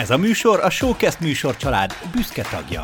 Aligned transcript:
Ez 0.00 0.10
a 0.10 0.16
műsor 0.16 0.60
a 0.60 0.70
Showcast 0.70 1.20
műsor 1.20 1.56
család 1.56 1.94
büszke 2.12 2.42
tagja. 2.50 2.82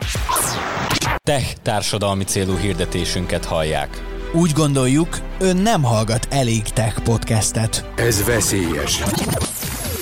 Tech 1.22 1.52
társadalmi 1.62 2.24
célú 2.24 2.56
hirdetésünket 2.56 3.44
hallják. 3.44 4.02
Úgy 4.32 4.52
gondoljuk, 4.52 5.18
ön 5.38 5.56
nem 5.56 5.82
hallgat 5.82 6.28
elég 6.30 6.62
tech 6.62 7.00
podcastet. 7.00 7.84
Ez 7.94 8.24
veszélyes. 8.24 9.02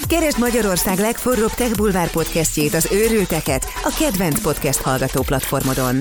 Keresd 0.09 0.39
Magyarország 0.39 0.99
legforróbb 0.99 1.51
Tech 1.51 1.77
Bulvár 1.77 2.11
podcastjét, 2.11 2.75
az 2.75 2.89
őrülteket, 2.93 3.67
a 3.83 3.97
kedvenc 3.99 4.41
podcast 4.41 4.81
hallgató 4.81 5.23
platformodon. 5.23 5.97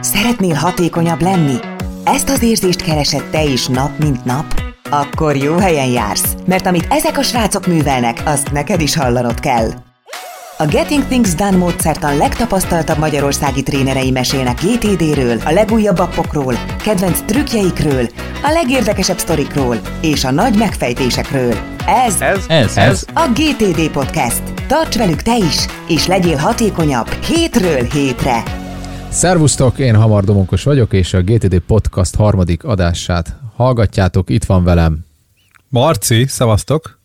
Szeretnél 0.00 0.54
hatékonyabb 0.54 1.20
lenni? 1.20 1.69
Ezt 2.04 2.28
az 2.28 2.42
érzést 2.42 2.82
keresed 2.82 3.24
te 3.30 3.42
is 3.42 3.66
nap, 3.66 3.98
mint 3.98 4.24
nap? 4.24 4.62
Akkor 4.90 5.36
jó 5.36 5.56
helyen 5.56 5.88
jársz, 5.88 6.34
mert 6.46 6.66
amit 6.66 6.86
ezek 6.88 7.18
a 7.18 7.22
srácok 7.22 7.66
művelnek, 7.66 8.22
azt 8.24 8.52
neked 8.52 8.80
is 8.80 8.96
hallanod 8.96 9.40
kell. 9.40 9.68
A 10.58 10.66
Getting 10.66 11.04
Things 11.06 11.34
Done 11.34 11.56
módszertan 11.56 12.16
legtapasztaltabb 12.16 12.98
magyarországi 12.98 13.62
trénerei 13.62 14.10
mesélnek 14.10 14.60
GTD-ről, 14.60 15.40
a 15.44 15.50
legújabb 15.50 15.98
appokról, 15.98 16.54
kedvenc 16.82 17.20
trükkjeikről, 17.20 18.08
a 18.42 18.50
legérdekesebb 18.50 19.18
sztorikról 19.18 19.80
és 20.00 20.24
a 20.24 20.30
nagy 20.30 20.56
megfejtésekről. 20.56 21.54
Ez, 21.86 22.20
Ez, 22.20 22.44
ez, 22.48 22.76
ez 22.76 23.04
a 23.14 23.28
GTD 23.28 23.90
Podcast. 23.90 24.42
Tarts 24.66 24.96
velük 24.96 25.22
te 25.22 25.36
is, 25.36 25.66
és 25.88 26.06
legyél 26.06 26.36
hatékonyabb 26.36 27.08
hétről 27.08 27.82
hétre. 27.82 28.59
Szervusztok, 29.10 29.78
én 29.78 29.94
Hamar 29.94 30.24
Domonkos 30.24 30.62
vagyok, 30.62 30.92
és 30.92 31.14
a 31.14 31.22
GTD 31.22 31.58
Podcast 31.58 32.14
harmadik 32.14 32.64
adását 32.64 33.36
hallgatjátok. 33.54 34.30
Itt 34.30 34.44
van 34.44 34.64
velem. 34.64 34.98
Marci, 35.68 36.26
szevasztok! 36.26 37.00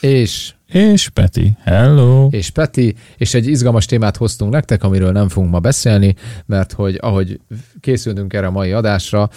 És 0.00 0.52
És 0.66 1.08
Peti, 1.08 1.56
hello! 1.62 2.28
és 2.30 2.50
Peti, 2.50 2.94
és 3.16 3.34
egy 3.34 3.46
izgalmas 3.46 3.86
témát 3.86 4.16
hoztunk 4.16 4.52
nektek, 4.52 4.84
amiről 4.84 5.12
nem 5.12 5.28
fogunk 5.28 5.52
ma 5.52 5.58
beszélni, 5.58 6.14
mert 6.46 6.72
hogy 6.72 6.98
ahogy 7.00 7.40
készültünk 7.80 8.32
erre 8.32 8.46
a 8.46 8.50
mai 8.50 8.72
adásra, 8.72 9.30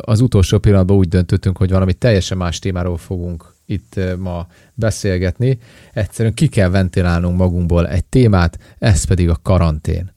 az 0.00 0.20
utolsó 0.20 0.58
pillanatban 0.58 0.96
úgy 0.96 1.08
döntöttünk, 1.08 1.56
hogy 1.56 1.70
valami 1.70 1.92
teljesen 1.92 2.36
más 2.36 2.58
témáról 2.58 2.96
fogunk 2.96 3.54
itt 3.66 4.00
ma 4.18 4.46
beszélgetni. 4.74 5.58
Egyszerűen 5.92 6.34
ki 6.34 6.46
kell 6.46 6.68
ventilálnunk 6.68 7.36
magunkból 7.36 7.88
egy 7.88 8.04
témát, 8.04 8.58
ez 8.78 9.04
pedig 9.04 9.28
a 9.28 9.40
karantén. 9.42 10.16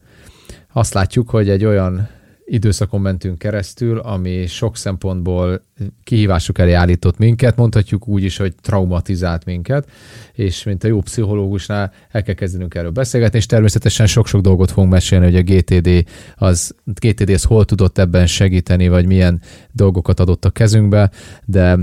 Azt 0.73 0.93
látjuk, 0.93 1.29
hogy 1.29 1.49
egy 1.49 1.65
olyan 1.65 2.09
időszakon 2.45 3.01
mentünk 3.01 3.37
keresztül, 3.37 3.99
ami 3.99 4.47
sok 4.47 4.77
szempontból 4.77 5.61
kihívások 6.03 6.57
elé 6.57 6.73
állított 6.73 7.17
minket, 7.17 7.55
mondhatjuk 7.55 8.07
úgy 8.07 8.23
is, 8.23 8.37
hogy 8.37 8.55
traumatizált 8.61 9.45
minket, 9.45 9.89
és 10.33 10.63
mint 10.63 10.83
a 10.83 10.87
jó 10.87 11.01
pszichológusnál 11.01 11.93
el 12.09 12.23
kell 12.23 12.33
kezdenünk 12.33 12.75
erről 12.75 12.91
beszélgetni, 12.91 13.37
és 13.37 13.45
természetesen 13.45 14.07
sok-sok 14.07 14.41
dolgot 14.41 14.71
fogunk 14.71 14.91
mesélni, 14.91 15.25
hogy 15.25 15.35
a 15.35 15.53
GTD 15.53 16.05
az, 16.35 16.75
GTD 16.85 17.29
az 17.29 17.43
hol 17.43 17.65
tudott 17.65 17.97
ebben 17.97 18.27
segíteni, 18.27 18.87
vagy 18.87 19.05
milyen 19.05 19.41
dolgokat 19.71 20.19
adott 20.19 20.45
a 20.45 20.49
kezünkbe, 20.49 21.11
de 21.45 21.79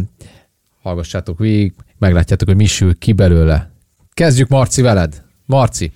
hallgassátok 0.82 1.38
végig, 1.38 1.74
meglátjátok, 1.98 2.48
hogy 2.48 2.56
mi 2.56 2.66
sül 2.66 2.98
ki 2.98 3.12
belőle. 3.12 3.70
Kezdjük 4.12 4.48
Marci 4.48 4.82
veled. 4.82 5.22
Marci, 5.46 5.92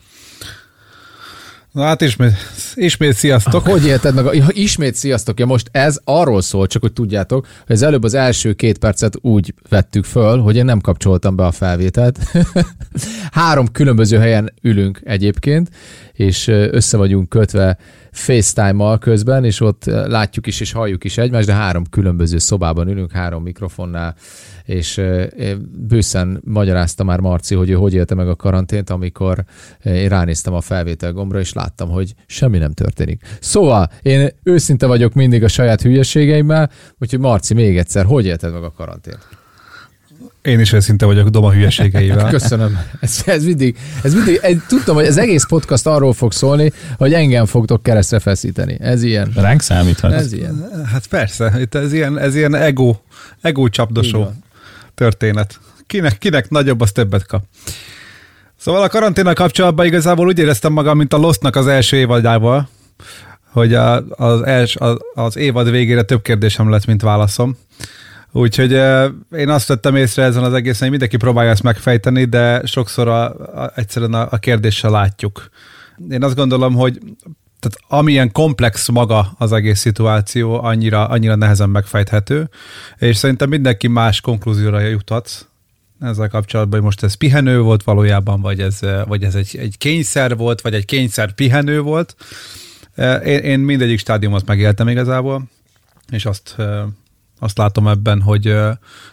Na 1.73 1.83
hát 1.83 2.01
ismét, 2.01 2.33
ismét 2.75 3.15
sziasztok! 3.15 3.67
Hogy 3.67 3.87
élted 3.87 4.15
meg? 4.15 4.27
A, 4.27 4.35
ja, 4.35 4.47
ismét 4.49 4.95
sziasztok. 4.95 5.39
Ja, 5.39 5.47
most 5.47 5.69
ez 5.71 6.01
arról 6.05 6.43
szól, 6.43 6.67
csak 6.67 6.83
hogy 6.83 6.93
tudjátok, 6.93 7.47
hogy 7.67 7.75
az 7.75 7.83
előbb 7.83 8.05
az 8.05 8.15
első 8.15 8.53
két 8.53 8.79
percet 8.79 9.17
úgy 9.21 9.55
vettük 9.69 10.05
föl, 10.05 10.39
hogy 10.39 10.57
én 10.57 10.65
nem 10.65 10.81
kapcsoltam 10.81 11.37
be 11.37 11.45
a 11.45 11.51
felvételt. 11.51 12.19
Három 13.31 13.73
különböző 13.73 14.19
helyen 14.19 14.53
ülünk 14.63 15.01
egyébként, 15.05 15.69
és 16.13 16.49
össze 16.49 16.97
vagyunk 16.97 17.29
kötve 17.29 17.79
FaceTime-mal 18.13 18.99
közben, 18.99 19.45
és 19.45 19.61
ott 19.61 19.85
látjuk 19.85 20.47
is 20.47 20.61
és 20.61 20.73
halljuk 20.73 21.05
is 21.05 21.19
egymást, 21.19 21.47
de 21.47 21.53
három 21.53 21.85
különböző 21.91 22.39
szobában 22.39 22.89
ülünk, 22.89 23.13
három 23.13 23.43
mikrofonnál, 23.43 24.15
és 24.65 25.01
bőszen 25.89 26.41
magyarázta 26.45 27.05
már 27.05 27.21
Marci, 27.21 27.55
hogy 27.55 27.71
ő 27.71 27.75
hogy 27.75 27.95
élte 27.95 28.15
meg 28.15 28.29
a 28.29 28.37
karantént, 28.37 28.91
amikor 28.91 29.45
én 29.85 30.09
ránéztem 30.09 30.55
a 30.55 30.61
felvétel 30.61 31.13
gombra, 31.13 31.39
és 31.39 31.53
láttam, 31.53 31.89
hogy 31.89 32.15
semmi 32.27 32.59
nem 32.59 32.73
történik. 32.73 33.23
Szóval 33.41 33.91
én 34.03 34.29
őszinte 34.43 34.87
vagyok 34.87 35.15
mindig 35.15 35.45
a 35.45 35.49
saját 35.49 35.83
hülyeségeimmel, 35.83 36.71
úgyhogy 36.99 37.21
Marci, 37.21 37.55
még 37.55 37.79
egyszer, 37.79 38.05
hogy 38.05 38.27
élted 38.27 38.53
meg 38.53 38.63
a 38.63 38.73
karantént? 38.73 39.42
Én 40.43 40.61
is 40.61 40.73
őszinte 40.73 41.07
vagyok 41.07 41.29
Doma 41.29 41.53
hülyeségeivel. 41.53 42.31
Köszönöm. 42.39 42.79
Ez, 43.01 43.23
ez 43.27 43.45
mindig, 43.45 43.77
ez 44.03 44.15
mindig 44.15 44.39
ez, 44.43 44.57
tudtam, 44.69 44.95
hogy 44.95 45.07
az 45.07 45.17
egész 45.17 45.45
podcast 45.45 45.87
arról 45.87 46.13
fog 46.13 46.33
szólni, 46.33 46.73
hogy 46.97 47.13
engem 47.15 47.47
fogtok 47.47 47.83
keresztre 47.83 48.19
feszíteni. 48.19 48.77
Ez 48.81 49.03
ilyen. 49.03 49.33
Ránk 49.35 49.61
számíthat. 49.61 50.13
Ez 50.13 50.33
ilyen. 50.33 50.69
Hát 50.93 51.07
persze, 51.07 51.55
itt 51.61 51.75
ez 51.75 51.93
ilyen, 51.93 52.19
ez 52.19 52.35
ilyen 52.35 52.55
ego, 52.55 52.97
ego 53.41 53.69
csapdosó 53.69 54.33
történet. 54.95 55.61
Kinek, 55.87 56.19
kinek 56.19 56.51
nagyobb, 56.51 56.81
az 56.81 56.93
többet 56.93 57.27
kap. 57.27 57.43
Szóval 58.57 58.83
a 58.83 58.89
karanténnal 58.89 59.35
kapcsolatban 59.35 59.87
igazából 59.87 60.27
úgy 60.27 60.39
éreztem 60.39 60.73
magam, 60.73 60.97
mint 60.97 61.13
a 61.13 61.17
Lostnak 61.17 61.57
az 61.57 61.67
első 61.67 61.97
évadjával, 61.97 62.69
hogy 63.51 63.75
a, 63.75 64.05
az, 64.09 64.43
els, 64.43 64.77
az, 64.77 64.97
az 65.15 65.37
évad 65.37 65.71
végére 65.71 66.03
több 66.03 66.23
kérdésem 66.23 66.71
lett, 66.71 66.87
mint 66.87 67.03
válaszom. 67.03 67.57
Úgyhogy 68.33 68.73
én 69.37 69.49
azt 69.49 69.69
vettem 69.69 69.97
észre 69.97 70.23
ezen 70.23 70.45
az 70.45 70.53
egészen, 70.53 70.81
hogy 70.81 70.91
mindenki 70.91 71.17
próbálja 71.17 71.51
ezt 71.51 71.63
megfejteni, 71.63 72.25
de 72.25 72.63
sokszor 72.67 73.09
a, 73.09 73.25
a, 73.63 73.73
egyszerűen 73.75 74.15
a, 74.15 74.27
a 74.31 74.39
kérdéssel 74.39 74.91
látjuk. 74.91 75.49
Én 76.11 76.23
azt 76.23 76.35
gondolom, 76.35 76.75
hogy 76.75 76.99
tehát 77.61 78.03
amilyen 78.03 78.33
komplex 78.33 78.89
maga 78.89 79.33
az 79.39 79.53
egész 79.53 79.81
szituáció, 79.81 80.63
annyira, 80.63 81.07
annyira 81.07 81.35
nehezen 81.35 81.71
megfejthető, 81.71 82.49
és 82.99 83.17
szerintem 83.17 83.49
mindenki 83.49 83.89
más 83.89 84.21
konklúzióra 84.21 84.81
juthat 84.81 85.49
ezzel 86.01 86.29
kapcsolatban, 86.29 86.75
hogy 86.75 86.85
most 86.85 87.03
ez 87.03 87.15
pihenő 87.15 87.61
volt 87.61 87.83
valójában, 87.83 88.41
vagy 88.41 88.61
ez, 88.61 88.79
vagy 89.07 89.23
ez 89.23 89.35
egy, 89.35 89.57
egy 89.59 89.79
kényszer 89.79 90.37
volt, 90.37 90.61
vagy 90.61 90.75
egy 90.75 90.85
kényszer 90.85 91.33
pihenő 91.33 91.81
volt. 91.81 92.17
Én, 93.25 93.39
én 93.39 93.59
mindegyik 93.59 93.99
stádiumot 93.99 94.47
megéltem 94.47 94.89
igazából, 94.89 95.45
és 96.11 96.27
azt 96.27 96.57
azt 97.43 97.59
látom 97.59 97.89
ebben, 97.89 98.21
hogy 98.21 98.55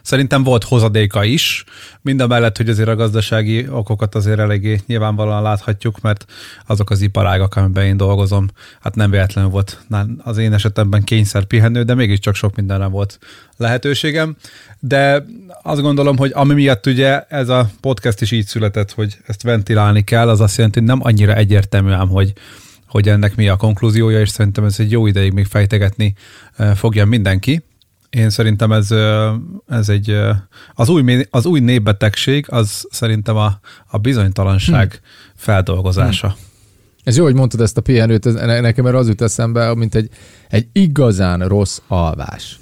szerintem 0.01 0.43
volt 0.43 0.63
hozadéka 0.63 1.23
is, 1.23 1.63
mind 2.01 2.19
a 2.21 2.27
mellett, 2.27 2.57
hogy 2.57 2.69
azért 2.69 2.89
a 2.89 2.95
gazdasági 2.95 3.67
okokat 3.69 4.15
azért 4.15 4.39
eléggé 4.39 4.79
nyilvánvalóan 4.85 5.41
láthatjuk, 5.41 6.01
mert 6.01 6.25
azok 6.67 6.89
az 6.89 7.01
iparágak, 7.01 7.55
amiben 7.55 7.85
én 7.85 7.97
dolgozom, 7.97 8.47
hát 8.81 8.95
nem 8.95 9.11
véletlenül 9.11 9.49
volt 9.49 9.85
az 10.17 10.37
én 10.37 10.53
esetemben 10.53 11.03
kényszer 11.03 11.43
pihenő, 11.43 11.83
de 11.83 11.93
mégiscsak 11.93 12.35
sok 12.35 12.55
mindenre 12.55 12.85
volt 12.85 13.19
lehetőségem. 13.57 14.35
De 14.79 15.25
azt 15.63 15.81
gondolom, 15.81 16.17
hogy 16.17 16.31
ami 16.33 16.53
miatt 16.53 16.85
ugye 16.85 17.21
ez 17.21 17.49
a 17.49 17.69
podcast 17.81 18.21
is 18.21 18.31
így 18.31 18.45
született, 18.45 18.91
hogy 18.91 19.17
ezt 19.25 19.41
ventilálni 19.41 20.03
kell, 20.03 20.29
az 20.29 20.41
azt 20.41 20.57
jelenti, 20.57 20.79
hogy 20.79 20.87
nem 20.87 20.99
annyira 21.03 21.33
egyértelmű 21.33 21.91
ám, 21.91 22.07
hogy 22.07 22.33
hogy 22.87 23.09
ennek 23.09 23.35
mi 23.35 23.47
a 23.47 23.55
konklúziója, 23.55 24.19
és 24.19 24.29
szerintem 24.29 24.63
ez 24.63 24.79
egy 24.79 24.91
jó 24.91 25.07
ideig 25.07 25.33
még 25.33 25.45
fejtegetni 25.45 26.13
fogja 26.75 27.05
mindenki. 27.05 27.63
Én 28.09 28.29
szerintem 28.29 28.71
ez, 28.71 28.91
ez 29.67 29.89
egy, 29.89 30.17
az 30.73 30.89
új, 30.89 31.25
az 31.29 31.45
új 31.45 31.59
népbetegség, 31.59 32.45
az 32.49 32.87
szerintem 32.89 33.35
a, 33.35 33.59
a 33.87 33.97
bizonytalanság 33.97 34.91
hmm. 34.91 35.01
feldolgozása. 35.35 36.35
Ez 37.03 37.17
jó, 37.17 37.23
hogy 37.23 37.35
mondtad 37.35 37.61
ezt 37.61 37.77
a 37.77 37.81
pihenőt, 37.81 38.25
ez, 38.25 38.33
ne- 38.33 38.59
nekem 38.59 38.85
erre 38.85 38.97
az 38.97 39.07
jut 39.07 39.21
eszembe, 39.21 39.75
mint 39.75 39.95
egy, 39.95 40.09
egy 40.49 40.67
igazán 40.71 41.47
rossz 41.47 41.79
alvás. 41.87 42.59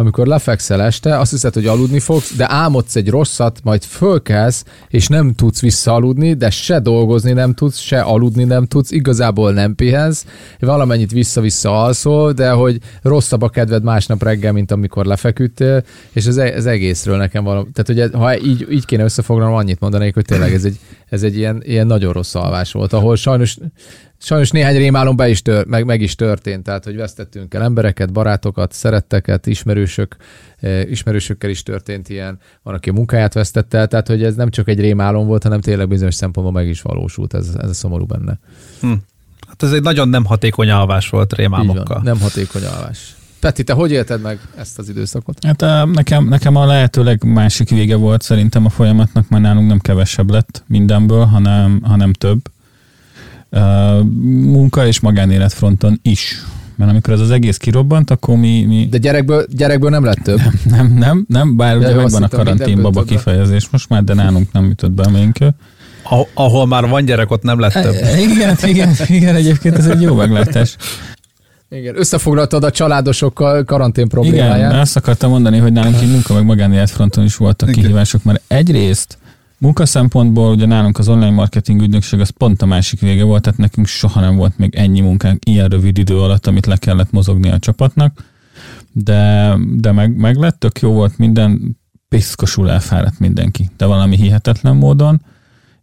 Amikor 0.00 0.26
lefekszel 0.26 0.82
este, 0.82 1.18
azt 1.18 1.30
hiszed, 1.30 1.54
hogy 1.54 1.66
aludni 1.66 2.00
fogsz, 2.00 2.36
de 2.36 2.50
álmodsz 2.50 2.96
egy 2.96 3.08
rosszat, 3.08 3.60
majd 3.62 3.82
fölkelsz, 3.82 4.64
és 4.88 5.06
nem 5.06 5.34
tudsz 5.34 5.60
visszaaludni, 5.60 6.34
de 6.34 6.50
se 6.50 6.80
dolgozni 6.80 7.32
nem 7.32 7.54
tudsz, 7.54 7.78
se 7.78 8.00
aludni 8.00 8.44
nem 8.44 8.66
tudsz, 8.66 8.90
igazából 8.90 9.52
nem 9.52 9.74
pihensz, 9.74 10.24
valamennyit 10.58 11.10
vissza-vissza 11.10 11.82
alszol, 11.82 12.32
de 12.32 12.50
hogy 12.50 12.78
rosszabb 13.02 13.42
a 13.42 13.48
kedved 13.48 13.82
másnap 13.82 14.22
reggel, 14.22 14.52
mint 14.52 14.70
amikor 14.70 15.04
lefeküdtél, 15.04 15.84
és 16.12 16.26
ez, 16.26 16.36
ez 16.36 16.66
egészről 16.66 17.16
nekem 17.16 17.44
valami, 17.44 17.68
tehát 17.72 18.10
hogy 18.10 18.20
ha 18.20 18.38
így, 18.38 18.66
így 18.70 18.84
kéne 18.84 19.04
összefoglalnom, 19.04 19.56
annyit 19.56 19.80
mondanék, 19.80 20.14
hogy 20.14 20.24
tényleg 20.24 20.54
ez 20.54 20.64
egy, 20.64 20.78
ez 21.08 21.22
egy 21.22 21.36
ilyen, 21.36 21.62
ilyen 21.64 21.86
nagyon 21.86 22.12
rossz 22.12 22.34
alvás 22.34 22.72
volt, 22.72 22.92
ahol 22.92 23.16
sajnos 23.16 23.56
Sajnos 24.20 24.50
néhány 24.50 24.76
rémálom 24.76 25.16
be 25.16 25.28
is 25.28 25.42
tör, 25.42 25.66
meg, 25.66 25.84
meg 25.84 26.00
is 26.00 26.14
történt, 26.14 26.64
tehát 26.64 26.84
hogy 26.84 26.96
vesztettünk 26.96 27.54
el 27.54 27.62
embereket, 27.62 28.12
barátokat, 28.12 28.72
szeretteket, 28.72 29.46
ismerősök, 29.46 30.16
eh, 30.60 30.90
ismerősökkel 30.90 31.50
is 31.50 31.62
történt 31.62 32.08
ilyen, 32.08 32.38
van, 32.62 32.74
aki 32.74 32.88
a 32.88 32.92
munkáját 32.92 33.34
vesztette 33.34 33.78
el, 33.78 33.86
tehát 33.86 34.06
hogy 34.06 34.22
ez 34.22 34.34
nem 34.34 34.50
csak 34.50 34.68
egy 34.68 34.80
rémálom 34.80 35.26
volt, 35.26 35.42
hanem 35.42 35.60
tényleg 35.60 35.88
bizonyos 35.88 36.14
szempontból 36.14 36.54
meg 36.62 36.68
is 36.68 36.82
valósult, 36.82 37.34
ez, 37.34 37.48
ez 37.58 37.70
a 37.70 37.74
szomorú 37.74 38.04
benne. 38.04 38.38
Hm. 38.80 38.92
Hát 39.48 39.62
ez 39.62 39.72
egy 39.72 39.82
nagyon 39.82 40.08
nem 40.08 40.24
hatékony 40.24 40.70
alvás 40.70 41.08
volt 41.08 41.30
van, 41.30 41.40
rémálmokkal. 41.40 42.00
nem 42.04 42.20
hatékony 42.20 42.64
alvás. 42.64 43.16
Peti, 43.40 43.64
te 43.64 43.72
hogy 43.72 43.90
élted 43.90 44.20
meg 44.20 44.40
ezt 44.56 44.78
az 44.78 44.88
időszakot? 44.88 45.44
Hát 45.44 45.62
a, 45.62 45.84
nekem, 45.84 46.28
nekem 46.28 46.56
a 46.56 46.66
lehetőleg 46.66 47.24
másik 47.24 47.68
vége 47.68 47.96
volt 47.96 48.22
szerintem 48.22 48.64
a 48.64 48.68
folyamatnak, 48.68 49.28
mert 49.28 49.42
nálunk 49.42 49.68
nem 49.68 49.78
kevesebb 49.78 50.30
lett 50.30 50.62
mindenből, 50.66 51.24
hanem, 51.24 51.80
hanem 51.82 52.12
több. 52.12 52.40
Munka 54.42 54.86
és 54.86 55.00
magánéletfronton 55.00 55.98
is. 56.02 56.42
Mert 56.76 56.90
amikor 56.90 57.12
ez 57.12 57.20
az 57.20 57.30
egész 57.30 57.56
kirobbant, 57.56 58.10
akkor 58.10 58.36
mi... 58.36 58.64
mi 58.64 58.86
De 58.90 58.98
gyerekből, 58.98 59.46
gyerekből 59.50 59.90
nem 59.90 60.04
lett 60.04 60.18
több. 60.22 60.40
nem, 60.70 60.94
nem, 60.98 61.24
nem, 61.28 61.56
bár 61.56 61.72
Ja, 61.72 61.78
ugye 61.78 61.94
megvan 61.94 62.22
a 62.22 62.28
karantén 62.28 62.82
baba 62.82 63.02
kifejezés 63.02 63.68
most 63.70 63.88
már, 63.88 64.04
de 64.04 64.14
nálunk 64.14 64.52
nem 64.52 64.68
jutott 64.68 64.90
be 64.90 65.08
még. 65.08 65.32
Ah- 66.02 66.28
ahol 66.34 66.66
már 66.66 66.88
van 66.88 67.04
gyerek, 67.04 67.30
ott 67.30 67.42
nem 67.42 67.60
lett 67.60 67.72
több. 67.72 67.94
Igen, 68.18 68.56
igen, 68.62 68.94
igen, 69.06 69.34
egyébként 69.34 69.76
ez 69.76 69.86
egy 69.86 70.02
jó 70.02 70.14
meglátás. 70.14 70.76
Igen, 71.70 71.98
összefoglaltad 71.98 72.64
a 72.64 72.70
családosokkal 72.70 73.64
karantén 73.64 74.04
Igen, 74.04 74.22
problémáját. 74.22 74.72
azt 74.72 74.96
akartam 74.96 75.30
mondani, 75.30 75.58
hogy 75.58 75.72
nálunk 75.72 76.02
így 76.02 76.10
munka 76.10 76.34
meg 76.34 76.44
magánéletfronton 76.44 77.24
is 77.24 77.36
voltak 77.36 77.68
Igen. 77.68 77.80
kihívások, 77.82 78.24
mert 78.24 78.42
egyrészt 78.46 79.18
munka 79.58 79.86
szempontból 79.86 80.50
ugye 80.50 80.66
nálunk 80.66 80.98
az 80.98 81.08
online 81.08 81.30
marketing 81.30 81.80
ügynökség 81.80 82.20
az 82.20 82.28
pont 82.28 82.62
a 82.62 82.66
másik 82.66 83.00
vége 83.00 83.24
volt, 83.24 83.42
tehát 83.42 83.58
nekünk 83.58 83.86
soha 83.86 84.20
nem 84.20 84.36
volt 84.36 84.58
még 84.58 84.74
ennyi 84.74 85.00
munkánk 85.00 85.48
ilyen 85.48 85.68
rövid 85.68 85.98
idő 85.98 86.20
alatt, 86.20 86.46
amit 86.46 86.66
le 86.66 86.76
kellett 86.76 87.10
mozogni 87.10 87.50
a 87.50 87.58
csapatnak, 87.58 88.24
de, 88.92 89.54
de 89.72 89.92
meg, 89.92 90.16
meg 90.16 90.36
lett, 90.36 90.58
tök 90.58 90.80
jó 90.80 90.92
volt 90.92 91.18
minden, 91.18 91.76
piszkosul 92.08 92.70
elfáradt 92.70 93.18
mindenki, 93.18 93.70
de 93.76 93.86
valami 93.86 94.16
hihetetlen 94.16 94.76
módon, 94.76 95.20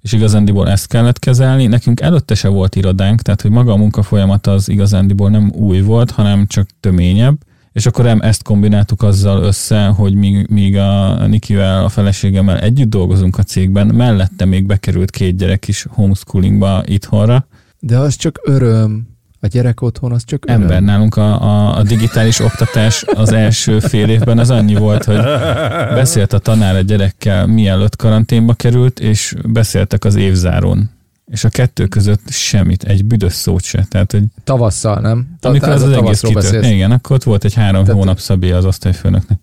és 0.01 0.11
igazándiból 0.11 0.69
ezt 0.69 0.87
kellett 0.87 1.19
kezelni. 1.19 1.65
Nekünk 1.65 2.01
előtte 2.01 2.35
se 2.35 2.47
volt 2.47 2.75
irodánk, 2.75 3.21
tehát 3.21 3.41
hogy 3.41 3.51
maga 3.51 3.71
a 3.71 3.75
munkafolyamat 3.75 4.47
az 4.47 4.69
igazándiból 4.69 5.29
nem 5.29 5.51
új 5.55 5.81
volt, 5.81 6.11
hanem 6.11 6.47
csak 6.47 6.67
töményebb, 6.79 7.37
és 7.75 7.85
akkor 7.85 8.05
em 8.05 8.19
ezt 8.21 8.43
kombináltuk 8.43 9.03
azzal 9.03 9.43
össze, 9.43 9.85
hogy 9.85 10.13
míg, 10.13 10.47
míg 10.49 10.77
a 10.77 11.27
Nikivel, 11.27 11.83
a 11.83 11.89
feleségemmel 11.89 12.59
együtt 12.59 12.89
dolgozunk 12.89 13.37
a 13.37 13.43
cégben, 13.43 13.87
mellette 13.87 14.45
még 14.45 14.65
bekerült 14.65 15.09
két 15.09 15.37
gyerek 15.37 15.67
is 15.67 15.85
homeschoolingba 15.89 16.83
itthonra. 16.85 17.47
De 17.79 17.97
az 17.97 18.15
csak 18.15 18.39
öröm. 18.43 19.07
A 19.39 19.47
gyerek 19.47 19.81
otthon 19.81 20.11
az 20.11 20.23
csak 20.25 20.45
öröm. 20.47 20.61
Ember 20.61 20.81
nálunk 20.81 21.15
a, 21.15 21.41
a, 21.41 21.77
a 21.77 21.83
digitális 21.83 22.39
oktatás 22.39 23.03
az 23.03 23.31
első 23.31 23.79
fél 23.79 24.09
évben 24.09 24.39
az 24.39 24.49
annyi 24.49 24.75
volt, 24.75 25.03
hogy 25.03 25.21
beszélt 25.93 26.33
a 26.33 26.39
tanár 26.39 26.75
a 26.75 26.81
gyerekkel, 26.81 27.47
mielőtt 27.47 27.95
karanténba 27.95 28.53
került, 28.53 28.99
és 28.99 29.35
beszéltek 29.47 30.05
az 30.05 30.15
évzárón. 30.15 30.89
És 31.31 31.43
a 31.43 31.49
kettő 31.49 31.87
között 31.87 32.29
semmit, 32.29 32.83
egy 32.83 33.05
büdös 33.05 33.33
szót 33.33 33.63
se. 33.63 33.85
Tehát, 33.89 34.11
hogy 34.11 34.23
Tavasszal, 34.43 34.99
nem? 34.99 35.27
Ta- 35.39 35.49
amikor 35.49 35.69
ez 35.69 35.81
az, 35.81 35.89
a 35.89 35.91
az 35.91 36.03
egész 36.03 36.19
kitört. 36.21 36.65
Igen, 36.65 36.91
akkor 36.91 37.15
ott 37.15 37.23
volt 37.23 37.43
egy 37.43 37.53
három 37.53 37.83
Tehát- 37.83 37.99
hónap 37.99 38.19
szabély 38.19 38.51
az 38.51 38.65
osztályfőnöknek. 38.65 39.39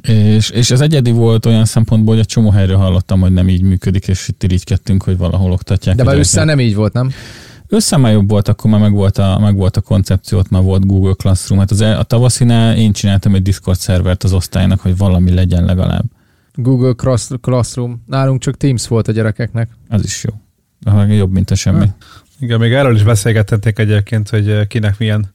És, 0.00 0.50
és 0.50 0.70
ez 0.70 0.80
egyedi 0.80 1.10
volt 1.10 1.46
olyan 1.46 1.64
szempontból, 1.64 2.12
hogy 2.14 2.22
egy 2.22 2.28
csomó 2.28 2.50
helyről 2.50 2.76
hallottam, 2.76 3.20
hogy 3.20 3.32
nem 3.32 3.48
így 3.48 3.62
működik, 3.62 4.08
és 4.08 4.28
itt 4.28 4.42
irigykedtünk, 4.42 5.02
hogy 5.02 5.16
valahol 5.16 5.52
oktatják. 5.52 5.96
De 5.96 6.02
a 6.02 6.04
már 6.04 6.18
össze 6.18 6.44
nem 6.44 6.60
így 6.60 6.74
volt, 6.74 6.92
nem? 6.92 7.10
Össze 7.66 7.96
már 7.96 8.12
jobb 8.12 8.28
volt, 8.30 8.48
akkor 8.48 8.70
már 8.70 8.80
meg 8.80 8.92
volt 8.92 9.18
a, 9.18 9.38
meg 9.38 9.56
volt 9.56 9.76
a 9.76 9.80
koncepció, 9.80 10.38
ott 10.38 10.48
már 10.50 10.62
volt 10.62 10.86
Google 10.86 11.12
Classroom. 11.12 11.60
Hát 11.60 11.70
az, 11.70 11.80
el- 11.80 11.98
a 11.98 12.02
tavaszinál 12.02 12.76
én 12.76 12.92
csináltam 12.92 13.34
egy 13.34 13.42
Discord 13.42 13.78
szervert 13.78 14.24
az 14.24 14.32
osztálynak, 14.32 14.80
hogy 14.80 14.96
valami 14.96 15.34
legyen 15.34 15.64
legalább. 15.64 16.04
Google 16.54 16.92
Classroom. 17.40 18.02
Nálunk 18.06 18.40
csak 18.40 18.56
Teams 18.56 18.88
volt 18.88 19.08
a 19.08 19.12
gyerekeknek. 19.12 19.68
Az 19.88 20.04
is 20.04 20.24
jó. 20.24 20.30
Jobb, 21.08 21.32
mint 21.32 21.50
a 21.50 21.54
semmi. 21.54 21.86
Igen, 22.40 22.58
még 22.58 22.72
erről 22.72 22.94
is 22.94 23.02
beszélgethetnék 23.02 23.78
egyébként, 23.78 24.28
hogy 24.28 24.50
eh, 24.50 24.64
kinek 24.66 24.98
milyen 24.98 25.32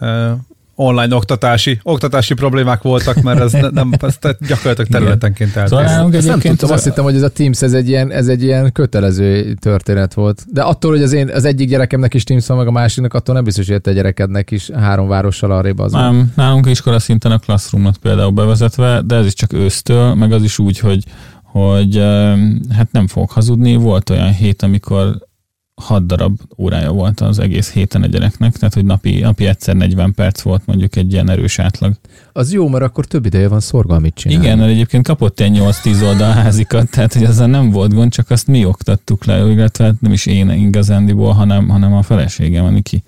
uh, 0.00 0.30
online 0.74 1.14
oktatási, 1.14 1.80
oktatási 1.82 2.34
problémák 2.34 2.82
voltak, 2.82 3.22
mert 3.22 3.40
ez 3.40 3.52
ne, 3.52 3.68
nem, 3.68 3.92
ez 4.00 4.18
gyakorlatilag 4.48 4.86
területenként 4.90 5.50
Szóval 5.50 5.78
eltér. 5.78 5.94
nálunk 5.94 6.14
Ezt 6.14 6.26
nem 6.26 6.32
egyébként 6.32 6.58
tudtam, 6.58 6.74
az- 6.74 6.80
azt 6.80 6.84
hittem, 6.88 7.04
hogy 7.04 7.14
ez 7.14 7.22
a 7.22 7.28
Teams, 7.28 7.62
ez 7.62 7.72
egy 7.72 7.88
ilyen, 7.88 8.12
ez 8.12 8.28
egy 8.28 8.42
ilyen 8.42 8.72
kötelező 8.72 9.54
történet 9.54 10.14
volt. 10.14 10.44
De 10.52 10.62
attól, 10.62 10.90
hogy 10.90 11.02
az, 11.02 11.12
én, 11.12 11.30
az 11.30 11.44
egyik 11.44 11.68
gyerekemnek 11.68 12.14
is 12.14 12.24
Teams 12.24 12.46
van, 12.46 12.56
meg 12.56 12.66
a 12.66 12.70
másiknak, 12.70 13.14
attól 13.14 13.34
nem 13.34 13.44
biztos, 13.44 13.68
hogy 13.68 13.80
a 13.84 13.90
gyerekednek 13.90 14.50
is 14.50 14.70
három 14.70 15.08
várossal 15.08 15.50
arrébb 15.50 15.78
az. 15.78 15.92
Nem, 15.92 16.32
nálunk 16.36 16.66
iskola 16.66 16.98
szinten 16.98 17.32
a 17.32 17.38
Classroom 17.38 17.90
például 18.02 18.30
bevezetve, 18.30 19.02
de 19.04 19.14
ez 19.16 19.26
is 19.26 19.34
csak 19.34 19.52
ősztől, 19.52 20.14
meg 20.14 20.32
az 20.32 20.42
is 20.42 20.58
úgy, 20.58 20.78
hogy, 20.78 21.04
hogy 21.60 21.96
hát 22.70 22.88
nem 22.92 23.06
fogok 23.06 23.30
hazudni, 23.30 23.76
volt 23.76 24.10
olyan 24.10 24.32
hét, 24.32 24.62
amikor 24.62 25.18
hat 25.74 26.06
darab 26.06 26.40
órája 26.58 26.92
volt 26.92 27.20
az 27.20 27.38
egész 27.38 27.72
héten 27.72 28.02
a 28.02 28.06
gyereknek, 28.06 28.56
tehát 28.56 28.74
hogy 28.74 28.84
napi, 28.84 29.20
napi 29.20 29.46
egyszer 29.46 29.76
40 29.76 30.12
perc 30.14 30.40
volt 30.40 30.66
mondjuk 30.66 30.96
egy 30.96 31.12
ilyen 31.12 31.30
erős 31.30 31.58
átlag. 31.58 31.92
Az 32.32 32.52
jó, 32.52 32.68
mert 32.68 32.84
akkor 32.84 33.04
több 33.04 33.26
ideje 33.26 33.48
van 33.48 33.60
szorgalmit 33.60 34.14
csinálni. 34.14 34.44
Igen, 34.44 34.58
mert 34.58 34.70
egyébként 34.70 35.06
kapott 35.06 35.40
egy 35.40 35.58
8-10 35.58 36.02
oldal 36.02 36.32
házikat, 36.32 36.90
tehát 36.90 37.12
hogy 37.12 37.24
azzal 37.24 37.46
nem 37.46 37.70
volt 37.70 37.94
gond, 37.94 38.12
csak 38.12 38.30
azt 38.30 38.46
mi 38.46 38.64
oktattuk 38.64 39.24
le, 39.24 39.50
illetve 39.50 39.84
hát 39.84 40.00
nem 40.00 40.12
is 40.12 40.26
én 40.26 40.50
igazándiból, 40.50 41.32
hanem, 41.32 41.68
hanem 41.68 41.94
a 41.94 42.02
feleségem, 42.02 42.64
a 42.64 42.70
Niki. 42.70 43.02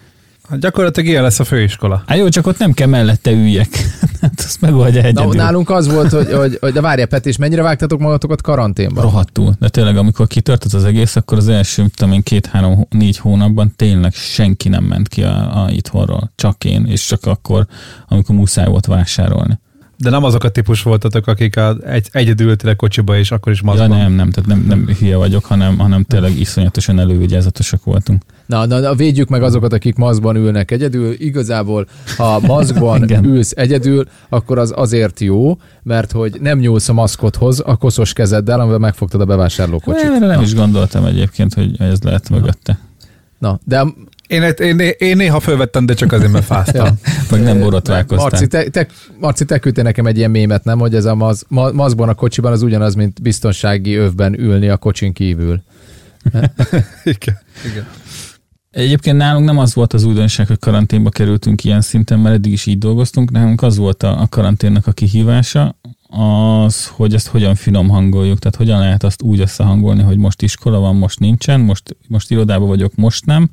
Hát 0.49 0.59
gyakorlatilag 0.59 1.09
ilyen 1.09 1.23
lesz 1.23 1.39
a 1.39 1.45
főiskola. 1.45 2.03
Hát 2.07 2.19
jó, 2.19 2.29
csak 2.29 2.47
ott 2.47 2.59
nem 2.59 2.73
kell 2.73 2.87
mellette 2.89 3.31
üljek. 3.31 3.69
hát 4.21 4.33
azt 4.37 4.61
megoldja 4.61 5.01
Na, 5.01 5.07
egyedül. 5.07 5.33
nálunk 5.33 5.71
az 5.71 5.89
volt, 5.93 6.11
hogy, 6.11 6.33
hogy, 6.33 6.59
hogy 6.61 6.73
de 6.73 6.81
várja, 6.81 7.07
Peti, 7.07 7.29
és 7.29 7.37
mennyire 7.37 7.63
vágtatok 7.63 8.01
magatokat 8.01 8.43
karanténba? 8.43 9.01
rohadtul. 9.01 9.55
De 9.59 9.69
tényleg, 9.69 9.97
amikor 9.97 10.27
kitört 10.27 10.65
az, 10.65 10.75
az 10.75 10.85
egész, 10.85 11.17
akkor 11.17 11.39
az 11.39 11.49
első, 11.49 11.83
mit 11.83 11.95
tudom 11.97 12.13
én, 12.13 12.23
két-három, 12.23 12.87
négy 12.91 13.19
hónapban 13.19 13.73
tényleg 13.77 14.13
senki 14.13 14.69
nem 14.69 14.85
ment 14.85 15.09
ki 15.09 15.23
a, 15.23 15.65
a 15.65 15.71
itthonról. 15.71 16.33
Csak 16.37 16.65
én, 16.65 16.87
és 16.87 17.07
csak 17.07 17.25
akkor, 17.25 17.67
amikor 18.09 18.35
muszáj 18.35 18.67
volt 18.67 18.87
vásárolni. 18.87 19.59
De 19.99 20.11
nem 20.11 20.25
azok 20.25 20.45
a 20.45 20.49
típus 20.49 20.83
voltatok, 20.83 21.27
akik 21.27 21.57
a, 21.57 21.77
egy, 21.85 22.09
egyedül 22.13 22.49
ültél 22.49 22.77
kocsiba, 22.77 23.19
és 23.19 23.31
akkor 23.31 23.53
is 23.53 23.59
Ja, 23.59 23.65
maszkban. 23.67 23.89
nem, 23.89 24.13
nem, 24.13 24.31
tehát 24.31 24.49
nem, 24.49 24.65
nem 24.69 24.95
hülye 24.99 25.17
vagyok, 25.17 25.45
hanem, 25.45 25.79
hanem 25.79 26.03
tényleg 26.03 26.39
iszonyatosan 26.39 26.99
elővigyázatosak 26.99 27.85
voltunk. 27.85 28.23
Na, 28.47 28.67
na, 28.67 28.79
na, 28.79 28.95
védjük 28.95 29.29
meg 29.29 29.43
azokat, 29.43 29.73
akik 29.73 29.97
maszkban 29.97 30.37
ülnek 30.37 30.71
egyedül. 30.71 31.13
Igazából, 31.19 31.87
ha 32.17 32.41
maszkban 32.47 33.25
ülsz 33.25 33.53
egyedül, 33.57 34.05
akkor 34.29 34.59
az 34.59 34.73
azért 34.77 35.21
jó, 35.21 35.59
mert 35.83 36.13
hogy 36.13 36.39
nem 36.41 36.59
nyúlsz 36.59 36.89
a 36.89 36.93
maszkodhoz 36.93 37.63
a 37.65 37.77
koszos 37.77 38.13
kezeddel, 38.13 38.61
amivel 38.61 38.79
megfogtad 38.79 39.21
a 39.21 39.25
bevásárlókocsit. 39.25 40.05
Erre 40.05 40.27
nem 40.27 40.43
is 40.43 40.55
gondoltam 40.55 41.05
egyébként, 41.05 41.55
hogy 41.55 41.81
ez 41.81 42.03
lehet 42.03 42.31
mögötte. 42.31 42.79
Na, 43.39 43.61
de 43.65 43.85
Én, 44.27 44.43
én, 44.43 44.79
én 44.99 45.17
néha 45.17 45.41
fölvettem, 45.41 45.87
de 45.87 45.95
csak 45.95 46.13
azért, 46.13 46.33
mert 46.33 46.45
fáztam. 46.45 46.89
Meg 47.31 47.41
nem 47.41 47.45
Marci, 47.45 47.63
borotválkoztál. 47.63 48.47
te, 48.47 48.69
te, 48.69 48.87
Marci, 49.21 49.45
te 49.45 49.59
küldtél 49.59 49.85
nekem 49.85 50.07
egy 50.07 50.17
ilyen 50.17 50.31
mémet, 50.31 50.65
nem? 50.65 50.79
Hogy 50.79 50.95
ez 50.95 51.05
a 51.05 51.15
maz, 51.15 51.45
ma, 51.49 51.71
mazban 51.71 52.09
a 52.09 52.15
kocsiban 52.15 52.53
az 52.53 52.63
ugyanaz, 52.63 52.95
mint 52.95 53.23
biztonsági 53.23 53.95
övben 53.95 54.39
ülni 54.39 54.69
a 54.69 54.77
kocsin 54.77 55.13
kívül. 55.13 55.63
Igen. 57.05 57.39
Igen. 57.71 57.87
Egyébként 58.71 59.17
nálunk 59.17 59.45
nem 59.47 59.59
az 59.59 59.75
volt 59.75 59.93
az 59.93 60.05
újdonság, 60.05 60.47
hogy 60.47 60.59
karanténba 60.59 61.11
kerültünk 61.11 61.65
ilyen 61.65 61.81
szinten, 61.81 62.19
mert 62.19 62.35
eddig 62.35 62.53
is 62.53 62.67
így 62.67 62.79
dolgoztunk, 62.79 63.31
nálunk 63.31 63.63
az 63.63 63.77
volt 63.77 64.03
a, 64.03 64.21
a 64.21 64.27
karanténnak 64.29 64.87
a 64.87 64.93
kihívása, 64.93 65.77
az, 66.09 66.87
hogy 66.87 67.15
ezt 67.15 67.27
hogyan 67.27 67.55
finom 67.55 67.89
hangoljuk, 67.89 68.39
tehát 68.39 68.57
hogyan 68.57 68.79
lehet 68.79 69.03
azt 69.03 69.23
úgy 69.23 69.41
összehangolni, 69.41 70.03
hogy 70.03 70.17
most 70.17 70.43
iskola 70.43 70.79
van, 70.79 70.97
most 70.97 71.19
nincsen, 71.19 71.61
most, 71.61 71.97
most 72.09 72.31
irodában 72.31 72.69
vagyok, 72.69 72.95
most 72.95 73.27
nem, 73.27 73.51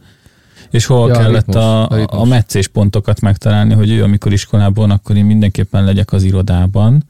és 0.73 0.85
hol 0.85 1.07
Ja, 1.09 1.13
ja, 1.13 1.21
kellett 1.21 1.45
ritmus, 1.45 1.63
a, 1.63 1.89
a 1.89 1.95
ritmus. 1.95 2.21
a 2.21 2.25
meccés 2.25 2.67
pontokat 2.67 3.21
megtalálni, 3.21 3.73
hogy 3.73 3.91
ő, 3.91 4.03
amikor 4.03 4.31
iskolában 4.33 4.91
akkor 4.91 5.15
én 5.15 5.25
mindenképpen 5.25 5.83
legyek 5.83 6.11
az 6.13 6.23
irodában, 6.23 7.03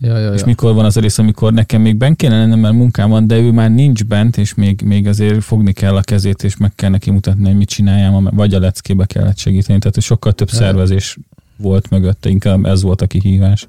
Ja, 0.00 0.18
ja, 0.18 0.32
és 0.32 0.40
ja. 0.40 0.46
mikor 0.46 0.74
van 0.74 0.84
az 0.84 0.96
a 0.96 1.00
rész, 1.00 1.18
amikor 1.18 1.52
nekem 1.52 1.80
még 1.80 1.96
bent 1.96 2.16
kéne 2.16 2.38
lennem, 2.38 2.58
mert 2.58 2.74
munkám 2.74 3.10
van, 3.10 3.26
de 3.26 3.38
ő 3.38 3.50
már 3.50 3.70
nincs 3.70 4.04
bent, 4.04 4.36
és 4.36 4.54
még, 4.54 4.80
még 4.84 5.06
azért 5.06 5.44
fogni 5.44 5.72
kell 5.72 5.96
a 5.96 6.00
kezét, 6.00 6.42
és 6.42 6.56
meg 6.56 6.72
kell 6.74 6.90
neki 6.90 7.10
mutatni, 7.10 7.44
hogy 7.44 7.56
mit 7.56 7.68
csináljam, 7.68 8.28
vagy 8.32 8.54
a 8.54 8.58
leckébe 8.58 9.06
kellett 9.06 9.38
segíteni. 9.38 9.78
Tehát 9.78 10.00
sokkal 10.00 10.32
több 10.32 10.50
szervezés 10.50 11.18
volt 11.56 11.90
mögötte, 11.90 12.28
inkább 12.28 12.64
ez 12.64 12.82
volt 12.82 13.00
a 13.00 13.06
kihívás. 13.06 13.68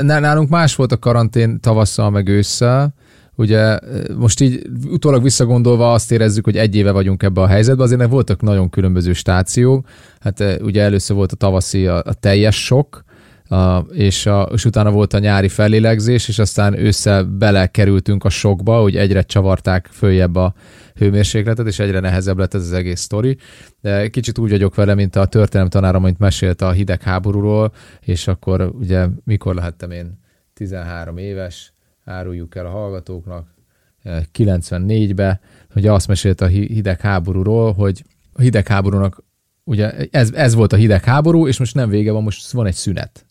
Nálunk 0.00 0.48
más 0.48 0.74
volt 0.74 0.92
a 0.92 0.98
karantén 0.98 1.60
tavasszal 1.60 2.10
meg 2.10 2.28
ősszel. 2.28 2.94
Ugye 3.38 3.78
most 4.16 4.40
így 4.40 4.66
utólag 4.90 5.22
visszagondolva 5.22 5.92
azt 5.92 6.12
érezzük, 6.12 6.44
hogy 6.44 6.56
egy 6.56 6.74
éve 6.74 6.90
vagyunk 6.90 7.22
ebbe 7.22 7.40
a 7.40 7.46
helyzetben, 7.46 7.84
azért 7.84 8.00
ennek 8.00 8.12
voltak 8.12 8.42
nagyon 8.42 8.70
különböző 8.70 9.12
stációk. 9.12 9.86
Hát 10.20 10.40
eh, 10.40 10.56
ugye 10.60 10.82
először 10.82 11.16
volt 11.16 11.32
a 11.32 11.36
tavaszi 11.36 11.86
a, 11.86 11.96
a 11.96 12.14
teljes 12.14 12.64
sok, 12.64 13.04
a, 13.48 13.78
és, 13.78 14.26
a, 14.26 14.48
és 14.52 14.64
utána 14.64 14.90
volt 14.90 15.12
a 15.12 15.18
nyári 15.18 15.48
fellélegzés, 15.48 16.28
és 16.28 16.38
aztán 16.38 16.78
ősszel 16.78 17.24
belekerültünk 17.24 18.24
a 18.24 18.28
sokba, 18.28 18.80
hogy 18.80 18.96
egyre 18.96 19.22
csavarták 19.22 19.88
följebb 19.92 20.36
a 20.36 20.54
hőmérsékletet, 20.94 21.66
és 21.66 21.78
egyre 21.78 22.00
nehezebb 22.00 22.38
lett 22.38 22.54
ez 22.54 22.62
az 22.62 22.72
egész 22.72 23.00
sztori. 23.00 23.36
De 23.80 24.08
kicsit 24.08 24.38
úgy 24.38 24.50
vagyok 24.50 24.74
vele, 24.74 24.94
mint 24.94 25.16
a 25.16 25.26
történelem 25.26 25.70
tanárom, 25.70 26.04
amit 26.04 26.18
mesélt 26.18 26.62
a 26.62 26.70
hidegháborúról, 26.70 27.72
és 28.00 28.28
akkor 28.28 28.70
ugye 28.78 29.06
mikor 29.24 29.54
lehettem 29.54 29.90
én 29.90 30.18
13 30.54 31.16
éves, 31.16 31.72
áruljuk 32.08 32.54
el 32.54 32.66
a 32.66 32.70
hallgatóknak, 32.70 33.54
eh, 34.02 34.22
94-be, 34.32 35.40
hogy 35.72 35.86
azt 35.86 36.08
mesélt 36.08 36.40
a 36.40 36.46
hi- 36.46 36.72
hidegháborúról, 36.72 37.72
hogy 37.72 38.04
a 38.32 38.40
hidegháborúnak 38.40 39.24
ugye 39.64 39.90
ez, 40.10 40.32
ez 40.32 40.54
volt 40.54 40.72
a 40.72 40.76
hidegháború, 40.76 41.46
és 41.46 41.58
most 41.58 41.74
nem 41.74 41.88
vége 41.88 42.12
van, 42.12 42.22
most 42.22 42.50
van 42.50 42.66
egy 42.66 42.74
szünet. 42.74 43.26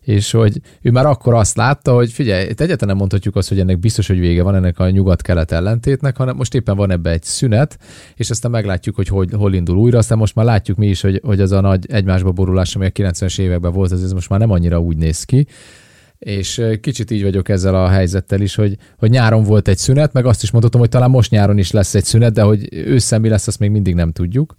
És 0.00 0.30
hogy 0.30 0.60
ő 0.82 0.90
már 0.90 1.06
akkor 1.06 1.34
azt 1.34 1.56
látta, 1.56 1.94
hogy 1.94 2.12
figyelj, 2.12 2.42
itt 2.42 2.60
egyáltalán 2.60 2.88
nem 2.88 2.96
mondhatjuk 2.96 3.36
azt, 3.36 3.48
hogy 3.48 3.60
ennek 3.60 3.78
biztos, 3.78 4.06
hogy 4.06 4.18
vége 4.18 4.42
van 4.42 4.54
ennek 4.54 4.78
a 4.78 4.90
nyugat-kelet 4.90 5.52
ellentétnek, 5.52 6.16
hanem 6.16 6.36
most 6.36 6.54
éppen 6.54 6.76
van 6.76 6.90
ebbe 6.90 7.10
egy 7.10 7.22
szünet, 7.22 7.78
és 8.14 8.30
aztán 8.30 8.50
meglátjuk, 8.50 8.94
hogy, 8.96 9.08
hogy 9.08 9.32
hol 9.32 9.54
indul 9.54 9.76
újra, 9.76 9.98
aztán 9.98 10.18
most 10.18 10.34
már 10.34 10.44
látjuk 10.44 10.76
mi 10.76 10.86
is, 10.86 11.00
hogy, 11.00 11.20
hogy 11.24 11.40
az 11.40 11.52
a 11.52 11.60
nagy 11.60 11.90
egymásba 11.90 12.32
borulás, 12.32 12.76
ami 12.76 12.86
a 12.86 12.90
90-es 12.90 13.38
években 13.40 13.72
volt, 13.72 13.92
ez 13.92 14.12
most 14.12 14.28
már 14.28 14.38
nem 14.38 14.50
annyira 14.50 14.80
úgy 14.80 14.96
néz 14.96 15.24
ki, 15.24 15.46
és 16.18 16.62
kicsit 16.80 17.10
így 17.10 17.22
vagyok 17.22 17.48
ezzel 17.48 17.74
a 17.74 17.88
helyzettel 17.88 18.40
is, 18.40 18.54
hogy, 18.54 18.76
hogy 18.98 19.10
nyáron 19.10 19.42
volt 19.42 19.68
egy 19.68 19.78
szünet, 19.78 20.12
meg 20.12 20.26
azt 20.26 20.42
is 20.42 20.50
mondhatom, 20.50 20.80
hogy 20.80 20.90
talán 20.90 21.10
most 21.10 21.30
nyáron 21.30 21.58
is 21.58 21.70
lesz 21.70 21.94
egy 21.94 22.04
szünet, 22.04 22.32
de 22.32 22.42
hogy 22.42 22.68
ősszel 22.70 23.18
mi 23.18 23.28
lesz, 23.28 23.46
azt 23.46 23.58
még 23.58 23.70
mindig 23.70 23.94
nem 23.94 24.12
tudjuk. 24.12 24.56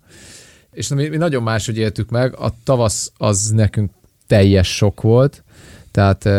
És 0.71 0.87
mi, 0.87 1.07
mi 1.07 1.17
nagyon 1.17 1.43
máshogy 1.43 1.77
éltük 1.77 2.09
meg, 2.09 2.35
a 2.37 2.53
tavasz 2.63 3.11
az 3.17 3.49
nekünk 3.49 3.91
teljes 4.27 4.75
sok 4.75 5.01
volt, 5.01 5.43
tehát 5.91 6.29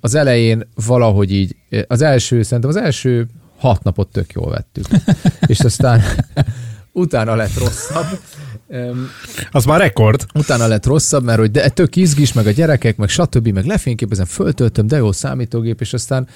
az 0.00 0.14
elején 0.14 0.68
valahogy 0.74 1.32
így, 1.32 1.56
az 1.86 2.02
első, 2.02 2.42
szerintem 2.42 2.70
az 2.70 2.76
első 2.76 3.26
hat 3.58 3.82
napot 3.82 4.08
tök 4.12 4.32
jól 4.32 4.50
vettük. 4.50 4.86
és 5.52 5.60
aztán 5.60 6.02
utána 6.92 7.34
lett 7.34 7.58
rosszabb, 7.58 8.06
az 9.50 9.64
már 9.64 9.80
rekord. 9.80 10.26
Utána 10.34 10.66
lett 10.66 10.86
rosszabb, 10.86 11.24
mert 11.24 11.38
hogy 11.38 11.50
de 11.50 11.68
tök 11.68 11.96
izgis, 11.96 12.32
meg 12.32 12.46
a 12.46 12.50
gyerekek, 12.50 12.96
meg 12.96 13.08
stb., 13.08 13.48
meg 13.48 13.64
lefényképezem, 13.64 14.24
föltöltöm, 14.24 14.86
de 14.86 14.96
jó 14.96 15.12
számítógép, 15.12 15.80
és 15.80 15.92
aztán 15.92 16.28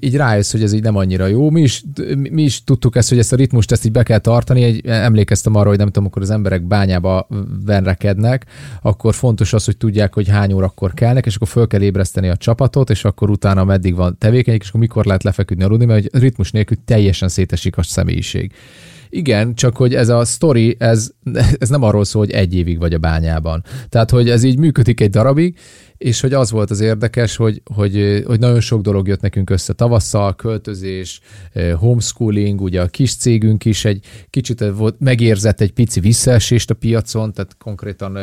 így 0.00 0.16
rájössz, 0.16 0.52
hogy 0.52 0.62
ez 0.62 0.72
így 0.72 0.82
nem 0.82 0.96
annyira 0.96 1.26
jó. 1.26 1.50
Mi 1.50 1.60
is, 1.60 1.82
mi 2.14 2.42
is 2.42 2.64
tudtuk 2.64 2.96
ezt, 2.96 3.08
hogy 3.08 3.18
ezt 3.18 3.32
a 3.32 3.36
ritmust 3.36 3.72
ezt 3.72 3.84
így 3.84 3.92
be 3.92 4.02
kell 4.02 4.18
tartani. 4.18 4.62
Egy, 4.62 4.86
emlékeztem 4.86 5.54
arra, 5.54 5.68
hogy 5.68 5.78
nem 5.78 5.86
tudom, 5.86 6.06
akkor 6.06 6.22
az 6.22 6.30
emberek 6.30 6.62
bányába 6.62 7.26
venrekednek, 7.64 8.46
akkor 8.82 9.14
fontos 9.14 9.52
az, 9.52 9.64
hogy 9.64 9.76
tudják, 9.76 10.14
hogy 10.14 10.28
hány 10.28 10.52
órakor 10.52 10.94
kelnek, 10.94 11.26
és 11.26 11.34
akkor 11.34 11.48
föl 11.48 11.66
kell 11.66 11.82
ébreszteni 11.82 12.28
a 12.28 12.36
csapatot, 12.36 12.90
és 12.90 13.04
akkor 13.04 13.30
utána 13.30 13.64
meddig 13.64 13.94
van 13.94 14.18
tevékenység, 14.18 14.62
és 14.62 14.68
akkor 14.68 14.80
mikor 14.80 15.04
lehet 15.04 15.22
lefeküdni 15.22 15.64
aludni, 15.64 15.84
mert 15.84 16.02
hogy 16.02 16.20
ritmus 16.20 16.50
nélkül 16.50 16.76
teljesen 16.84 17.28
szétesik 17.28 17.76
a 17.76 17.82
személyiség. 17.82 18.52
Igen, 19.16 19.54
csak 19.54 19.76
hogy 19.76 19.94
ez 19.94 20.08
a 20.08 20.24
story, 20.24 20.76
ez, 20.78 21.10
ez 21.58 21.68
nem 21.68 21.82
arról 21.82 22.04
szól, 22.04 22.24
hogy 22.24 22.34
egy 22.34 22.54
évig 22.54 22.78
vagy 22.78 22.94
a 22.94 22.98
bányában. 22.98 23.64
Tehát, 23.88 24.10
hogy 24.10 24.30
ez 24.30 24.42
így 24.42 24.58
működik 24.58 25.00
egy 25.00 25.10
darabig, 25.10 25.58
és 25.98 26.20
hogy 26.20 26.32
az 26.32 26.50
volt 26.50 26.70
az 26.70 26.80
érdekes, 26.80 27.36
hogy, 27.36 27.62
hogy, 27.74 28.22
hogy 28.26 28.38
nagyon 28.40 28.60
sok 28.60 28.80
dolog 28.80 29.08
jött 29.08 29.20
nekünk 29.20 29.50
össze 29.50 29.72
tavasszal, 29.72 30.34
költözés, 30.34 31.20
homeschooling, 31.76 32.60
ugye 32.60 32.80
a 32.80 32.86
kis 32.86 33.16
cégünk 33.16 33.64
is 33.64 33.84
egy 33.84 34.06
kicsit 34.30 34.64
volt, 34.76 34.96
megérzett 34.98 35.60
egy 35.60 35.72
pici 35.72 36.00
visszaesést 36.00 36.70
a 36.70 36.74
piacon, 36.74 37.32
tehát 37.32 37.56
konkrétan 37.58 38.18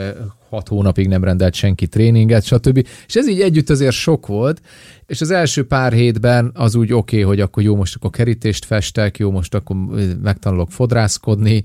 hat 0.51 0.67
hónapig 0.67 1.07
nem 1.07 1.23
rendelt 1.23 1.53
senki 1.53 1.87
tréninget, 1.87 2.43
stb. 2.43 2.87
És 3.07 3.15
ez 3.15 3.29
így 3.29 3.41
együtt 3.41 3.69
azért 3.69 3.95
sok 3.95 4.27
volt, 4.27 4.61
és 5.05 5.21
az 5.21 5.31
első 5.31 5.65
pár 5.65 5.93
hétben 5.93 6.51
az 6.53 6.75
úgy 6.75 6.93
oké, 6.93 7.15
okay, 7.15 7.27
hogy 7.27 7.39
akkor 7.39 7.63
jó, 7.63 7.75
most 7.75 7.95
akkor 7.95 8.09
kerítést 8.09 8.65
festek, 8.65 9.17
jó, 9.17 9.31
most 9.31 9.53
akkor 9.53 9.75
megtanulok 10.21 10.71
fodrászkodni, 10.71 11.63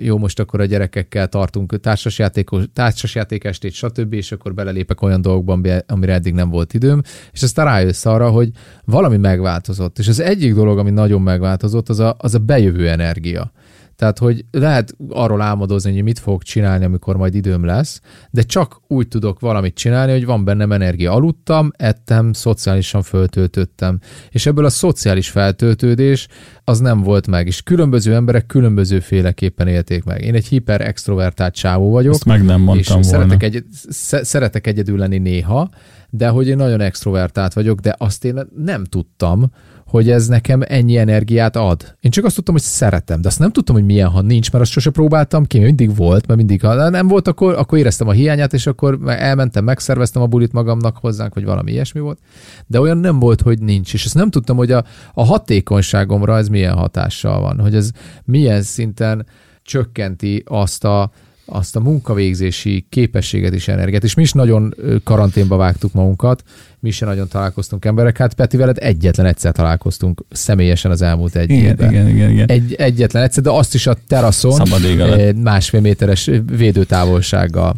jó, 0.00 0.18
most 0.18 0.38
akkor 0.38 0.60
a 0.60 0.64
gyerekekkel 0.64 1.28
tartunk 1.28 1.80
társasjátékos, 1.80 2.64
társasjátékestét, 2.72 3.72
stb., 3.72 4.12
és 4.12 4.32
akkor 4.32 4.54
belelépek 4.54 5.02
olyan 5.02 5.21
dolgokban, 5.22 5.82
amire 5.86 6.12
eddig 6.12 6.34
nem 6.34 6.50
volt 6.50 6.74
időm, 6.74 7.02
és 7.32 7.42
aztán 7.42 7.66
rájössz 7.66 8.04
arra, 8.06 8.30
hogy 8.30 8.50
valami 8.84 9.16
megváltozott. 9.16 9.98
És 9.98 10.08
az 10.08 10.20
egyik 10.20 10.54
dolog, 10.54 10.78
ami 10.78 10.90
nagyon 10.90 11.22
megváltozott, 11.22 11.88
az 11.88 12.00
a, 12.00 12.14
az 12.18 12.34
a 12.34 12.38
bejövő 12.38 12.88
energia. 12.88 13.52
Tehát, 14.02 14.18
hogy 14.18 14.44
lehet 14.50 14.96
arról 15.08 15.40
álmodozni, 15.40 15.92
hogy 15.92 16.02
mit 16.02 16.18
fogok 16.18 16.42
csinálni, 16.42 16.84
amikor 16.84 17.16
majd 17.16 17.34
időm 17.34 17.64
lesz, 17.64 18.00
de 18.30 18.42
csak 18.42 18.80
úgy 18.86 19.08
tudok 19.08 19.40
valamit 19.40 19.74
csinálni, 19.74 20.12
hogy 20.12 20.24
van 20.24 20.44
bennem 20.44 20.72
energia. 20.72 21.12
Aludtam, 21.12 21.70
ettem, 21.76 22.32
szociálisan 22.32 23.02
föltöltöttem. 23.02 23.98
És 24.30 24.46
ebből 24.46 24.64
a 24.64 24.70
szociális 24.70 25.30
feltöltődés 25.30 26.28
az 26.64 26.78
nem 26.78 27.02
volt 27.02 27.26
meg, 27.26 27.46
és 27.46 27.62
különböző 27.62 28.14
emberek 28.14 28.46
különböző 28.46 29.00
féleképpen 29.00 29.68
élték 29.68 30.04
meg. 30.04 30.22
Én 30.22 30.34
egy 30.34 30.46
hiper 30.46 30.80
extrovertált 30.80 31.54
csávó 31.54 31.90
vagyok. 31.90 32.14
Ezt 32.14 32.24
meg 32.24 32.44
nem 32.44 32.60
mondtam 32.60 33.00
és 33.00 33.08
volna. 33.10 33.28
Szeretek, 33.28 33.42
egy, 33.42 33.64
szeretek 34.22 34.66
egyedül 34.66 34.98
lenni 34.98 35.18
néha, 35.18 35.70
de 36.14 36.28
hogy 36.28 36.48
én 36.48 36.56
nagyon 36.56 36.80
extrovertált 36.80 37.52
vagyok, 37.52 37.80
de 37.80 37.94
azt 37.98 38.24
én 38.24 38.40
nem 38.56 38.84
tudtam, 38.84 39.50
hogy 39.86 40.10
ez 40.10 40.26
nekem 40.26 40.62
ennyi 40.64 40.96
energiát 40.96 41.56
ad. 41.56 41.96
Én 42.00 42.10
csak 42.10 42.24
azt 42.24 42.34
tudtam, 42.34 42.54
hogy 42.54 42.62
szeretem, 42.62 43.20
de 43.20 43.28
azt 43.28 43.38
nem 43.38 43.52
tudtam, 43.52 43.74
hogy 43.74 43.84
milyen, 43.84 44.08
ha 44.08 44.20
nincs, 44.20 44.52
mert 44.52 44.64
azt 44.64 44.72
sose 44.72 44.90
próbáltam 44.90 45.44
ki, 45.44 45.58
mindig 45.58 45.96
volt, 45.96 46.26
mert 46.26 46.38
mindig, 46.38 46.60
ha 46.60 46.90
nem 46.90 47.08
volt, 47.08 47.28
akkor, 47.28 47.54
akkor 47.54 47.78
éreztem 47.78 48.08
a 48.08 48.12
hiányát, 48.12 48.52
és 48.52 48.66
akkor 48.66 48.98
elmentem, 49.06 49.64
megszerveztem 49.64 50.22
a 50.22 50.26
bulit 50.26 50.52
magamnak 50.52 50.96
hozzánk, 50.96 51.34
vagy 51.34 51.44
valami 51.44 51.70
ilyesmi 51.70 52.00
volt, 52.00 52.18
de 52.66 52.80
olyan 52.80 52.98
nem 52.98 53.18
volt, 53.18 53.40
hogy 53.40 53.58
nincs, 53.58 53.94
és 53.94 54.04
ezt 54.04 54.14
nem 54.14 54.30
tudtam, 54.30 54.56
hogy 54.56 54.72
a, 54.72 54.84
a 55.14 55.24
hatékonyságomra 55.24 56.36
ez 56.36 56.48
milyen 56.48 56.74
hatással 56.74 57.40
van, 57.40 57.60
hogy 57.60 57.74
ez 57.74 57.90
milyen 58.24 58.62
szinten 58.62 59.26
csökkenti 59.62 60.42
azt 60.46 60.84
a, 60.84 61.10
azt 61.52 61.76
a 61.76 61.80
munkavégzési 61.80 62.86
képességet 62.88 63.52
és 63.52 63.68
energiát, 63.68 64.04
és 64.04 64.14
mi 64.14 64.22
is 64.22 64.32
nagyon 64.32 64.74
karanténba 65.04 65.56
vágtuk 65.56 65.92
magunkat, 65.92 66.42
mi 66.78 66.88
is 66.88 66.98
nagyon 66.98 67.28
találkoztunk 67.28 67.84
emberek, 67.84 68.16
hát 68.16 68.34
Peti 68.34 68.56
veled 68.56 68.76
egyetlen 68.80 69.26
egyszer 69.26 69.52
találkoztunk 69.52 70.24
személyesen 70.30 70.90
az 70.90 71.02
elmúlt 71.02 71.36
egy 71.36 71.50
igen, 71.50 71.64
évben. 71.64 71.90
Igen, 71.90 72.08
igen, 72.08 72.30
igen. 72.30 72.48
Egy, 72.48 72.74
egyetlen 72.74 73.22
egyszer, 73.22 73.42
de 73.42 73.50
azt 73.50 73.74
is 73.74 73.86
a 73.86 73.96
teraszon 74.08 74.68
másfél 75.36 75.80
méteres 75.80 76.30
védőtávolsággal. 76.46 77.74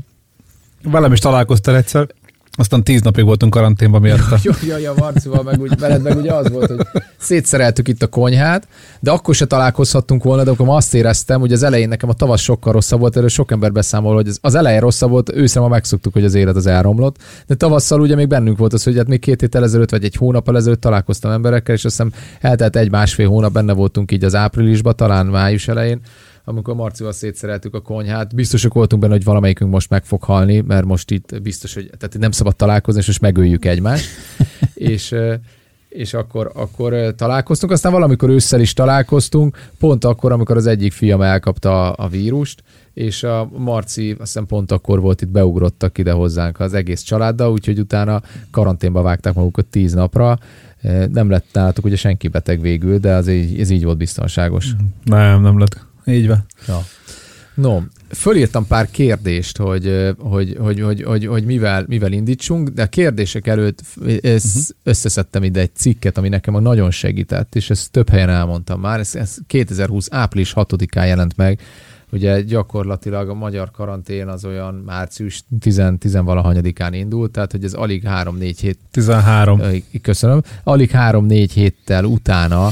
Velem 0.83 1.13
is 1.13 1.19
találkoztál 1.19 1.77
egyszer. 1.77 2.09
Aztán 2.57 2.85
tíz 2.85 3.03
napig 3.03 3.25
voltunk 3.25 3.53
karanténban 3.53 4.01
miatt. 4.01 4.43
Jó, 4.43 4.53
jó, 4.69 4.77
jó, 4.77 4.93
Marcival 4.97 5.43
meg, 5.43 5.61
úgy, 5.61 5.79
veled 5.79 6.03
meg 6.03 6.17
ugye 6.17 6.33
az 6.33 6.51
volt, 6.51 6.67
hogy 6.67 6.87
szétszereltük 7.19 7.89
itt 7.89 8.03
a 8.03 8.07
konyhát, 8.07 8.69
de 9.01 9.11
akkor 9.11 9.35
se 9.35 9.47
találkozhattunk 9.47 10.23
volna, 10.23 10.45
de 10.45 10.51
akkor 10.51 10.69
azt 10.69 10.95
éreztem, 10.95 11.41
hogy 11.41 11.53
az 11.53 11.63
elején 11.63 11.89
nekem 11.89 12.09
a 12.09 12.13
tavasz 12.13 12.41
sokkal 12.41 12.73
rosszabb 12.73 13.01
volt, 13.01 13.17
erről 13.17 13.29
sok 13.29 13.51
ember 13.51 13.73
beszámol, 13.73 14.15
hogy 14.15 14.29
az 14.41 14.55
elején 14.55 14.81
rosszabb 14.81 15.11
volt, 15.11 15.33
őszre 15.35 15.61
ma 15.61 15.69
megszoktuk, 15.69 16.13
hogy 16.13 16.25
az 16.25 16.35
élet 16.35 16.57
az 16.57 16.67
elromlott, 16.67 17.17
de 17.47 17.55
tavasszal 17.55 18.01
ugye 18.01 18.15
még 18.15 18.29
bennünk 18.29 18.59
volt 18.59 18.73
az, 18.73 18.85
hogy 18.85 18.97
hát 18.97 19.09
még 19.09 19.21
két 19.21 19.41
héttel 19.41 19.63
ezelőtt, 19.63 19.91
vagy 19.91 20.05
egy 20.05 20.17
hónap 20.17 20.49
ezelőtt 20.49 20.81
találkoztam 20.81 21.31
emberekkel, 21.31 21.75
és 21.75 21.85
azt 21.85 21.97
hiszem 21.97 22.13
eltelt 22.41 22.77
egy-másfél 22.77 23.29
hónap, 23.29 23.53
benne 23.53 23.73
voltunk 23.73 24.13
így 24.13 24.25
az 24.25 24.35
áprilisban, 24.35 24.97
talán 24.97 25.27
május 25.27 25.69
elején, 25.69 26.01
amikor 26.45 26.75
Marcival 26.75 27.13
szétszereltük 27.13 27.75
a 27.75 27.81
konyhát. 27.81 28.35
Biztosak 28.35 28.75
voltunk 28.75 29.03
benne, 29.03 29.15
hogy 29.15 29.25
valamelyikünk 29.25 29.71
most 29.71 29.91
meg 29.91 30.05
fog 30.05 30.23
halni, 30.23 30.61
mert 30.61 30.85
most 30.85 31.11
itt 31.11 31.43
biztos, 31.43 31.75
hogy 31.75 31.91
tehát 31.99 32.19
nem 32.19 32.31
szabad 32.31 32.57
találkozni, 32.57 33.01
és 33.01 33.07
most 33.07 33.21
megöljük 33.21 33.65
egymást. 33.65 34.07
és 34.75 35.15
és 35.95 36.15
akkor, 36.15 36.51
akkor 36.55 37.15
találkoztunk. 37.17 37.73
Aztán 37.73 37.93
valamikor 37.93 38.29
ősszel 38.29 38.61
is 38.61 38.73
találkoztunk, 38.73 39.59
pont 39.79 40.05
akkor, 40.05 40.33
amikor 40.33 40.57
az 40.57 40.67
egyik 40.67 40.93
fiam 40.93 41.23
elkapta 41.23 41.91
a, 41.91 42.05
a 42.05 42.09
vírust, 42.09 42.63
és 42.95 43.23
a 43.23 43.49
Marci 43.59 44.11
azt 44.11 44.19
hiszem 44.19 44.47
pont 44.47 44.73
akkor 44.73 45.01
volt 45.01 45.23
itt, 45.23 45.29
beugrottak 45.29 45.99
ide 45.99 46.13
hozzánk 46.13 46.61
az 46.61 46.75
egész 46.75 47.03
családdal, 47.03 47.53
úgyhogy 47.53 47.79
utána 47.79 48.23
karanténba 48.51 49.03
vágták 49.03 49.35
magukat 49.35 49.67
tíz 49.67 49.93
napra. 49.93 50.39
Nem 51.13 51.31
lett 51.31 51.47
nálatok 51.53 51.85
ugye 51.85 51.97
senki 51.97 52.29
beteg 52.29 52.61
végül, 52.61 52.99
de 52.99 53.15
az 53.15 53.29
így, 53.29 53.61
ez 53.61 53.71
így 53.71 53.85
volt 53.85 53.97
biztonságos. 53.97 54.71
Nem, 55.05 55.43
nem 55.43 55.59
lett. 55.59 55.94
Így 56.07 56.27
van. 56.27 56.45
Ja. 56.67 56.83
No, 57.55 57.81
fölírtam 58.09 58.67
pár 58.67 58.91
kérdést, 58.91 59.57
hogy, 59.57 60.15
hogy, 60.19 60.57
hogy, 60.61 60.81
hogy, 60.81 61.03
hogy, 61.03 61.27
hogy 61.27 61.45
mivel, 61.45 61.85
mivel 61.89 62.13
indítsunk, 62.13 62.69
de 62.69 62.83
a 62.83 62.87
kérdések 62.87 63.47
előtt 63.47 63.81
uh-huh. 63.97 64.37
összeszedtem 64.83 65.43
ide 65.43 65.61
egy 65.61 65.75
cikket, 65.75 66.19
ami 66.19 66.29
nekem 66.29 66.63
nagyon 66.63 66.91
segített, 66.91 67.55
és 67.55 67.71
ezt 67.71 67.91
több 67.91 68.09
helyen 68.09 68.29
elmondtam 68.29 68.81
már. 68.81 68.99
Ez, 68.99 69.15
ez 69.15 69.37
2020 69.47 70.09
április 70.11 70.53
6-án 70.57 71.07
jelent 71.07 71.37
meg, 71.37 71.61
ugye 72.13 72.41
gyakorlatilag 72.41 73.29
a 73.29 73.35
magyar 73.35 73.71
karantén 73.71 74.29
az 74.29 74.45
olyan 74.45 74.75
március 74.75 75.45
10-10-valahanyadikán 75.61 76.91
indult, 76.93 77.33
tehát 77.33 77.53
hogy 77.53 77.65
ez 77.65 77.73
alig 77.73 78.03
3-4 78.07 78.55
hét... 78.61 78.79
13. 78.91 79.61
Köszönöm. 80.03 80.43
Alig 80.65 80.91
3-4 80.93 81.49
héttel 81.55 82.05
utána 82.05 82.71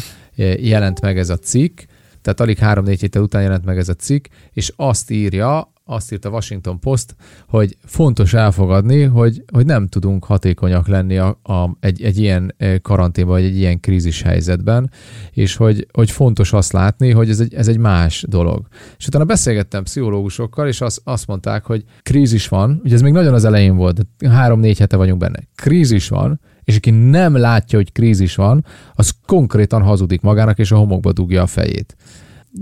jelent 0.59 1.01
meg 1.01 1.19
ez 1.19 1.31
a 1.31 1.37
cikk, 1.37 1.81
tehát 2.23 2.41
alig 2.41 2.59
három-négy 2.59 3.01
héttel 3.01 3.23
után 3.23 3.43
jelent 3.43 3.65
meg 3.65 3.79
ez 3.79 3.89
a 3.89 3.95
cikk, 3.95 4.27
és 4.53 4.73
azt 4.77 5.11
írja, 5.11 5.73
azt 5.85 6.13
írt 6.13 6.25
a 6.25 6.29
Washington 6.31 6.81
Post, 6.81 7.15
hogy 7.49 7.77
fontos 7.85 8.35
elfogadni, 8.35 9.03
hogy, 9.03 9.43
hogy 9.53 9.67
nem 9.67 9.89
tudunk 9.89 10.25
hatékonyak 10.25 10.89
lenni 10.89 11.19
a, 11.19 11.39
a, 11.43 11.77
egy, 11.81 12.03
egy 12.03 12.19
ilyen 12.19 12.55
e, 12.57 12.79
karanténban, 12.79 13.35
vagy 13.35 13.45
egy 13.45 13.57
ilyen 13.57 13.81
krízis 13.81 14.23
helyzetben, 14.23 14.91
és 15.31 15.57
hogy, 15.57 15.87
hogy 15.93 16.11
fontos 16.11 16.53
azt 16.53 16.73
látni, 16.73 17.11
hogy 17.11 17.31
ez 17.31 17.41
egy, 17.41 17.55
ez 17.55 17.69
egy 17.69 17.79
más 17.79 18.25
dolog. 18.29 18.67
És 18.99 19.07
utána 19.07 19.25
beszélgettem 19.25 19.83
pszichológusokkal, 19.83 20.69
és 20.69 20.81
azt, 20.81 21.01
azt 21.05 21.27
mondták, 21.27 21.65
hogy 21.65 21.85
krízis 22.03 22.49
van, 22.49 22.81
ugye 22.85 22.95
ez 22.95 23.03
még 23.03 23.13
nagyon 23.13 23.35
az 23.35 23.45
elején 23.45 23.77
volt, 23.77 24.07
három-négy 24.29 24.79
hete 24.79 24.97
vagyunk 24.97 25.19
benne. 25.19 25.39
Krízis 25.55 26.09
van, 26.09 26.41
és 26.65 26.77
aki 26.77 26.91
nem 26.91 27.37
látja, 27.37 27.79
hogy 27.79 27.93
krízis 27.93 28.35
van, 28.35 28.65
az 28.95 29.13
konkrétan 29.27 29.83
hazudik 29.83 30.21
magának, 30.21 30.59
és 30.59 30.73
a 30.73 30.77
homokba 30.77 31.13
dugja 31.13 31.43
a 31.43 31.47
fejét. 31.47 31.97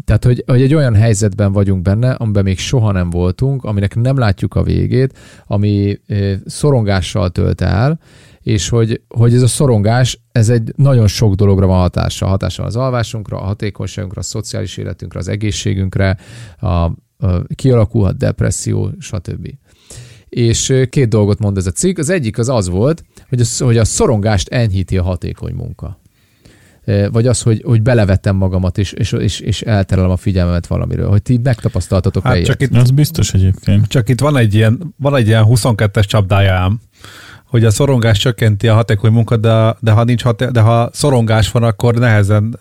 Tehát, 0.04 0.24
hogy, 0.24 0.44
hogy 0.46 0.62
egy 0.62 0.74
olyan 0.74 0.94
helyzetben 0.94 1.52
vagyunk 1.52 1.82
benne, 1.82 2.10
amiben 2.10 2.44
még 2.44 2.58
soha 2.58 2.92
nem 2.92 3.10
voltunk, 3.10 3.64
aminek 3.64 3.94
nem 3.94 4.18
látjuk 4.18 4.54
a 4.54 4.62
végét, 4.62 5.18
ami 5.46 5.98
szorongással 6.46 7.30
tölt 7.30 7.60
el, 7.60 8.00
és 8.40 8.68
hogy, 8.68 9.02
hogy 9.08 9.34
ez 9.34 9.42
a 9.42 9.46
szorongás, 9.46 10.20
ez 10.32 10.48
egy 10.48 10.72
nagyon 10.76 11.06
sok 11.06 11.34
dologra 11.34 11.66
van 11.66 11.78
hatása. 11.78 12.26
Hatása 12.26 12.62
az 12.62 12.76
alvásunkra, 12.76 13.40
a 13.40 13.44
hatékonyságunkra, 13.44 14.20
a 14.20 14.24
szociális 14.24 14.76
életünkre, 14.76 15.18
az 15.18 15.28
egészségünkre, 15.28 16.16
a, 16.58 16.66
a 16.66 16.92
kialakulhat 17.54 18.16
depresszió, 18.16 18.90
stb. 18.98 19.48
És 20.30 20.74
két 20.90 21.08
dolgot 21.08 21.38
mond 21.38 21.56
ez 21.56 21.66
a 21.66 21.70
cikk. 21.70 21.98
Az 21.98 22.08
egyik 22.10 22.38
az 22.38 22.48
az 22.48 22.68
volt, 22.68 23.04
hogy 23.28 23.40
a, 23.40 23.64
hogy 23.64 23.78
a 23.78 23.84
szorongást 23.84 24.48
enyhíti 24.48 24.98
a 24.98 25.02
hatékony 25.02 25.54
munka. 25.54 25.98
Vagy 27.12 27.26
az, 27.26 27.42
hogy, 27.42 27.62
hogy 27.64 27.82
belevettem 27.82 28.36
magamat, 28.36 28.78
és, 28.78 28.92
és, 28.92 29.12
és, 29.12 29.40
és 29.40 29.62
elterelem 29.62 30.10
a 30.10 30.16
figyelmemet 30.16 30.66
valamiről. 30.66 31.08
Hogy 31.08 31.22
ti 31.22 31.40
megtapasztaltatok 31.42 32.22
Hát 32.22 32.42
csak 32.42 32.62
itt, 32.62 32.76
Az 32.76 32.90
biztos 32.90 33.34
egyébként. 33.34 33.86
csak 33.86 34.08
itt 34.08 34.20
van 34.20 34.36
egy 34.36 34.54
ilyen, 34.54 34.94
van 34.96 35.16
egy 35.16 35.26
ilyen 35.26 35.44
22-es 35.48 36.04
csapdája 36.06 36.54
ám, 36.54 36.80
hogy 37.46 37.64
a 37.64 37.70
szorongás 37.70 38.18
csökkenti 38.18 38.68
a 38.68 38.74
hatékony 38.74 39.12
munkát, 39.12 39.40
de, 39.40 39.76
de, 39.80 39.90
ha 39.90 40.04
nincs 40.04 40.22
haté- 40.22 40.50
de 40.50 40.60
ha 40.60 40.90
szorongás 40.92 41.50
van, 41.50 41.62
akkor 41.62 41.94
nehezen 41.94 42.58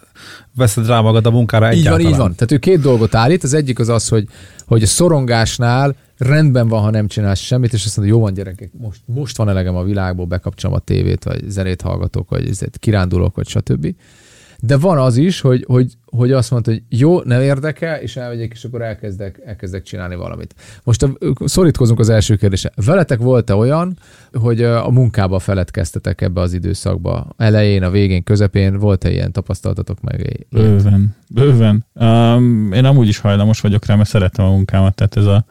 veszed 0.55 0.87
rá 0.87 0.99
magad 0.99 1.25
a 1.25 1.31
munkára 1.31 1.73
Így 1.73 1.79
egyáltalán. 1.79 2.01
van, 2.03 2.11
így 2.11 2.17
van. 2.17 2.33
Tehát 2.35 2.51
ő 2.51 2.57
két 2.57 2.79
dolgot 2.79 3.15
állít. 3.15 3.43
Az 3.43 3.53
egyik 3.53 3.79
az 3.79 3.89
az, 3.89 4.07
hogy, 4.07 4.27
hogy 4.65 4.83
a 4.83 4.87
szorongásnál 4.87 5.95
rendben 6.19 6.67
van, 6.67 6.81
ha 6.81 6.89
nem 6.89 7.07
csinálsz 7.07 7.39
semmit, 7.39 7.73
és 7.73 7.85
azt 7.85 7.97
mondod, 7.97 8.15
jó 8.15 8.21
van 8.21 8.33
gyerekek, 8.33 8.71
most, 8.77 9.01
most 9.05 9.37
van 9.37 9.49
elegem 9.49 9.75
a 9.75 9.83
világból, 9.83 10.25
bekapcsolom 10.25 10.75
a 10.75 10.79
tévét, 10.79 11.23
vagy 11.23 11.43
zenét 11.47 11.81
hallgatok, 11.81 12.29
vagy 12.29 12.69
kirándulok, 12.79 13.35
vagy 13.35 13.47
stb. 13.47 13.95
De 14.61 14.77
van 14.77 14.97
az 14.97 15.17
is, 15.17 15.41
hogy, 15.41 15.65
hogy, 15.67 15.93
hogy 16.05 16.31
azt 16.31 16.51
mondta, 16.51 16.71
hogy 16.71 16.83
jó, 16.89 17.21
nem 17.21 17.41
érdekel, 17.41 18.01
és 18.01 18.15
elmegyek, 18.15 18.51
és 18.51 18.63
akkor 18.63 18.81
elkezdek, 18.81 19.41
elkezdek 19.45 19.83
csinálni 19.83 20.15
valamit. 20.15 20.55
Most 20.83 21.03
a, 21.03 21.11
szorítkozunk 21.45 21.99
az 21.99 22.09
első 22.09 22.35
kérdésre. 22.35 22.71
Veletek 22.85 23.19
volt-e 23.19 23.55
olyan, 23.55 23.97
hogy 24.33 24.63
a 24.63 24.89
munkába 24.89 25.39
feledkeztetek 25.39 26.21
ebbe 26.21 26.41
az 26.41 26.53
időszakba? 26.53 27.27
Elején, 27.37 27.83
a 27.83 27.89
végén, 27.89 28.23
közepén 28.23 28.77
volt-e 28.77 29.11
ilyen 29.11 29.31
tapasztaltatok 29.31 30.01
meg? 30.01 30.45
Bőven, 30.49 31.15
bőven. 31.29 31.85
Um, 31.93 32.71
én 32.73 32.85
amúgy 32.85 33.07
is 33.07 33.17
hajlamos 33.17 33.61
vagyok 33.61 33.85
rá, 33.85 33.95
mert 33.95 34.09
szeretem 34.09 34.45
a 34.45 34.49
munkámat, 34.49 34.95
tehát 34.95 35.17
ez, 35.17 35.25
a, 35.25 35.45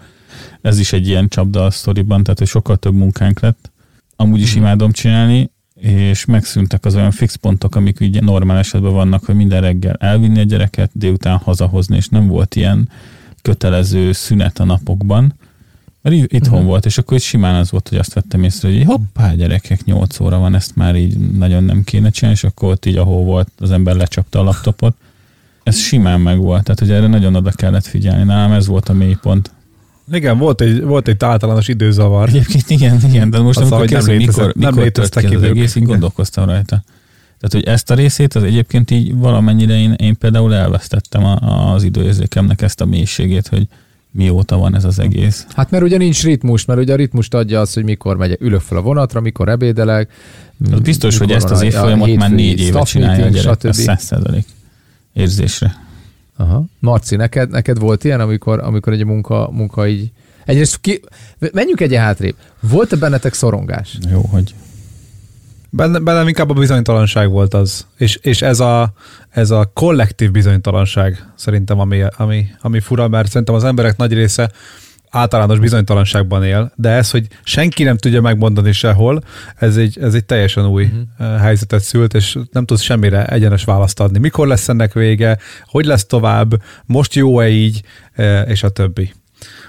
ez 0.68 0.78
is 0.78 0.92
egy 0.92 1.08
ilyen 1.08 1.28
csapda 1.28 1.64
a 1.64 1.70
sztoriban, 1.70 2.22
tehát 2.22 2.38
hogy 2.38 2.48
sokkal 2.48 2.76
több 2.76 2.94
munkánk 2.94 3.40
lett. 3.40 3.70
Amúgy 4.16 4.40
is 4.40 4.54
imádom 4.54 4.92
csinálni, 4.92 5.50
és 5.80 6.25
megszűntek 6.25 6.84
az 6.84 6.94
olyan 6.94 7.10
fix 7.10 7.34
pontok, 7.34 7.75
amik 7.75 8.00
ugye 8.00 8.20
normál 8.20 8.58
esetben 8.58 8.92
vannak, 8.92 9.25
hogy 9.25 9.34
minden 9.34 9.60
reggel 9.60 9.94
elvinni 9.94 10.40
a 10.40 10.42
gyereket, 10.42 10.90
délután 10.92 11.37
hazahozni, 11.37 11.96
és 11.96 12.08
nem 12.08 12.26
volt 12.26 12.56
ilyen 12.56 12.88
kötelező 13.42 14.12
szünet 14.12 14.58
a 14.58 14.64
napokban, 14.64 15.34
mert 16.02 16.16
itthon 16.16 16.52
uh-huh. 16.52 16.68
volt, 16.68 16.87
és 16.87 16.98
akkor 16.98 17.16
is 17.16 17.25
simán 17.25 17.54
az 17.54 17.70
volt, 17.70 17.88
hogy 17.88 17.98
azt 17.98 18.14
vettem 18.14 18.42
észre, 18.42 18.68
hogy 18.68 18.84
hoppá, 18.84 19.34
gyerekek, 19.34 19.84
8 19.84 20.20
óra 20.20 20.38
van, 20.38 20.54
ezt 20.54 20.76
már 20.76 20.96
így 20.96 21.18
nagyon 21.18 21.64
nem 21.64 21.84
kéne 21.84 22.10
csinálni, 22.10 22.38
és 22.38 22.44
akkor 22.44 22.70
ott 22.70 22.87
így, 22.87 22.96
ahol 22.96 23.25
volt, 23.25 23.48
az 23.58 23.70
ember 23.70 23.96
lecsapta 23.96 24.38
a 24.38 24.42
laptopot. 24.42 24.96
Ez 25.62 25.78
simán 25.78 26.20
meg 26.20 26.38
volt, 26.38 26.62
tehát 26.62 26.80
hogy 26.80 26.90
erre 26.90 27.06
nagyon 27.06 27.34
oda 27.34 27.50
kellett 27.50 27.87
figyelni. 27.87 28.25
Nálam 28.25 28.52
ez 28.52 28.66
volt 28.66 28.88
a 28.88 28.92
mélypont. 28.92 29.50
Igen, 30.12 30.38
volt 30.38 30.60
egy, 30.60 30.82
volt 30.82 31.08
egy 31.08 31.16
általános 31.24 31.68
időzavar. 31.68 32.28
Egyébként 32.28 32.70
igen, 32.70 33.00
igen, 33.08 33.30
de 33.30 33.38
most 33.38 33.58
Az, 33.58 33.72
amikor 33.72 33.98
hogy 33.98 34.06
nem 34.06 34.16
mikor, 34.16 34.54
nem 34.54 34.78
léteztek 34.78 35.24
ki 35.24 35.34
az 35.34 35.42
egész, 35.42 35.74
így 35.74 35.84
gondolkoztam 35.84 36.44
rajta. 36.44 36.82
Tehát, 37.40 37.66
hogy 37.66 37.74
ezt 37.74 37.90
a 37.90 37.94
részét, 37.94 38.34
az 38.34 38.42
egyébként 38.42 38.90
így 38.90 39.14
valamennyire 39.14 39.78
én, 39.78 39.92
én 39.92 40.18
például 40.18 40.54
elvesztettem 40.54 41.24
a, 41.24 41.72
az 41.72 41.82
időérzékemnek 41.82 42.62
ezt 42.62 42.80
a 42.80 42.84
mélységét, 42.84 43.48
hogy 43.48 43.66
mióta 44.10 44.56
van 44.56 44.74
ez 44.74 44.84
az 44.84 44.98
egész. 44.98 45.46
Hát 45.54 45.70
mert 45.70 45.82
ugye 45.82 45.96
nincs 45.96 46.22
ritmus, 46.22 46.64
mert 46.64 46.80
ugye 46.80 46.92
a 46.92 46.96
ritmust 46.96 47.34
adja 47.34 47.60
az, 47.60 47.72
hogy 47.72 47.84
mikor 47.84 48.16
megyek, 48.16 48.40
ülök 48.40 48.60
fel 48.60 48.78
a 48.78 48.82
vonatra, 48.82 49.20
mikor 49.20 49.48
ebédelek. 49.48 50.10
Az 50.72 50.80
biztos, 50.80 51.18
hogy 51.18 51.30
ezt 51.30 51.50
az 51.50 51.62
évfolyamot 51.62 52.14
már 52.14 52.30
négy 52.30 52.60
éve 52.60 52.82
csinálja 52.82 53.24
a 53.24 53.28
gyerek, 53.28 53.64
ez 53.64 53.76
stb. 53.76 53.84
száz 53.86 54.02
százalék 54.02 54.47
érzésre. 55.12 55.87
Aha. 56.38 56.64
Marci, 56.78 57.16
neked, 57.16 57.50
neked 57.50 57.78
volt 57.78 58.04
ilyen, 58.04 58.20
amikor, 58.20 58.58
amikor 58.58 58.92
egy 58.92 59.04
munka, 59.04 59.48
munka 59.52 59.86
így... 59.86 60.10
Egyrészt 60.44 60.80
ki, 60.80 61.00
menjünk 61.52 61.80
egy 61.80 61.94
hátrébb. 61.94 62.36
Volt-e 62.60 62.96
bennetek 62.96 63.34
szorongás? 63.34 63.98
Jó, 64.10 64.20
hogy 64.20 64.54
Bennem, 65.70 66.04
bennem 66.04 66.28
inkább 66.28 66.50
a 66.50 66.54
bizonytalanság 66.54 67.30
volt 67.30 67.54
az. 67.54 67.86
És, 67.96 68.18
és 68.22 68.42
ez, 68.42 68.60
a, 68.60 68.92
ez 69.30 69.50
a 69.50 69.70
kollektív 69.74 70.30
bizonytalanság 70.30 71.26
szerintem, 71.34 71.80
ami, 71.80 72.02
ami, 72.16 72.46
ami 72.60 72.80
fura, 72.80 73.08
mert 73.08 73.28
szerintem 73.28 73.54
az 73.54 73.64
emberek 73.64 73.96
nagy 73.96 74.12
része 74.12 74.50
általános 75.10 75.58
bizonytalanságban 75.58 76.44
él, 76.44 76.73
de 76.75 76.88
ez, 76.88 77.10
hogy 77.10 77.26
senki 77.44 77.82
nem 77.82 77.97
tudja 77.97 78.21
megmondani 78.21 78.73
sehol, 78.73 79.23
ez 79.56 79.76
egy, 79.76 79.99
ez 80.00 80.14
egy 80.14 80.25
teljesen 80.25 80.66
új 80.66 80.84
uh-huh. 80.84 81.40
helyzetet 81.40 81.82
szült, 81.82 82.14
és 82.14 82.38
nem 82.52 82.64
tudsz 82.64 82.82
semmire 82.82 83.26
egyenes 83.26 83.64
választ 83.64 84.00
adni. 84.00 84.18
Mikor 84.18 84.47
lesz 84.47 84.68
ennek 84.68 84.92
vége, 84.92 85.38
hogy 85.64 85.84
lesz 85.84 86.06
tovább, 86.06 86.62
most 86.86 87.14
jó-e 87.14 87.49
így, 87.49 87.82
és 88.47 88.62
a 88.62 88.68
többi. 88.68 89.12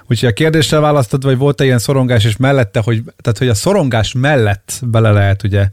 Úgyhogy 0.06 0.28
a 0.28 0.32
kérdésre 0.32 0.78
választod, 0.78 1.24
vagy 1.24 1.36
volt-e 1.36 1.64
ilyen 1.64 1.78
szorongás, 1.78 2.24
és 2.24 2.36
mellette, 2.36 2.80
hogy, 2.80 3.02
tehát, 3.22 3.38
hogy 3.38 3.48
a 3.48 3.54
szorongás 3.54 4.12
mellett 4.12 4.80
bele 4.82 5.10
lehet 5.10 5.42
ugye 5.42 5.68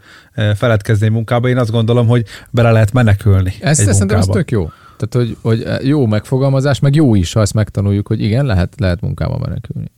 feledkezni 0.56 1.06
egy 1.06 1.12
munkába, 1.12 1.49
én 1.49 1.58
azt 1.58 1.71
gondolom, 1.71 2.08
hogy 2.08 2.25
bele 2.49 2.71
lehet 2.71 2.93
menekülni 2.93 3.53
Ez, 3.60 3.77
szerintem 3.77 4.17
ez 4.17 4.25
tök 4.25 4.51
jó. 4.51 4.69
Tehát, 4.97 5.27
hogy, 5.27 5.38
hogy 5.41 5.88
jó 5.88 6.05
megfogalmazás, 6.05 6.79
meg 6.79 6.95
jó 6.95 7.15
is, 7.15 7.33
ha 7.33 7.41
ezt 7.41 7.53
megtanuljuk, 7.53 8.07
hogy 8.07 8.21
igen, 8.21 8.45
lehet, 8.45 8.73
lehet 8.77 9.01
munkába 9.01 9.38
menekülni. 9.38 9.91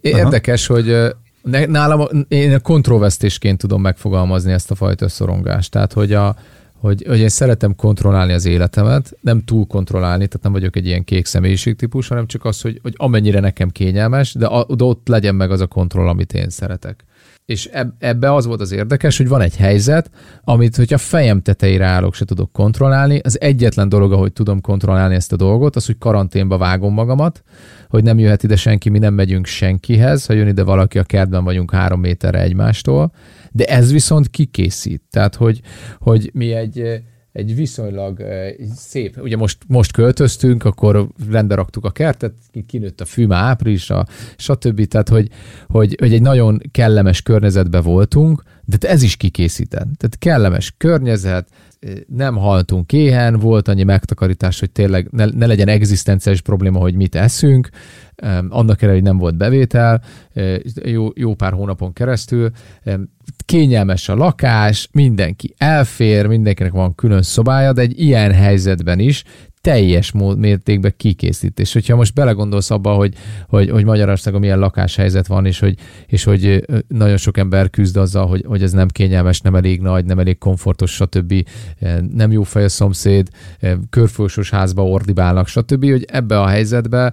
Érdekes, 0.00 0.66
hogy 0.66 0.88
ö, 0.88 1.08
ne- 1.42 1.66
nálam 1.66 2.08
én 2.28 2.54
a 2.54 2.58
kontrollvesztésként 2.58 3.58
tudom 3.58 3.80
megfogalmazni 3.80 4.52
ezt 4.52 4.70
a 4.70 4.74
fajta 4.74 5.08
szorongást. 5.08 5.70
Tehát, 5.70 5.92
hogy, 5.92 6.12
a, 6.12 6.36
hogy, 6.80 7.04
hogy 7.08 7.18
én 7.18 7.28
szeretem 7.28 7.74
kontrollálni 7.74 8.32
az 8.32 8.44
életemet, 8.46 9.16
nem 9.20 9.44
túl 9.44 9.66
kontrollálni, 9.66 10.26
tehát 10.26 10.42
nem 10.42 10.52
vagyok 10.52 10.76
egy 10.76 10.86
ilyen 10.86 11.04
kék 11.04 11.26
személyiségtípus, 11.26 12.08
hanem 12.08 12.26
csak 12.26 12.44
az, 12.44 12.60
hogy, 12.60 12.78
hogy 12.82 12.94
amennyire 12.96 13.40
nekem 13.40 13.70
kényelmes, 13.70 14.34
de, 14.34 14.46
a, 14.46 14.74
de 14.74 14.84
ott 14.84 15.08
legyen 15.08 15.34
meg 15.34 15.50
az 15.50 15.60
a 15.60 15.66
kontroll, 15.66 16.08
amit 16.08 16.32
én 16.32 16.50
szeretek. 16.50 17.04
És 17.46 17.66
eb- 17.66 17.94
ebbe 17.98 18.34
az 18.34 18.46
volt 18.46 18.60
az 18.60 18.72
érdekes, 18.72 19.16
hogy 19.16 19.28
van 19.28 19.40
egy 19.40 19.56
helyzet, 19.56 20.10
amit, 20.44 20.76
hogyha 20.76 20.98
fejem 20.98 21.42
tetejére 21.42 21.86
állok, 21.86 22.14
se 22.14 22.24
tudok 22.24 22.52
kontrollálni. 22.52 23.18
Az 23.18 23.40
egyetlen 23.40 23.88
dolog, 23.88 24.12
ahogy 24.12 24.32
tudom 24.32 24.60
kontrollálni 24.60 25.14
ezt 25.14 25.32
a 25.32 25.36
dolgot, 25.36 25.76
az, 25.76 25.86
hogy 25.86 25.98
karanténba 25.98 26.58
vágom 26.58 26.92
magamat, 26.92 27.42
hogy 27.88 28.02
nem 28.02 28.18
jöhet 28.18 28.42
ide 28.42 28.56
senki, 28.56 28.88
mi 28.88 28.98
nem 28.98 29.14
megyünk 29.14 29.46
senkihez, 29.46 30.26
ha 30.26 30.32
jön 30.32 30.48
ide 30.48 30.62
valaki, 30.62 30.98
a 30.98 31.02
kertben 31.02 31.44
vagyunk 31.44 31.70
három 31.70 32.00
méterre 32.00 32.40
egymástól, 32.40 33.12
de 33.52 33.64
ez 33.64 33.92
viszont 33.92 34.30
kikészít. 34.30 35.02
Tehát, 35.10 35.34
hogy, 35.34 35.60
hogy 35.98 36.30
mi 36.34 36.52
egy, 36.52 37.02
egy 37.36 37.54
viszonylag 37.54 38.20
eh, 38.20 38.54
szép, 38.74 39.18
ugye 39.22 39.36
most, 39.36 39.58
most 39.66 39.92
költöztünk, 39.92 40.64
akkor 40.64 41.08
rendbe 41.30 41.54
raktuk 41.54 41.84
a 41.84 41.90
kertet, 41.90 42.32
kinőtt 42.66 43.00
a 43.00 43.04
fű 43.04 43.26
már 43.26 43.42
áprilisra, 43.42 44.04
stb. 44.36 44.84
Tehát, 44.84 45.08
hogy, 45.08 45.28
hogy, 45.68 45.96
hogy 46.00 46.12
egy 46.12 46.22
nagyon 46.22 46.60
kellemes 46.70 47.22
környezetben 47.22 47.82
voltunk, 47.82 48.42
de 48.66 48.88
ez 48.88 49.02
is 49.02 49.16
kikészített. 49.16 49.88
Tehát 49.96 50.18
kellemes 50.18 50.74
környezet, 50.76 51.48
eh, 51.80 51.92
nem 52.06 52.36
haltunk 52.36 52.92
éhen, 52.92 53.38
volt 53.38 53.68
annyi 53.68 53.82
megtakarítás, 53.82 54.60
hogy 54.60 54.70
tényleg 54.70 55.08
ne, 55.10 55.24
ne 55.24 55.46
legyen 55.46 55.68
egzisztenciális 55.68 56.40
probléma, 56.40 56.78
hogy 56.78 56.94
mit 56.94 57.14
eszünk, 57.14 57.68
annak 58.48 58.82
ellenére, 58.82 58.92
hogy 58.92 59.02
nem 59.02 59.18
volt 59.18 59.36
bevétel, 59.36 60.02
eh, 60.32 60.56
jó, 60.84 61.08
jó 61.14 61.34
pár 61.34 61.52
hónapon 61.52 61.92
keresztül. 61.92 62.50
Kényelmes 63.44 64.08
a 64.08 64.14
lakás, 64.14 64.88
mindenki 64.92 65.54
elfér, 65.58 66.26
mindenkinek 66.26 66.72
van 66.72 66.94
külön 66.94 67.22
szobája, 67.22 67.72
de 67.72 67.82
egy 67.82 68.00
ilyen 68.00 68.32
helyzetben 68.32 68.98
is 68.98 69.24
teljes 69.66 70.12
mód, 70.12 70.38
mértékben 70.38 70.94
kikészít. 70.96 71.60
És 71.60 71.72
hogyha 71.72 71.96
most 71.96 72.14
belegondolsz 72.14 72.70
abba, 72.70 72.94
hogy, 72.94 73.14
hogy, 73.48 73.70
hogy 73.70 73.84
Magyarországon 73.84 74.40
milyen 74.40 74.58
lakáshelyzet 74.58 75.26
van, 75.26 75.46
és 75.46 75.58
hogy, 75.58 75.74
és 76.06 76.24
hogy 76.24 76.64
nagyon 76.88 77.16
sok 77.16 77.38
ember 77.38 77.70
küzd 77.70 77.96
azzal, 77.96 78.26
hogy, 78.26 78.44
hogy 78.46 78.62
ez 78.62 78.72
nem 78.72 78.88
kényelmes, 78.88 79.40
nem 79.40 79.54
elég 79.54 79.80
nagy, 79.80 80.04
nem 80.04 80.18
elég 80.18 80.38
komfortos, 80.38 80.90
stb. 80.94 81.34
Nem 82.12 82.32
jó 82.32 82.42
fej 82.42 82.64
a 82.64 82.68
szomszéd, 82.68 83.28
körfolyosós 83.90 84.50
házba 84.50 84.84
ordibálnak, 84.84 85.48
stb. 85.48 85.90
Hogy 85.90 86.04
ebbe 86.08 86.40
a 86.40 86.46
helyzetbe 86.46 87.12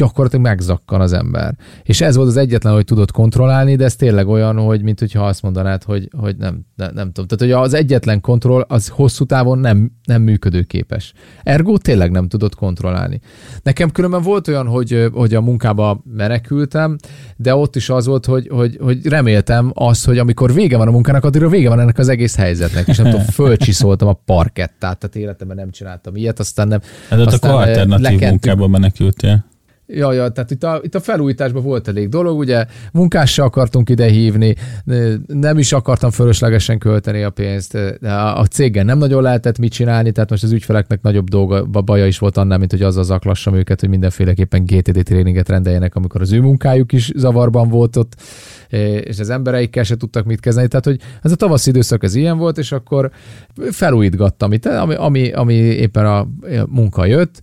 gyakorlatilag 0.00 0.44
megzakkan 0.44 1.00
az 1.00 1.12
ember. 1.12 1.54
És 1.82 2.00
ez 2.00 2.16
volt 2.16 2.28
az 2.28 2.36
egyetlen, 2.36 2.72
hogy 2.72 2.84
tudod 2.84 3.10
kontrollálni, 3.10 3.76
de 3.76 3.84
ez 3.84 3.96
tényleg 3.96 4.28
olyan, 4.28 4.56
hogy 4.56 4.82
mint 4.82 4.98
hogyha 4.98 5.26
azt 5.26 5.42
mondanád, 5.42 5.82
hogy, 5.82 6.08
hogy 6.16 6.36
nem, 6.36 6.66
nem, 6.76 6.90
nem 6.94 7.12
tudom. 7.12 7.26
Tehát, 7.26 7.54
hogy 7.54 7.64
az 7.64 7.74
egyetlen 7.74 8.20
kontroll 8.20 8.64
az 8.68 8.88
hosszú 8.88 9.24
távon 9.24 9.58
nem, 9.58 9.90
nem 10.04 10.22
működőképes. 10.22 11.12
Ergo 11.42 11.78
tényleg 11.78 12.10
nem 12.10 12.28
tudod 12.28 12.54
kontrollálni. 12.54 13.20
Nekem 13.62 13.90
különben 13.90 14.22
volt 14.22 14.48
olyan, 14.48 14.66
hogy, 14.66 15.08
hogy 15.12 15.34
a 15.34 15.40
munkába 15.40 16.02
menekültem, 16.04 16.96
de 17.36 17.54
ott 17.54 17.76
is 17.76 17.90
az 17.90 18.06
volt, 18.06 18.26
hogy, 18.26 18.48
hogy, 18.48 18.78
hogy 18.80 19.06
reméltem 19.06 19.70
azt, 19.74 20.04
hogy 20.04 20.18
amikor 20.18 20.52
vége 20.54 20.76
van 20.76 20.88
a 20.88 20.90
munkának, 20.90 21.24
addigra 21.24 21.48
vége 21.48 21.68
van 21.68 21.80
ennek 21.80 21.98
az 21.98 22.08
egész 22.08 22.36
helyzetnek, 22.36 22.88
és 22.88 22.96
nem 22.96 23.10
tudom, 23.10 23.26
fölcsiszoltam 23.40 24.08
a 24.08 24.20
parkettát, 24.24 24.98
tehát 24.98 25.16
életemben 25.16 25.56
nem 25.56 25.70
csináltam 25.70 26.16
ilyet, 26.16 26.38
aztán 26.38 26.68
nem. 26.68 26.80
Ez 27.10 27.18
ott 27.20 27.26
aztán 27.26 27.50
akkor 27.50 27.68
alternatív 27.68 28.04
lekentük- 28.04 28.30
munkába 28.30 28.66
menekültél. 28.66 29.48
Ja, 29.92 30.12
ja, 30.12 30.28
tehát 30.28 30.50
itt 30.50 30.64
a, 30.64 30.80
itt 30.82 30.94
a 30.94 31.00
felújításban 31.00 31.62
volt 31.62 31.88
elég 31.88 32.08
dolog, 32.08 32.38
ugye 32.38 32.64
munkás 32.92 33.32
se 33.32 33.42
akartunk 33.42 33.88
ide 33.88 34.06
hívni, 34.06 34.54
nem 35.26 35.58
is 35.58 35.72
akartam 35.72 36.10
fölöslegesen 36.10 36.78
költeni 36.78 37.22
a 37.22 37.30
pénzt, 37.30 37.74
a 38.34 38.44
cégen 38.50 38.84
nem 38.84 38.98
nagyon 38.98 39.22
lehetett 39.22 39.58
mit 39.58 39.72
csinálni, 39.72 40.12
tehát 40.12 40.30
most 40.30 40.42
az 40.42 40.52
ügyfeleknek 40.52 41.02
nagyobb 41.02 41.28
dolga, 41.28 41.64
baja 41.64 42.06
is 42.06 42.18
volt 42.18 42.36
annál, 42.36 42.58
mint 42.58 42.70
hogy 42.70 42.82
azzal 42.82 43.04
zaklassam 43.04 43.54
őket, 43.54 43.80
hogy 43.80 43.88
mindenféleképpen 43.88 44.64
GTD 44.64 45.02
tréninget 45.02 45.48
rendeljenek, 45.48 45.94
amikor 45.94 46.20
az 46.20 46.32
ő 46.32 46.40
munkájuk 46.40 46.92
is 46.92 47.10
zavarban 47.16 47.68
volt 47.68 47.96
ott, 47.96 48.16
és 49.00 49.18
az 49.18 49.30
embereikkel 49.30 49.84
se 49.84 49.96
tudtak 49.96 50.24
mit 50.24 50.40
kezdeni. 50.40 50.68
Tehát, 50.68 50.84
hogy 50.84 51.00
ez 51.22 51.32
a 51.32 51.36
tavaszi 51.36 51.70
időszak 51.70 52.02
ez 52.02 52.14
ilyen 52.14 52.38
volt, 52.38 52.58
és 52.58 52.72
akkor 52.72 53.10
felújítgattam 53.70 54.52
itt, 54.52 54.66
ami, 54.66 54.94
ami, 54.94 55.32
ami 55.32 55.54
éppen 55.54 56.06
a 56.06 56.28
munka 56.68 57.04
jött, 57.04 57.40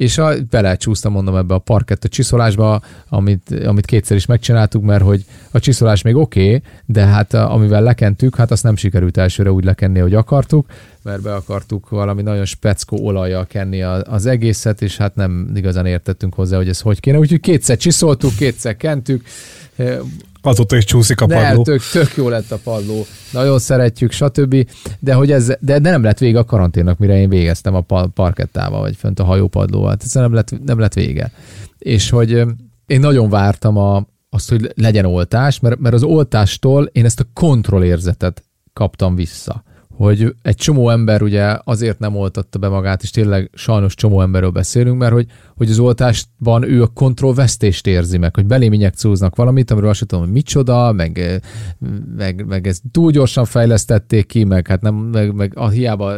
és 0.00 0.18
a, 0.18 0.32
belecsúsztam, 0.50 1.12
mondom, 1.12 1.36
ebbe 1.36 1.54
a 1.54 1.58
parkett 1.58 2.04
a 2.04 2.08
csiszolásba, 2.08 2.80
amit, 3.08 3.54
amit 3.66 3.86
kétszer 3.86 4.16
is 4.16 4.26
megcsináltuk, 4.26 4.82
mert 4.82 5.02
hogy 5.02 5.24
a 5.50 5.58
csiszolás 5.58 6.02
még 6.02 6.16
oké, 6.16 6.44
okay, 6.44 6.62
de 6.86 7.04
hát 7.04 7.34
a- 7.34 7.52
amivel 7.52 7.82
lekentük, 7.82 8.36
hát 8.36 8.50
azt 8.50 8.62
nem 8.62 8.76
sikerült 8.76 9.16
elsőre 9.16 9.52
úgy 9.52 9.64
lekenni, 9.64 9.98
hogy 9.98 10.14
akartuk, 10.14 10.66
mert 11.02 11.22
be 11.22 11.34
akartuk 11.34 11.88
valami 11.88 12.22
nagyon 12.22 12.44
speckó 12.44 13.04
olajjal 13.06 13.46
kenni 13.46 13.82
a- 13.82 14.02
az 14.06 14.26
egészet, 14.26 14.82
és 14.82 14.96
hát 14.96 15.14
nem 15.14 15.50
igazán 15.54 15.86
értettünk 15.86 16.34
hozzá, 16.34 16.56
hogy 16.56 16.68
ez 16.68 16.80
hogy 16.80 17.00
kéne. 17.00 17.18
Úgyhogy 17.18 17.40
kétszer 17.40 17.76
csiszoltuk, 17.76 18.36
kétszer 18.36 18.76
kentük, 18.76 19.24
Azóta 20.42 20.76
is 20.76 20.84
csúszik 20.84 21.20
a 21.20 21.26
padló. 21.26 21.62
tök, 21.62 21.82
tök 21.92 22.16
jó 22.16 22.28
lett 22.28 22.50
a 22.50 22.58
padló, 22.64 23.06
nagyon 23.32 23.58
szeretjük, 23.58 24.12
stb. 24.12 24.68
De 24.98 25.14
hogy 25.14 25.30
ez, 25.30 25.46
de, 25.46 25.78
de 25.78 25.90
nem 25.90 26.02
lett 26.02 26.18
vége 26.18 26.38
a 26.38 26.44
karanténnak, 26.44 26.98
mire 26.98 27.16
én 27.16 27.28
végeztem 27.28 27.74
a 27.74 27.80
pa- 27.80 28.06
parkettával, 28.06 28.80
vagy 28.80 28.96
fönt 28.96 29.20
a 29.20 29.24
hajópadlóval. 29.24 29.96
Tehát 29.96 30.02
ez 30.04 30.12
nem 30.12 30.32
lett, 30.32 30.64
nem 30.64 30.78
lett 30.78 30.94
vége. 30.94 31.32
És 31.78 32.10
hogy 32.10 32.30
én 32.86 33.00
nagyon 33.00 33.28
vártam 33.28 33.76
a, 33.76 34.06
azt, 34.30 34.48
hogy 34.48 34.72
legyen 34.74 35.04
oltás, 35.04 35.60
mert, 35.60 35.78
mert 35.78 35.94
az 35.94 36.02
oltástól 36.02 36.84
én 36.84 37.04
ezt 37.04 37.20
a 37.20 37.26
kontrollérzetet 37.34 38.42
kaptam 38.72 39.14
vissza 39.14 39.62
hogy 40.00 40.34
egy 40.42 40.54
csomó 40.54 40.90
ember 40.90 41.22
ugye 41.22 41.56
azért 41.64 41.98
nem 41.98 42.16
oltatta 42.16 42.58
be 42.58 42.68
magát, 42.68 43.02
és 43.02 43.10
tényleg 43.10 43.50
sajnos 43.54 43.94
csomó 43.94 44.20
emberről 44.20 44.50
beszélünk, 44.50 44.98
mert 44.98 45.12
hogy, 45.12 45.26
hogy 45.56 45.70
az 45.70 45.78
oltásban 45.78 46.62
ő 46.62 46.82
a 46.82 46.86
kontrollvesztést 46.86 47.86
érzi 47.86 48.18
meg, 48.18 48.34
hogy 48.34 48.46
belém 48.46 48.72
injekcióznak 48.72 49.36
valamit, 49.36 49.70
amiről 49.70 49.90
azt 49.90 50.00
tudom, 50.06 50.24
hogy 50.24 50.32
micsoda, 50.32 50.92
meg, 50.92 51.18
eh, 51.18 51.36
meg, 52.16 52.46
meg 52.46 52.66
ezt 52.66 52.82
túl 52.90 53.10
gyorsan 53.10 53.44
fejlesztették 53.44 54.26
ki, 54.26 54.44
meg 54.44 54.66
hát 54.66 54.80
nem, 54.80 54.94
meg, 54.94 55.34
meg 55.34 55.52
a 55.54 55.68
hiába 55.68 56.14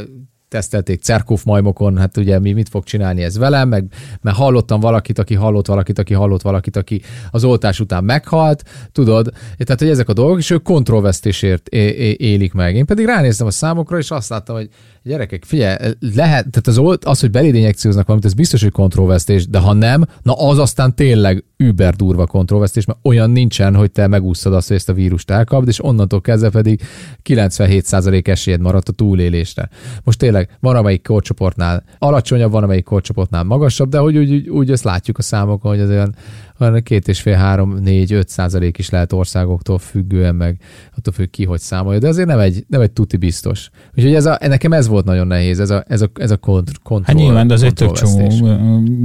tesztelték 0.53 1.03
Cerkov 1.03 1.41
majmokon, 1.45 1.99
hát 1.99 2.17
ugye 2.17 2.39
mi 2.39 2.53
mit 2.53 2.69
fog 2.69 2.85
csinálni 2.85 3.23
ez 3.23 3.39
velem, 3.39 3.69
meg 3.69 3.85
mert 4.21 4.37
hallottam 4.37 4.81
valakit, 4.81 5.19
aki 5.19 5.35
hallott 5.35 5.67
valakit, 5.67 5.99
aki 5.99 6.15
hallott 6.15 6.43
valakit, 6.43 6.77
aki 6.77 7.03
az 7.31 7.45
oltás 7.45 7.81
után 7.81 8.05
meghalt, 8.05 8.63
tudod, 8.93 9.33
tehát 9.59 9.81
hogy 9.81 9.89
ezek 9.89 10.09
a 10.09 10.13
dolgok, 10.13 10.39
és 10.39 10.51
ők 10.51 10.63
kontrollvesztésért 10.63 11.69
élik 11.69 12.53
meg. 12.53 12.75
Én 12.75 12.87
pedig 12.87 13.07
ránéztem 13.07 13.47
a 13.47 13.51
számokra, 13.51 13.99
és 13.99 14.11
azt 14.11 14.29
láttam, 14.29 14.57
hogy 14.57 14.69
gyerekek, 15.05 15.45
figyelj, 15.45 15.77
lehet, 16.01 16.47
tehát 16.51 16.67
az, 16.67 16.99
az 17.03 17.21
hogy 17.21 17.31
beléd 17.31 17.55
injekcióznak 17.55 18.07
valamit, 18.07 18.27
ez 18.27 18.35
biztos, 18.35 18.63
hogy 18.63 18.73
kontrollvesztés, 18.73 19.49
de 19.49 19.59
ha 19.59 19.73
nem, 19.73 20.05
na 20.23 20.33
az 20.33 20.59
aztán 20.59 20.95
tényleg 20.95 21.45
über 21.57 21.95
durva 21.95 22.27
kontrollvesztés, 22.27 22.85
mert 22.85 22.99
olyan 23.03 23.31
nincsen, 23.31 23.75
hogy 23.75 23.91
te 23.91 24.07
megúszod 24.07 24.55
azt, 24.55 24.69
hogy 24.69 24.77
ezt 24.77 24.89
a 24.89 24.93
vírust 24.93 25.31
elkapd, 25.31 25.69
és 25.69 25.85
onnantól 25.85 26.21
kezdve 26.21 26.51
pedig 26.51 26.81
97% 27.25 28.29
esélyed 28.29 28.61
maradt 28.61 28.89
a 28.89 28.93
túlélésre. 28.93 29.69
Most 30.05 30.19
tényleg 30.19 30.57
van, 30.61 30.77
amelyik 30.77 31.03
korcsoportnál 31.03 31.85
alacsonyabb, 31.99 32.51
van, 32.51 32.63
amelyik 32.63 32.85
korcsoportnál 32.85 33.43
magasabb, 33.43 33.89
de 33.89 33.99
hogy 33.99 34.19
úgy, 34.19 34.33
úgy, 34.33 34.49
úgy 34.49 34.71
azt 34.71 34.85
látjuk 34.85 35.19
a 35.19 35.23
számokon, 35.23 35.71
hogy 35.71 35.81
az 35.81 35.89
olyan, 35.89 36.15
olyan 36.59 36.83
két 36.83 37.09
és 37.09 37.21
fél, 37.21 37.35
három, 37.35 37.75
négy, 37.75 38.13
öt 38.13 38.29
százalék 38.29 38.79
is 38.79 38.91
lehet 38.91 39.13
országoktól 39.13 39.79
függően, 39.79 40.35
meg 40.35 40.61
attól 40.97 41.13
függ 41.13 41.31
ki, 41.31 41.45
hogy 41.45 41.61
számolja, 41.61 41.99
de 41.99 42.09
azért 42.09 42.29
nem 42.29 42.39
egy, 42.39 42.65
nem 42.69 42.81
egy 42.81 42.91
tuti 42.91 43.17
biztos. 43.17 43.71
Úgyhogy 43.97 44.15
ez 44.15 44.27
a, 44.27 44.39
nekem 44.41 44.73
ez 44.73 44.89
volt 44.89 45.05
nagyon 45.05 45.27
nehéz, 45.27 45.61
ez 45.61 45.71
a, 45.71 45.85
ez 45.89 46.03
a, 46.03 46.11
ez 46.15 46.31
a 46.31 46.37
kont, 46.37 46.71
kontroll. 46.83 47.17
Hát 47.17 47.25
nyilván, 47.25 47.47
de 47.47 47.55
ez 47.55 47.63
egy 47.63 47.75
tök 47.75 47.93
csomó 47.93 48.33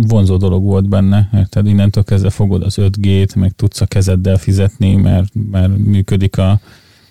vonzó 0.08 0.38
dolog 0.38 0.64
volt 0.64 0.90
benne, 0.90 1.30
érted? 1.34 1.68
Innentől 1.68 2.04
kezdve 2.04 2.30
fogod 2.30 2.64
az 2.64 2.76
5G-t, 2.82 3.36
meg 3.36 3.52
tudsz 3.52 3.82
a 3.82 3.86
kezeddel 3.86 4.38
fizetni, 4.38 4.96
mert, 4.96 5.30
mert 5.52 5.78
működik 5.78 6.38
a, 6.38 6.60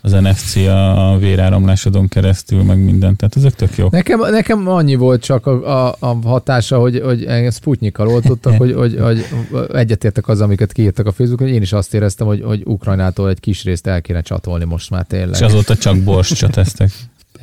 az 0.06 0.12
NFC 0.12 0.56
a, 0.56 1.12
a 1.12 1.18
véráramlásodon 1.18 2.08
keresztül, 2.08 2.62
meg 2.62 2.78
minden. 2.78 3.16
Tehát 3.16 3.36
ezek 3.36 3.54
tök 3.54 3.76
jók. 3.76 3.90
Nekem, 3.90 4.20
nekem 4.20 4.68
annyi 4.68 4.94
volt 4.94 5.22
csak 5.22 5.46
a, 5.46 5.88
a, 5.88 5.96
a 5.98 6.18
hatása, 6.24 6.78
hogy, 6.78 7.00
hogy 7.04 7.24
engem 7.24 7.50
Sputnikkal 7.50 8.08
oltottak, 8.08 8.56
hogy, 8.56 8.72
hogy, 8.72 8.98
hogy 9.00 9.26
egyetértek 9.72 10.28
az, 10.28 10.40
amiket 10.40 10.72
kiírtak 10.72 11.06
a 11.06 11.12
Facebookon, 11.12 11.46
hogy 11.46 11.56
én 11.56 11.62
is 11.62 11.72
azt 11.72 11.94
éreztem, 11.94 12.26
hogy, 12.26 12.42
hogy 12.42 12.62
Ukrajnától 12.64 13.28
egy 13.28 13.40
kis 13.40 13.64
részt 13.64 13.86
el 13.86 14.00
kéne 14.00 14.20
csatolni 14.20 14.64
most 14.64 14.90
már 14.90 15.04
tényleg. 15.04 15.34
És 15.34 15.40
azóta 15.40 15.76
csak 15.76 15.98
borscsot 15.98 16.50
tesztek. 16.50 16.90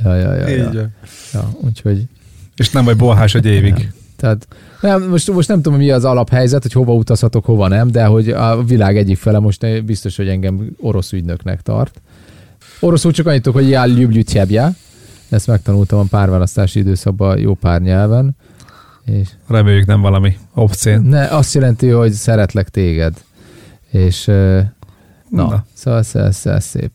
Ja, 0.04 0.16
ja, 0.16 0.34
ja, 0.34 0.48
ja. 0.48 0.72
van. 0.72 0.94
ja, 1.34 1.50
úgyhogy 1.60 2.04
És 2.56 2.70
nem 2.70 2.86
vagy 2.86 2.98
bolhás 2.98 3.36
egy 3.36 3.46
évig. 3.46 3.92
Tehát 4.16 4.48
nem, 4.82 5.10
most, 5.10 5.32
most 5.32 5.48
nem 5.48 5.62
tudom, 5.62 5.78
mi 5.78 5.92
az 5.92 6.06
alaphelyzet, 6.06 6.62
hogy 6.62 6.72
hova 6.72 6.94
utazhatok, 6.94 7.46
hova 7.46 7.68
nem, 7.68 7.92
de 7.92 8.06
hogy 8.06 8.30
a 8.30 8.64
világ 8.64 8.98
egyik 8.98 9.18
fele 9.18 9.40
most 9.40 9.84
biztos, 9.86 10.16
hogy 10.16 10.28
engem 10.28 10.76
orosz 10.80 11.12
ügynöknek 11.12 11.62
tart. 11.62 12.02
Oroszul 12.84 13.12
csak 13.12 13.26
annyit 13.28 13.42
tudok, 13.42 13.60
hogy 13.62 13.70
jár 13.70 13.88
ljubljutjebje. 13.88 14.72
Ezt 15.30 15.48
megtanultam 15.48 16.00
a 16.00 16.04
párválasztási 16.10 16.80
időszakban 16.80 17.40
jó 17.40 17.54
pár 17.54 17.82
nyelven. 17.82 18.36
És 19.06 19.30
Reméljük 19.48 19.86
nem 19.86 20.02
valami 20.02 20.38
obszén. 20.54 21.02
ne, 21.02 21.28
azt 21.28 21.54
jelenti, 21.54 21.90
hogy 21.90 22.12
szeretlek 22.12 22.70
téged. 22.70 23.24
És 23.92 24.26
Na. 24.26 24.64
na. 25.30 25.66
szóval 25.74 26.00
ez, 26.00 26.16
ez, 26.16 26.46
ez 26.46 26.64
szép. 26.66 26.92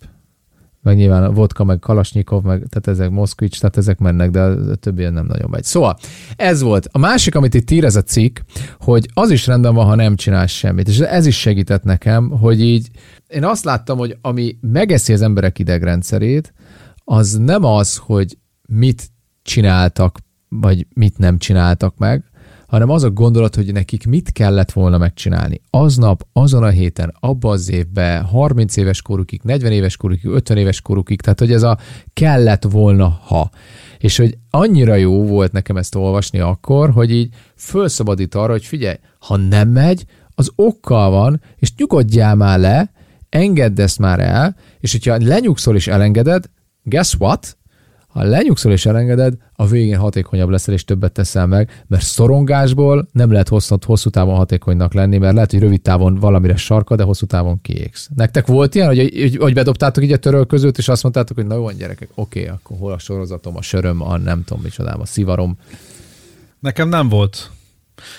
Meg 0.82 0.96
nyilván 0.96 1.24
a 1.24 1.32
vodka, 1.32 1.64
meg 1.64 1.78
kalasnyikov, 1.78 2.42
meg, 2.42 2.66
tehát 2.68 2.86
ezek 2.86 3.10
Moszkvics, 3.10 3.60
tehát 3.60 3.76
ezek 3.76 3.98
mennek, 3.98 4.30
de 4.30 4.40
a 4.40 4.74
többi 4.74 5.02
nem 5.02 5.26
nagyon 5.26 5.50
megy. 5.50 5.64
Szóval 5.64 5.98
ez 6.36 6.62
volt. 6.62 6.88
A 6.92 6.98
másik, 6.98 7.34
amit 7.34 7.54
itt 7.54 7.70
ír 7.70 7.84
ez 7.84 7.96
a 7.96 8.02
cikk, 8.02 8.38
hogy 8.78 9.08
az 9.14 9.30
is 9.30 9.46
rendben 9.46 9.74
van, 9.74 9.86
ha 9.86 9.94
nem 9.94 10.16
csinálsz 10.16 10.50
semmit. 10.50 10.88
És 10.88 10.98
ez 10.98 11.26
is 11.26 11.40
segített 11.40 11.82
nekem, 11.82 12.30
hogy 12.30 12.60
így 12.60 12.88
én 13.28 13.44
azt 13.44 13.64
láttam, 13.64 13.98
hogy 13.98 14.18
ami 14.20 14.56
megeszi 14.60 15.12
az 15.12 15.22
emberek 15.22 15.58
idegrendszerét, 15.58 16.54
az 17.04 17.32
nem 17.32 17.64
az, 17.64 17.96
hogy 17.96 18.38
mit 18.68 19.10
csináltak, 19.42 20.18
vagy 20.48 20.86
mit 20.94 21.18
nem 21.18 21.38
csináltak 21.38 21.96
meg, 21.96 22.27
hanem 22.68 22.90
az 22.90 23.02
a 23.02 23.10
gondolat, 23.10 23.54
hogy 23.54 23.72
nekik 23.72 24.06
mit 24.06 24.32
kellett 24.32 24.72
volna 24.72 24.98
megcsinálni. 24.98 25.60
Aznap, 25.70 26.26
azon 26.32 26.62
a 26.62 26.68
héten, 26.68 27.14
abban 27.20 27.52
az 27.52 27.70
évben, 27.70 28.24
30 28.24 28.76
éves 28.76 29.02
korukig, 29.02 29.40
40 29.42 29.72
éves 29.72 29.96
korukig, 29.96 30.30
50 30.30 30.56
éves 30.56 30.80
korukig, 30.80 31.20
tehát 31.20 31.38
hogy 31.38 31.52
ez 31.52 31.62
a 31.62 31.78
kellett 32.12 32.62
volna, 32.62 33.20
ha. 33.24 33.50
És 33.98 34.16
hogy 34.16 34.38
annyira 34.50 34.94
jó 34.94 35.26
volt 35.26 35.52
nekem 35.52 35.76
ezt 35.76 35.94
olvasni 35.94 36.38
akkor, 36.38 36.90
hogy 36.90 37.10
így 37.10 37.34
felszabadít 37.54 38.34
arra, 38.34 38.52
hogy 38.52 38.64
figyelj, 38.64 38.96
ha 39.18 39.36
nem 39.36 39.68
megy, 39.68 40.04
az 40.34 40.50
okkal 40.54 41.10
van, 41.10 41.40
és 41.56 41.74
nyugodjál 41.76 42.34
már 42.34 42.58
le, 42.58 42.92
engedd 43.28 43.80
ezt 43.80 43.98
már 43.98 44.20
el, 44.20 44.56
és 44.80 44.92
hogyha 44.92 45.16
lenyugszol 45.20 45.76
és 45.76 45.86
elengeded, 45.86 46.44
guess 46.82 47.14
what? 47.18 47.56
Ha 48.08 48.22
lenyugszol 48.22 48.72
és 48.72 48.86
elengeded, 48.86 49.34
a 49.54 49.66
végén 49.66 49.98
hatékonyabb 49.98 50.48
leszel 50.48 50.74
és 50.74 50.84
többet 50.84 51.12
teszel 51.12 51.46
meg, 51.46 51.84
mert 51.86 52.02
szorongásból 52.02 53.08
nem 53.12 53.30
lehet 53.32 53.48
hosszú, 53.48 53.76
hosszú 53.86 54.10
távon 54.10 54.36
hatékonynak 54.36 54.94
lenni, 54.94 55.18
mert 55.18 55.34
lehet, 55.34 55.50
hogy 55.50 55.60
rövid 55.60 55.80
távon 55.80 56.14
valamire 56.14 56.56
sarka, 56.56 56.96
de 56.96 57.02
hosszú 57.02 57.26
távon 57.26 57.60
kiégsz. 57.60 58.08
Nektek 58.14 58.46
volt 58.46 58.74
ilyen, 58.74 58.86
hogy, 58.86 58.98
hogy, 58.98 59.36
hogy 59.36 59.54
bedobtátok 59.54 60.04
így 60.04 60.12
a 60.12 60.16
törölközőt, 60.16 60.78
és 60.78 60.88
azt 60.88 61.02
mondtátok, 61.02 61.36
hogy 61.36 61.46
na 61.46 61.54
jó, 61.54 61.70
gyerekek, 61.70 62.08
oké, 62.14 62.46
akkor 62.46 62.76
hol 62.78 62.92
a 62.92 62.98
sorozatom, 62.98 63.56
a 63.56 63.62
söröm, 63.62 64.02
a 64.02 64.16
nem 64.16 64.44
tudom 64.44 64.62
micsodám, 64.62 65.00
a 65.00 65.06
szivarom. 65.06 65.58
Nekem 66.60 66.88
nem 66.88 67.08
volt. 67.08 67.50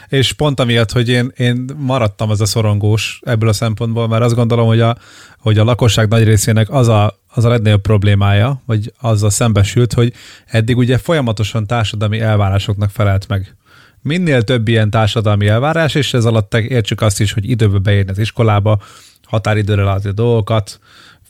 És 0.08 0.34
pont 0.34 0.60
amiatt, 0.60 0.92
hogy 0.92 1.10
én, 1.10 1.32
én 1.38 1.66
maradtam 1.78 2.30
az 2.30 2.42
a 2.42 2.46
szorongós 2.46 3.20
ebből 3.24 3.50
a 3.50 3.54
szempontból, 3.54 4.08
mert 4.08 4.24
azt 4.24 4.36
gondolom, 4.36 4.68
hogy 4.68 4.80
a, 4.80 4.98
hogy 5.40 5.58
a 5.58 5.64
lakosság 5.64 6.08
nagy 6.08 6.24
részének 6.24 6.70
az 6.70 6.88
a, 6.88 7.20
az 7.28 7.46
a 7.46 7.50
legnagyobb 7.50 7.82
problémája, 7.82 8.62
vagy 8.66 8.94
azzal 9.00 9.30
szembesült, 9.30 9.94
hogy 9.94 10.14
eddig 10.46 10.78
ugye 10.78 10.98
folyamatosan 10.98 11.68
társadalmi 11.68 12.20
elvárásoknak 12.20 12.90
felelt 12.90 13.28
meg. 13.28 13.56
minél 14.02 14.42
több 14.42 14.68
ilyen 14.68 14.90
társadalmi 14.90 15.48
elvárás, 15.48 15.96
és 15.96 16.14
ez 16.14 16.26
alatt 16.26 16.54
értsük 16.54 17.02
azt 17.02 17.20
is, 17.20 17.34
hogy 17.34 17.50
időbe 17.50 17.78
beérni 17.78 18.12
az 18.12 18.20
iskolába, 18.20 18.82
határidőre 19.24 19.84
látni 19.84 20.10
a 20.10 20.14
dolgokat, 20.14 20.80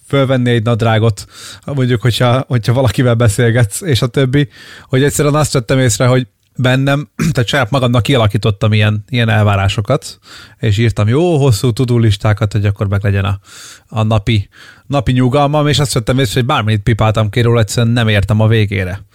fölvenni 0.09 0.49
egy 0.49 0.63
nadrágot, 0.63 1.25
mondjuk, 1.65 2.01
hogyha, 2.01 2.43
hogyha 2.47 2.73
valakivel 2.73 3.13
beszélgetsz, 3.13 3.81
és 3.81 4.01
a 4.01 4.07
többi, 4.07 4.49
hogy 4.83 5.03
egyszerűen 5.03 5.35
azt 5.35 5.53
vettem 5.53 5.79
észre, 5.79 6.05
hogy 6.05 6.27
bennem, 6.61 7.09
tehát 7.31 7.49
saját 7.49 7.69
magamnak 7.69 8.03
kialakítottam 8.03 8.73
ilyen, 8.73 9.03
ilyen 9.09 9.29
elvárásokat, 9.29 10.19
és 10.59 10.77
írtam 10.77 11.07
jó 11.07 11.37
hosszú 11.37 11.71
tudulistákat, 11.71 12.51
hogy 12.51 12.65
akkor 12.65 12.87
meg 12.87 13.03
legyen 13.03 13.25
a, 13.25 13.39
a 13.87 14.03
napi, 14.03 14.49
napi 14.87 15.11
nyugalmam, 15.11 15.67
és 15.67 15.79
azt 15.79 15.93
vettem 15.93 16.19
észre, 16.19 16.33
hogy 16.33 16.45
bármit 16.45 16.83
pipáltam 16.83 17.29
ki 17.29 17.41
róla, 17.41 17.59
egyszerűen 17.59 17.93
nem 17.93 18.07
értem 18.07 18.39
a 18.39 18.47
végére. 18.47 19.05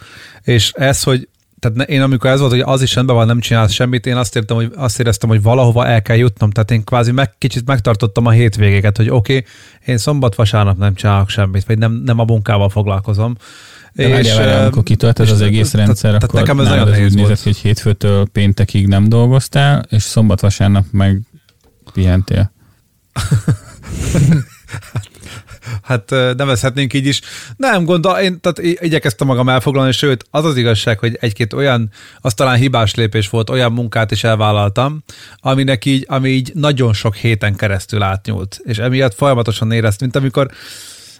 És 0.43 0.71
ez, 0.71 1.03
hogy 1.03 1.27
tehát 1.59 1.89
én 1.89 2.01
amikor 2.01 2.29
ez 2.29 2.39
volt, 2.39 2.51
hogy 2.51 2.63
az 2.65 2.81
is 2.81 2.95
rendben 2.95 3.15
van, 3.15 3.25
nem 3.25 3.39
csinálsz 3.39 3.71
semmit, 3.71 4.05
én 4.05 4.15
azt, 4.15 4.35
értem, 4.35 4.55
hogy, 4.55 4.71
azt 4.75 4.99
éreztem, 4.99 5.29
hogy 5.29 5.41
valahova 5.41 5.87
el 5.87 6.01
kell 6.01 6.15
jutnom, 6.15 6.49
tehát 6.49 6.71
én 6.71 6.83
kvázi 6.83 7.11
meg, 7.11 7.37
kicsit 7.37 7.65
megtartottam 7.65 8.25
a 8.25 8.29
hétvégéket, 8.29 8.97
hogy 8.97 9.09
oké, 9.09 9.37
okay, 9.37 9.51
én 9.85 9.97
szombat-vasárnap 9.97 10.77
nem 10.77 10.95
csinálok 10.95 11.29
semmit, 11.29 11.65
vagy 11.65 11.77
nem, 11.77 11.91
nem 11.91 12.19
a 12.19 12.23
munkával 12.23 12.69
foglalkozom. 12.69 13.35
De 13.95 14.19
és 14.19 14.33
várjál, 14.33 14.61
amikor 14.61 14.83
kitölt 14.83 15.19
ez 15.19 15.31
az 15.31 15.41
egész 15.41 15.73
rendszer, 15.73 16.09
tehát, 16.09 16.23
akkor 16.23 16.39
nekem 16.39 16.59
ez 16.59 16.67
nagyon 16.67 16.89
nehéz 16.89 17.11
úgy 17.11 17.15
nézett, 17.15 17.43
hogy 17.43 17.57
hétfőtől 17.57 18.27
péntekig 18.27 18.87
nem 18.87 19.09
dolgoztál, 19.09 19.85
és 19.89 20.03
szombat-vasárnap 20.03 20.85
meg 20.91 21.21
pihentél. 21.93 22.51
hát 25.81 26.09
nevezhetnénk 26.09 26.93
így 26.93 27.05
is. 27.05 27.21
Nem 27.57 27.83
gondol, 27.83 28.17
én 28.17 28.39
tehát 28.39 28.59
igyekeztem 28.83 29.27
magam 29.27 29.49
elfoglalni, 29.49 29.91
sőt, 29.91 30.25
az 30.31 30.45
az 30.45 30.57
igazság, 30.57 30.99
hogy 30.99 31.17
egy-két 31.19 31.53
olyan, 31.53 31.91
az 32.19 32.33
talán 32.33 32.57
hibás 32.57 32.95
lépés 32.95 33.29
volt, 33.29 33.49
olyan 33.49 33.71
munkát 33.71 34.11
is 34.11 34.23
elvállaltam, 34.23 35.03
aminek 35.37 35.85
így, 35.85 36.05
ami 36.09 36.29
így 36.29 36.51
nagyon 36.53 36.93
sok 36.93 37.15
héten 37.15 37.55
keresztül 37.55 38.01
átnyúlt, 38.01 38.59
és 38.63 38.77
emiatt 38.77 39.13
folyamatosan 39.13 39.71
éreztem, 39.71 40.09
mint 40.11 40.15
amikor 40.15 40.51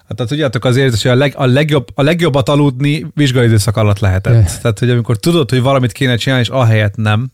tehát 0.07 0.31
tudjátok 0.31 0.65
az 0.65 0.77
érzés, 0.77 1.01
hogy 1.01 1.11
a, 1.11 1.15
leg, 1.15 1.33
a, 1.37 1.45
legjobb, 1.45 1.87
a 1.93 2.01
legjobbat 2.01 2.49
aludni 2.49 3.05
vizsgai 3.13 3.45
időszak 3.45 3.77
alatt 3.77 3.99
lehetett. 3.99 4.33
Yeah. 4.33 4.61
Tehát, 4.61 4.79
hogy 4.79 4.89
amikor 4.89 5.17
tudod, 5.17 5.49
hogy 5.49 5.61
valamit 5.61 5.91
kéne 5.91 6.15
csinálni, 6.15 6.43
és 6.43 6.49
ahelyett 6.49 6.95
nem, 6.95 7.31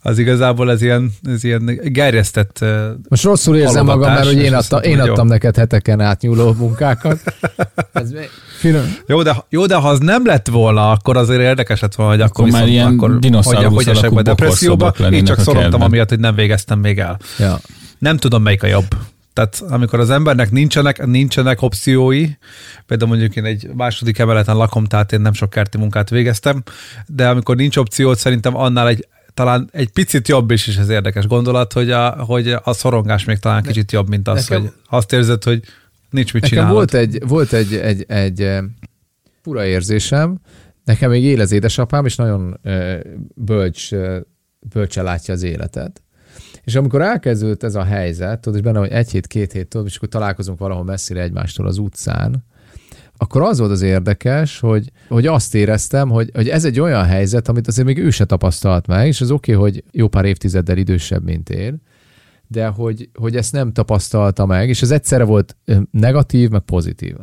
az 0.00 0.18
igazából 0.18 0.70
ez 0.70 0.82
ilyen, 0.82 1.12
ez 1.22 1.44
ilyen 1.44 1.80
gerjesztett 1.84 2.64
Most 3.08 3.22
rosszul 3.22 3.56
érzem 3.56 3.84
magam, 3.84 4.12
mert 4.12 4.26
hogy 4.26 4.36
én, 4.36 4.54
adta, 4.54 4.76
én 4.76 5.00
adtam 5.00 5.26
jó. 5.26 5.32
neked 5.32 5.56
heteken 5.56 6.00
átnyúló 6.00 6.52
munkákat. 6.52 7.18
Ez 7.92 8.12
jó, 9.06 9.22
de, 9.22 9.44
jó, 9.48 9.66
de 9.66 9.74
ha 9.74 9.88
az 9.88 9.98
nem 9.98 10.26
lett 10.26 10.48
volna, 10.48 10.90
akkor 10.90 11.16
azért 11.16 11.40
érdekes 11.40 11.80
lett 11.80 11.94
volna, 11.94 12.12
hogy 12.12 12.20
akkor, 12.20 12.44
akkor 12.44 12.58
már 12.58 12.68
ilyen 12.68 12.86
akkor 12.86 13.18
hogy, 13.42 13.64
hogy 13.64 13.88
esek 13.88 14.14
be 14.14 14.22
depresszióba. 14.22 14.92
Én 15.10 15.24
csak 15.24 15.40
szorongtam 15.40 15.82
amiatt, 15.82 16.08
hogy 16.08 16.20
nem 16.20 16.34
végeztem 16.34 16.78
még 16.78 16.98
el. 16.98 17.18
Ja. 17.38 17.58
Nem 17.98 18.16
tudom, 18.16 18.42
melyik 18.42 18.62
a 18.62 18.66
jobb. 18.66 18.86
Tehát 19.32 19.64
amikor 19.68 20.00
az 20.00 20.10
embernek 20.10 20.50
nincsenek, 20.50 21.06
nincsenek 21.06 21.62
opciói, 21.62 22.28
például 22.86 23.10
mondjuk 23.10 23.36
én 23.36 23.44
egy 23.44 23.68
második 23.74 24.18
emeleten 24.18 24.56
lakom, 24.56 24.84
tehát 24.84 25.12
én 25.12 25.20
nem 25.20 25.32
sok 25.32 25.50
kerti 25.50 25.78
munkát 25.78 26.10
végeztem, 26.10 26.62
de 27.06 27.28
amikor 27.28 27.56
nincs 27.56 27.76
opciót, 27.76 28.18
szerintem 28.18 28.56
annál 28.56 28.88
egy 28.88 29.08
talán 29.34 29.68
egy 29.72 29.90
picit 29.90 30.28
jobb 30.28 30.50
is, 30.50 30.66
is 30.66 30.76
ez 30.76 30.88
érdekes 30.88 31.26
gondolat, 31.26 31.72
hogy 31.72 31.90
a, 31.90 32.10
hogy 32.10 32.56
a 32.62 32.72
szorongás 32.72 33.24
még 33.24 33.38
talán 33.38 33.62
kicsit 33.62 33.92
jobb, 33.92 34.08
mint 34.08 34.28
az, 34.28 34.48
nekem, 34.48 34.62
hogy 34.62 34.72
azt 34.88 35.12
érzed, 35.12 35.44
hogy 35.44 35.62
nincs 36.10 36.32
mit 36.32 36.44
csinálni. 36.44 36.72
volt 36.72 36.94
egy, 36.94 37.22
volt 37.26 37.52
egy, 37.52 37.74
egy, 37.74 38.04
egy, 38.08 38.40
egy 38.42 38.64
fura 39.42 39.64
érzésem, 39.64 40.40
nekem 40.84 41.10
még 41.10 41.24
él 41.24 41.40
az 41.40 41.52
édesapám, 41.52 42.06
és 42.06 42.16
nagyon 42.16 42.60
bölcs, 43.34 43.88
bölcse 44.72 45.02
látja 45.02 45.34
az 45.34 45.42
életet. 45.42 46.02
És 46.64 46.74
amikor 46.74 47.02
elkezdődött 47.02 47.62
ez 47.62 47.74
a 47.74 47.84
helyzet, 47.84 48.40
tudod, 48.40 48.58
és 48.58 48.64
benne, 48.64 48.78
hogy 48.78 48.90
egy 48.90 49.10
hét, 49.10 49.26
két 49.26 49.52
hét, 49.52 49.68
tudod, 49.68 49.86
és 49.86 49.96
akkor 49.96 50.08
találkozunk 50.08 50.58
valahol 50.58 50.84
messzire 50.84 51.22
egymástól 51.22 51.66
az 51.66 51.78
utcán, 51.78 52.44
akkor 53.16 53.42
az 53.42 53.58
volt 53.58 53.70
az 53.70 53.82
érdekes, 53.82 54.60
hogy, 54.60 54.90
hogy 55.08 55.26
azt 55.26 55.54
éreztem, 55.54 56.08
hogy, 56.08 56.30
hogy 56.34 56.48
ez 56.48 56.64
egy 56.64 56.80
olyan 56.80 57.04
helyzet, 57.04 57.48
amit 57.48 57.66
azért 57.66 57.86
még 57.86 57.98
ő 57.98 58.10
se 58.10 58.24
tapasztalt 58.24 58.86
meg, 58.86 59.06
és 59.06 59.20
az 59.20 59.30
oké, 59.30 59.54
okay, 59.54 59.70
hogy 59.70 59.84
jó 59.90 60.08
pár 60.08 60.24
évtizeddel 60.24 60.76
idősebb, 60.76 61.24
mint 61.24 61.50
én, 61.50 61.82
de 62.46 62.66
hogy, 62.66 63.08
hogy 63.14 63.36
ezt 63.36 63.52
nem 63.52 63.72
tapasztalta 63.72 64.46
meg, 64.46 64.68
és 64.68 64.82
ez 64.82 64.90
egyszerre 64.90 65.24
volt 65.24 65.56
negatív, 65.90 66.50
meg 66.50 66.60
pozitív. 66.60 67.16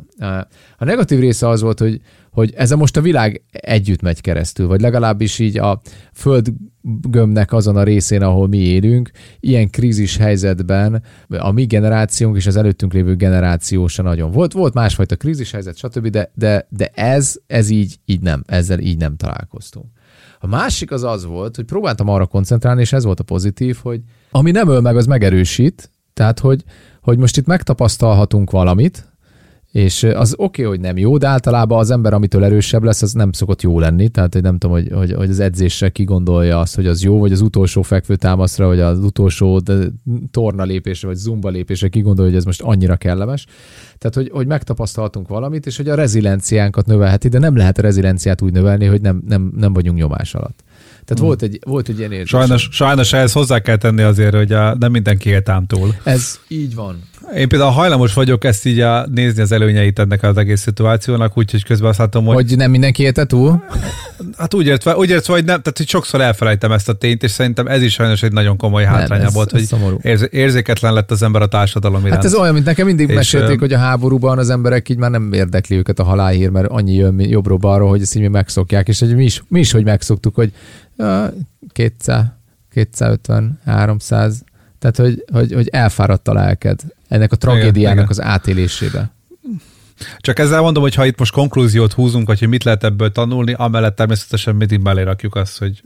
A 0.78 0.86
negatív 0.86 1.20
része 1.20 1.48
az 1.48 1.62
volt, 1.62 1.80
hogy, 1.80 2.02
hogy 2.38 2.54
ez 2.56 2.72
most 2.72 2.98
a 2.98 3.02
világ 3.02 3.42
együtt 3.52 4.02
megy 4.02 4.22
keresztül, 4.22 4.68
vagy 4.68 4.82
legalábbis 4.82 5.40
így 5.40 5.58
a 5.58 5.82
földgömnek 6.14 7.54
azon 7.54 7.76
a 7.76 7.84
részén, 7.84 8.22
ahol 8.22 8.48
mi 8.48 8.58
élünk, 8.58 9.12
ilyen 9.40 9.70
krízis 9.70 10.18
helyzetben 10.18 11.04
a 11.28 11.52
mi 11.52 11.66
generációnk 11.66 12.36
és 12.36 12.48
az 12.48 12.56
előttünk 12.56 12.94
lévő 12.94 13.16
generáció 13.16 13.88
se 13.88 14.02
nagyon 14.02 14.32
volt. 14.32 14.54
Volt 14.54 14.74
másfajta 14.74 15.16
krízis 15.16 15.52
helyzet, 15.52 15.78
stb., 15.78 16.08
de, 16.08 16.32
de, 16.34 16.68
de 16.70 16.86
ez, 16.94 17.36
ez 17.48 17.70
így, 17.70 18.00
így 18.06 18.22
nem, 18.22 18.44
ezzel 18.48 18.80
így 18.80 18.98
nem 18.98 19.16
találkoztunk. 19.16 19.86
A 20.40 20.48
másik 20.48 20.92
az 20.92 21.04
az 21.04 21.26
volt, 21.26 21.56
hogy 21.56 21.66
próbáltam 21.66 22.10
arra 22.10 22.26
koncentrálni, 22.26 22.82
és 22.82 22.94
ez 22.94 23.04
volt 23.04 23.20
a 23.20 23.24
pozitív, 23.24 23.78
hogy 23.82 24.02
ami 24.32 24.52
nem 24.52 24.68
öl 24.68 24.82
meg, 24.82 24.98
az 24.98 25.06
megerősít, 25.06 25.92
tehát 26.14 26.40
hogy, 26.40 26.64
hogy 27.02 27.18
most 27.18 27.38
itt 27.38 27.46
megtapasztalhatunk 27.46 28.52
valamit, 28.52 29.17
és 29.72 30.04
az 30.04 30.34
oké, 30.38 30.62
okay, 30.62 30.76
hogy 30.76 30.86
nem 30.86 30.98
jó, 30.98 31.18
de 31.18 31.28
általában 31.28 31.80
az 31.80 31.92
ember, 31.92 32.14
amitől 32.14 32.44
erősebb 32.44 32.84
lesz, 32.84 33.02
az 33.02 33.14
nem 33.14 33.32
szokott 33.32 33.62
jó 33.62 33.80
lenni. 33.80 34.10
Tehát 34.10 34.34
hogy 34.34 34.42
nem 34.42 34.58
tudom, 34.58 34.76
hogy, 34.76 34.92
hogy, 34.92 35.14
hogy 35.14 35.30
az 35.30 35.40
edzésre 35.40 35.90
kigondolja 35.90 36.60
azt, 36.60 36.76
hogy 36.76 36.88
az 36.88 37.04
jó, 37.04 37.20
vagy 37.20 37.32
az 37.32 37.42
utolsó 37.42 37.82
fekvő 37.82 38.16
támaszra, 38.16 38.68
vagy 38.68 38.80
az 38.80 39.00
utolsó 39.00 39.62
torna 40.32 40.64
lépésre, 40.64 41.08
vagy 41.08 41.18
zumba 41.18 41.50
lépésre 41.50 41.88
kigondolja, 41.88 42.30
hogy 42.30 42.40
ez 42.40 42.46
most 42.46 42.62
annyira 42.62 42.96
kellemes. 42.96 43.46
Tehát, 43.98 44.16
hogy, 44.16 44.30
hogy 44.34 44.48
megtapasztalhatunk 44.48 45.28
valamit, 45.28 45.66
és 45.66 45.78
hogy 45.78 45.90
a 45.90 45.96
rezilienciánkat 45.96 46.86
növelheti, 46.86 47.28
de 47.28 47.40
nem 47.40 47.56
lehet 47.56 47.78
a 47.78 47.82
rezilienciát 47.82 48.42
úgy 48.42 48.54
növelni, 48.54 48.86
hogy 48.86 49.02
nem, 49.02 49.22
nem, 49.28 49.52
nem 49.56 49.74
vagyunk 49.74 49.98
nyomás 49.98 50.36
alatt. 50.36 50.64
Tehát 51.08 51.18
hmm. 51.18 51.26
volt, 51.26 51.42
egy, 51.42 51.60
volt 51.66 51.90
egy 51.90 52.00
ilyen 52.00 52.12
érzés. 52.12 52.30
Sajnos, 52.30 52.68
sajnos 52.72 53.14
ehhez 53.14 53.32
hozzá 53.32 53.60
kell 53.60 53.76
tenni 53.76 54.02
azért, 54.02 54.36
hogy 54.36 54.52
a, 54.52 54.76
nem 54.80 54.92
mindenki 54.92 55.30
élt 55.30 55.50
ám 55.50 55.66
túl. 55.66 55.96
Ez 56.04 56.40
így 56.48 56.76
van. 56.76 57.04
Én 57.36 57.48
például 57.48 57.72
hajlamos 57.72 58.14
vagyok 58.14 58.44
ezt 58.44 58.66
így 58.66 58.80
a, 58.80 59.08
nézni 59.12 59.42
az 59.42 59.52
előnyeit 59.52 60.00
ennek 60.00 60.24
az 60.24 60.38
egész 60.38 60.62
szituációnak, 60.62 61.38
úgyhogy 61.38 61.64
közben 61.64 61.90
azt 61.90 62.00
látom, 62.00 62.26
hogy... 62.26 62.36
Hogy 62.36 62.58
nem 62.58 62.72
mindenki 62.72 63.04
élte 63.04 63.26
túl? 63.26 63.64
Hát 64.38 64.54
úgy 64.54 64.66
értve, 64.66 64.98
úgy 64.98 65.10
értve, 65.10 65.34
hogy 65.34 65.46
nem, 65.46 65.62
tehát 65.62 65.78
hogy 65.78 65.88
sokszor 65.88 66.22
elfelejtem 66.22 66.72
ezt 66.72 66.90
a 66.90 66.94
tényt, 66.94 67.24
és 67.24 67.32
szerintem 67.32 67.68
ez 67.68 67.82
is 67.82 67.94
sajnos 67.94 68.24
egy 68.24 68.32
nagyon 68.32 68.58
komoly 68.58 68.84
hátránya 68.84 69.18
nem, 69.18 69.28
ez, 69.28 69.34
volt, 69.34 69.54
ez 69.54 69.70
hogy 69.70 69.94
érz, 70.02 70.28
érzéketlen 70.32 70.94
lett 70.94 71.12
az 71.12 71.24
ember 71.24 71.42
a 71.42 71.48
társadalom 71.48 72.00
iránt. 72.00 72.16
Hát 72.16 72.26
ez 72.26 72.36
olyan, 72.36 72.54
mint 72.54 72.66
nekem 72.66 72.86
mindig 72.86 73.10
és 73.10 73.16
mesélték, 73.16 73.60
hogy 73.60 73.74
a 73.74 73.78
háborúban 73.78 74.38
az 74.38 74.50
emberek 74.50 74.90
így 74.90 74.98
már 74.98 75.12
nem 75.12 75.34
érdekli 75.34 75.76
őket 75.76 76.00
a 76.00 76.04
halálhír, 76.04 76.50
mert 76.50 76.68
annyi 76.70 76.94
jön 76.94 77.20
jobbról-balról, 77.20 77.90
hogy 77.90 78.02
ezt 78.02 78.16
így 78.16 78.22
mi 78.22 78.28
megszokják, 78.28 78.88
és 78.88 79.00
hogy 79.00 79.16
mi 79.16 79.24
is, 79.24 79.44
mi 79.48 79.60
is 79.60 79.72
hogy 79.72 79.84
megszoktuk, 79.84 80.36
hogy 80.36 80.52
200, 81.72 82.26
250, 82.70 83.60
300, 83.66 84.44
tehát 84.80 84.98
hogy, 84.98 85.26
hogy, 85.32 85.54
hogy 85.54 85.68
elfáradt 85.68 86.28
a 86.28 86.34
lelked 86.34 86.80
ennek 87.08 87.32
a 87.32 87.36
tragédiának 87.36 87.98
igen, 87.98 88.08
az 88.10 88.22
átélésébe. 88.22 89.12
Csak 90.18 90.40
ezzel 90.40 90.62
mondom, 90.62 90.84
hogy 90.84 90.96
ha 90.96 91.06
itt 91.06 91.20
most 91.20 91.34
konklúziót 91.34 91.94
húzunk, 91.94 92.28
hogy 92.28 92.48
mit 92.48 92.64
lehet 92.64 92.84
ebből 92.84 93.12
tanulni, 93.12 93.54
amellett 93.54 93.96
természetesen 93.96 94.56
mindig 94.56 94.80
mellé 94.80 95.02
rakjuk 95.02 95.36
azt, 95.36 95.58
hogy 95.58 95.84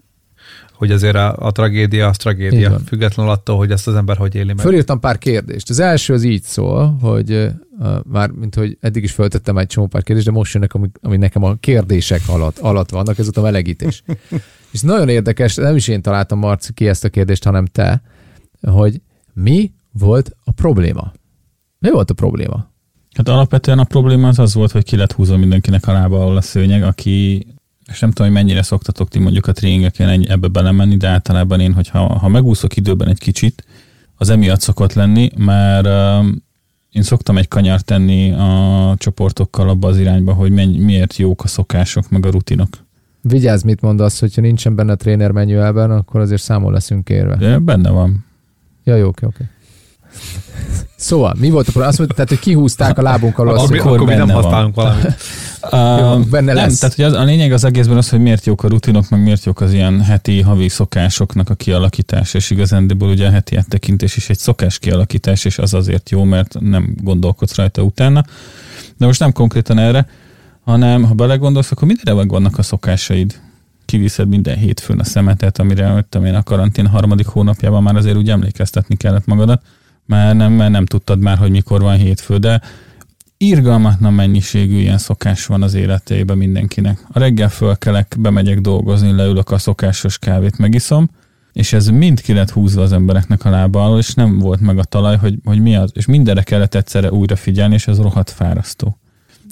hogy 0.82 0.92
azért 0.92 1.16
a, 1.16 1.36
a 1.38 1.52
tragédia 1.52 2.08
az 2.08 2.18
tragédia, 2.18 2.80
függetlenül 2.86 3.32
attól, 3.32 3.58
hogy 3.58 3.72
ezt 3.72 3.88
az 3.88 3.96
ember 3.96 4.18
hogy 4.18 4.36
éli 4.36 4.54
meg. 4.54 4.58
Fölírtam 4.58 5.00
pár 5.00 5.18
kérdést. 5.18 5.70
Az 5.70 5.80
első 5.80 6.14
az 6.14 6.24
így 6.24 6.44
szól, 6.44 6.98
hogy 7.02 7.32
uh, 7.32 7.96
már, 8.06 8.30
mint 8.30 8.56
hogy 8.56 8.78
eddig 8.80 9.04
is 9.04 9.12
föltettem 9.12 9.58
egy 9.58 9.68
csomó 9.68 9.88
pár 9.88 10.04
kérdést, 10.04 10.28
de 10.28 10.32
most 10.32 10.54
jönnek, 10.54 10.74
ami, 10.74 10.90
ami 11.02 11.18
nekem 11.18 11.44
a 11.44 11.56
kérdések 11.60 12.22
alatt, 12.28 12.58
alatt 12.58 12.90
vannak, 12.90 13.18
ez 13.18 13.30
a 13.34 13.42
melegítés. 13.42 14.04
És 14.74 14.82
nagyon 14.82 15.10
érdekes, 15.10 15.56
nem 15.56 15.76
is 15.76 15.88
én 15.88 16.02
találtam, 16.02 16.40
Marci, 16.40 16.74
ki 16.74 16.88
ezt 16.88 17.04
a 17.04 17.10
kérdést, 17.10 17.44
hanem 17.44 17.66
te, 17.66 18.02
hogy 18.62 19.02
mi 19.34 19.72
volt 19.92 20.36
a 20.44 20.52
probléma? 20.52 21.12
Mi 21.80 21.92
volt 21.92 22.10
a 22.10 22.14
probléma? 22.14 22.72
Hát 23.14 23.30
alapvetően 23.30 23.80
a 23.80 23.84
probléma 23.84 24.28
az 24.28 24.40
az 24.40 24.54
volt, 24.54 24.72
hogy 24.72 24.84
ki 24.84 24.96
lett 24.96 25.12
húzva 25.12 25.38
mindenkinek 25.38 25.88
a 25.88 25.92
lába 25.92 26.22
alól 26.22 26.38
a 26.38 26.42
szőnyeg, 26.42 26.84
aki, 26.84 27.48
és 27.92 28.00
nem 28.00 28.12
tudom, 28.12 28.32
hogy 28.32 28.44
mennyire 28.44 28.62
szoktatok 28.62 29.10
ti 29.10 29.20
mondjuk 29.20 29.48
a 29.48 29.52
tréningeken 29.52 30.26
ebbe 30.28 30.48
belemenni, 30.48 30.98
de 30.98 31.08
általában 31.08 31.60
én, 31.60 31.74
hogyha 31.74 32.18
ha 32.18 32.28
megúszok 32.28 32.76
időben 32.76 33.08
egy 33.08 33.20
kicsit, 33.20 33.66
az 34.16 34.30
emiatt 34.30 34.62
szokott 34.62 34.94
lenni, 34.94 35.30
mert 35.38 35.86
uh, 35.86 36.26
én 36.92 37.02
szoktam 37.02 37.38
egy 37.38 37.48
kanyart 37.48 37.86
tenni 37.86 38.32
a 38.32 38.96
csoportokkal 38.98 39.70
abba 39.70 39.88
az 39.88 40.00
irányba, 40.00 40.34
hogy 40.34 40.52
menny, 40.52 40.82
miért 40.82 41.16
jók 41.16 41.44
a 41.44 41.48
szokások, 41.48 42.10
meg 42.10 42.26
a 42.26 42.32
rutinok. 42.32 42.70
Vigyázz, 43.22 43.64
mit 43.64 43.82
mondasz, 43.82 44.20
hogyha 44.20 44.42
nincsen 44.42 44.76
benne 44.76 44.92
a 44.92 44.96
tréner 44.96 45.32
manualben, 45.32 45.92
akkor 45.92 46.20
azért 46.20 46.42
számol 46.42 46.72
leszünk 46.72 47.10
érve. 47.10 47.36
De 47.36 47.58
benne 47.58 47.90
van. 47.90 48.26
Ja, 48.84 48.96
jó, 48.96 49.08
oké, 49.08 49.26
oké. 49.26 49.44
Szóval, 50.96 51.36
mi 51.38 51.50
volt 51.50 51.68
a 51.68 51.72
probléma? 51.72 51.90
Azt 51.90 51.98
mondta, 51.98 52.16
tehát, 52.16 52.30
hogy 52.30 52.40
kihúzták 52.40 52.98
a 52.98 53.02
lábunk 53.02 53.38
alól. 53.38 53.58
Akkor, 53.58 53.78
akkor 53.78 54.00
mi 54.00 54.14
nem 54.14 54.30
használunk 54.30 54.76
valamit. 54.76 55.06
Uh, 55.64 56.30
benne 56.30 56.54
nem, 56.54 56.56
lesz. 56.56 56.80
tehát 56.80 56.96
hogy 56.96 57.06
az, 57.06 57.14
a 57.14 57.24
lényeg 57.24 57.52
az 57.52 57.64
egészben 57.64 57.98
az, 57.98 58.10
hogy 58.10 58.20
miért 58.20 58.46
jók 58.46 58.64
a 58.64 58.68
rutinok, 58.68 59.10
meg 59.10 59.24
miért 59.24 59.46
jók 59.46 59.62
az 59.62 59.74
ilyen 59.74 60.02
heti, 60.02 60.42
havi 60.42 60.70
szokásoknak 60.70 61.50
a 61.50 61.54
kialakítása, 61.54 62.38
és 62.38 62.50
igazándiból 62.50 63.10
ugye 63.10 63.28
a 63.28 63.32
heti 63.32 63.56
áttekintés 63.56 64.16
is 64.16 64.30
egy 64.30 64.38
szokás 64.38 64.80
kialakítás, 64.80 65.46
és 65.46 65.58
az 65.58 65.74
azért 65.74 66.10
jó, 66.10 66.24
mert 66.24 66.56
nem 66.60 66.96
gondolkodsz 67.02 67.56
rajta 67.56 67.82
utána. 67.82 68.24
De 68.98 69.06
most 69.06 69.20
nem 69.20 69.32
konkrétan 69.32 69.78
erre, 69.78 70.08
hanem 70.64 71.04
ha 71.04 71.14
belegondolsz, 71.14 71.72
akkor 71.72 71.88
mindenre 71.88 72.14
megvannak 72.14 72.58
a 72.58 72.62
szokásaid. 72.62 73.40
Kiviszed 73.86 74.28
minden 74.28 74.58
hétfőn 74.58 75.00
a 75.00 75.04
szemetet, 75.04 75.60
amire 75.60 75.88
jöttem 75.88 76.26
én 76.26 76.36
a 76.36 76.44
karantén 76.44 76.88
harmadik 76.88 77.28
hónapjában 77.28 77.84
már 77.84 77.96
azért 77.96 78.18
úgy 78.18 78.30
emlékeztetni 78.30 78.96
kellett 78.96 79.26
magadat, 79.26 79.62
mert 80.06 80.38
nem, 80.38 80.54
mert 80.54 80.72
nem 80.72 80.86
tudtad 80.86 81.20
már, 81.20 81.38
hogy 81.38 81.52
mikor 81.52 81.82
van 81.82 81.98
hétfő, 81.98 82.38
de 82.38 82.62
irgalmatlan 83.38 84.14
mennyiségű 84.14 84.78
ilyen 84.78 84.98
szokás 84.98 85.46
van 85.46 85.62
az 85.62 85.74
életében 85.74 86.38
mindenkinek. 86.38 87.00
A 87.12 87.20
reggel 87.20 87.50
fölkelek, 87.50 88.16
bemegyek 88.20 88.60
dolgozni, 88.60 89.12
leülök 89.12 89.52
a 89.52 89.58
szokásos 89.58 90.18
kávét, 90.18 90.58
megiszom, 90.58 91.10
és 91.54 91.74
ez 91.74 91.88
mind 91.88 92.22
ki 92.22 92.34
lett 92.34 92.50
húzva 92.50 92.82
az 92.82 92.92
embereknek 92.92 93.46
a 93.46 93.50
lába 93.50 93.86
alól, 93.86 94.00
és 94.00 94.14
nem 94.14 94.40
volt 94.40 94.60
meg 94.60 94.78
a 94.78 94.84
talaj, 94.84 95.18
hogy, 95.18 95.36
hogy 95.44 95.62
mi 95.62 95.76
az. 95.76 95.92
És 95.94 96.06
mindenre 96.06 96.42
kellett 96.42 96.76
egyszerre 96.76 97.12
újra 97.12 97.36
figyelni, 97.36 97.74
és 97.74 97.88
ez 97.88 98.00
rohadt 98.00 98.30
fárasztó. 98.30 98.98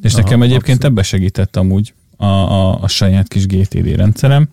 És 0.01 0.13
Aha, 0.13 0.21
nekem 0.21 0.41
egyébként 0.41 0.77
abszolút. 0.77 0.97
ebbe 0.97 1.03
segített 1.03 1.55
amúgy 1.55 1.93
a, 2.17 2.25
a, 2.25 2.81
a 2.81 2.87
saját 2.87 3.27
kis 3.27 3.45
GTD 3.45 3.95
rendszerem. 3.95 4.49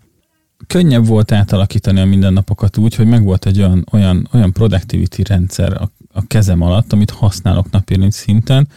Könnyebb 0.66 1.06
volt 1.06 1.32
átalakítani 1.32 2.00
a 2.00 2.04
mindennapokat 2.04 2.76
úgy, 2.76 2.94
hogy 2.94 3.06
megvolt 3.06 3.46
egy 3.46 3.58
olyan, 3.58 3.86
olyan, 3.92 4.28
olyan 4.32 4.52
productivity 4.52 5.22
rendszer 5.22 5.72
a, 5.72 5.90
a 6.12 6.26
kezem 6.26 6.62
alatt, 6.62 6.92
amit 6.92 7.10
használok 7.10 7.70
napi 7.70 8.06
szinten, 8.10 8.68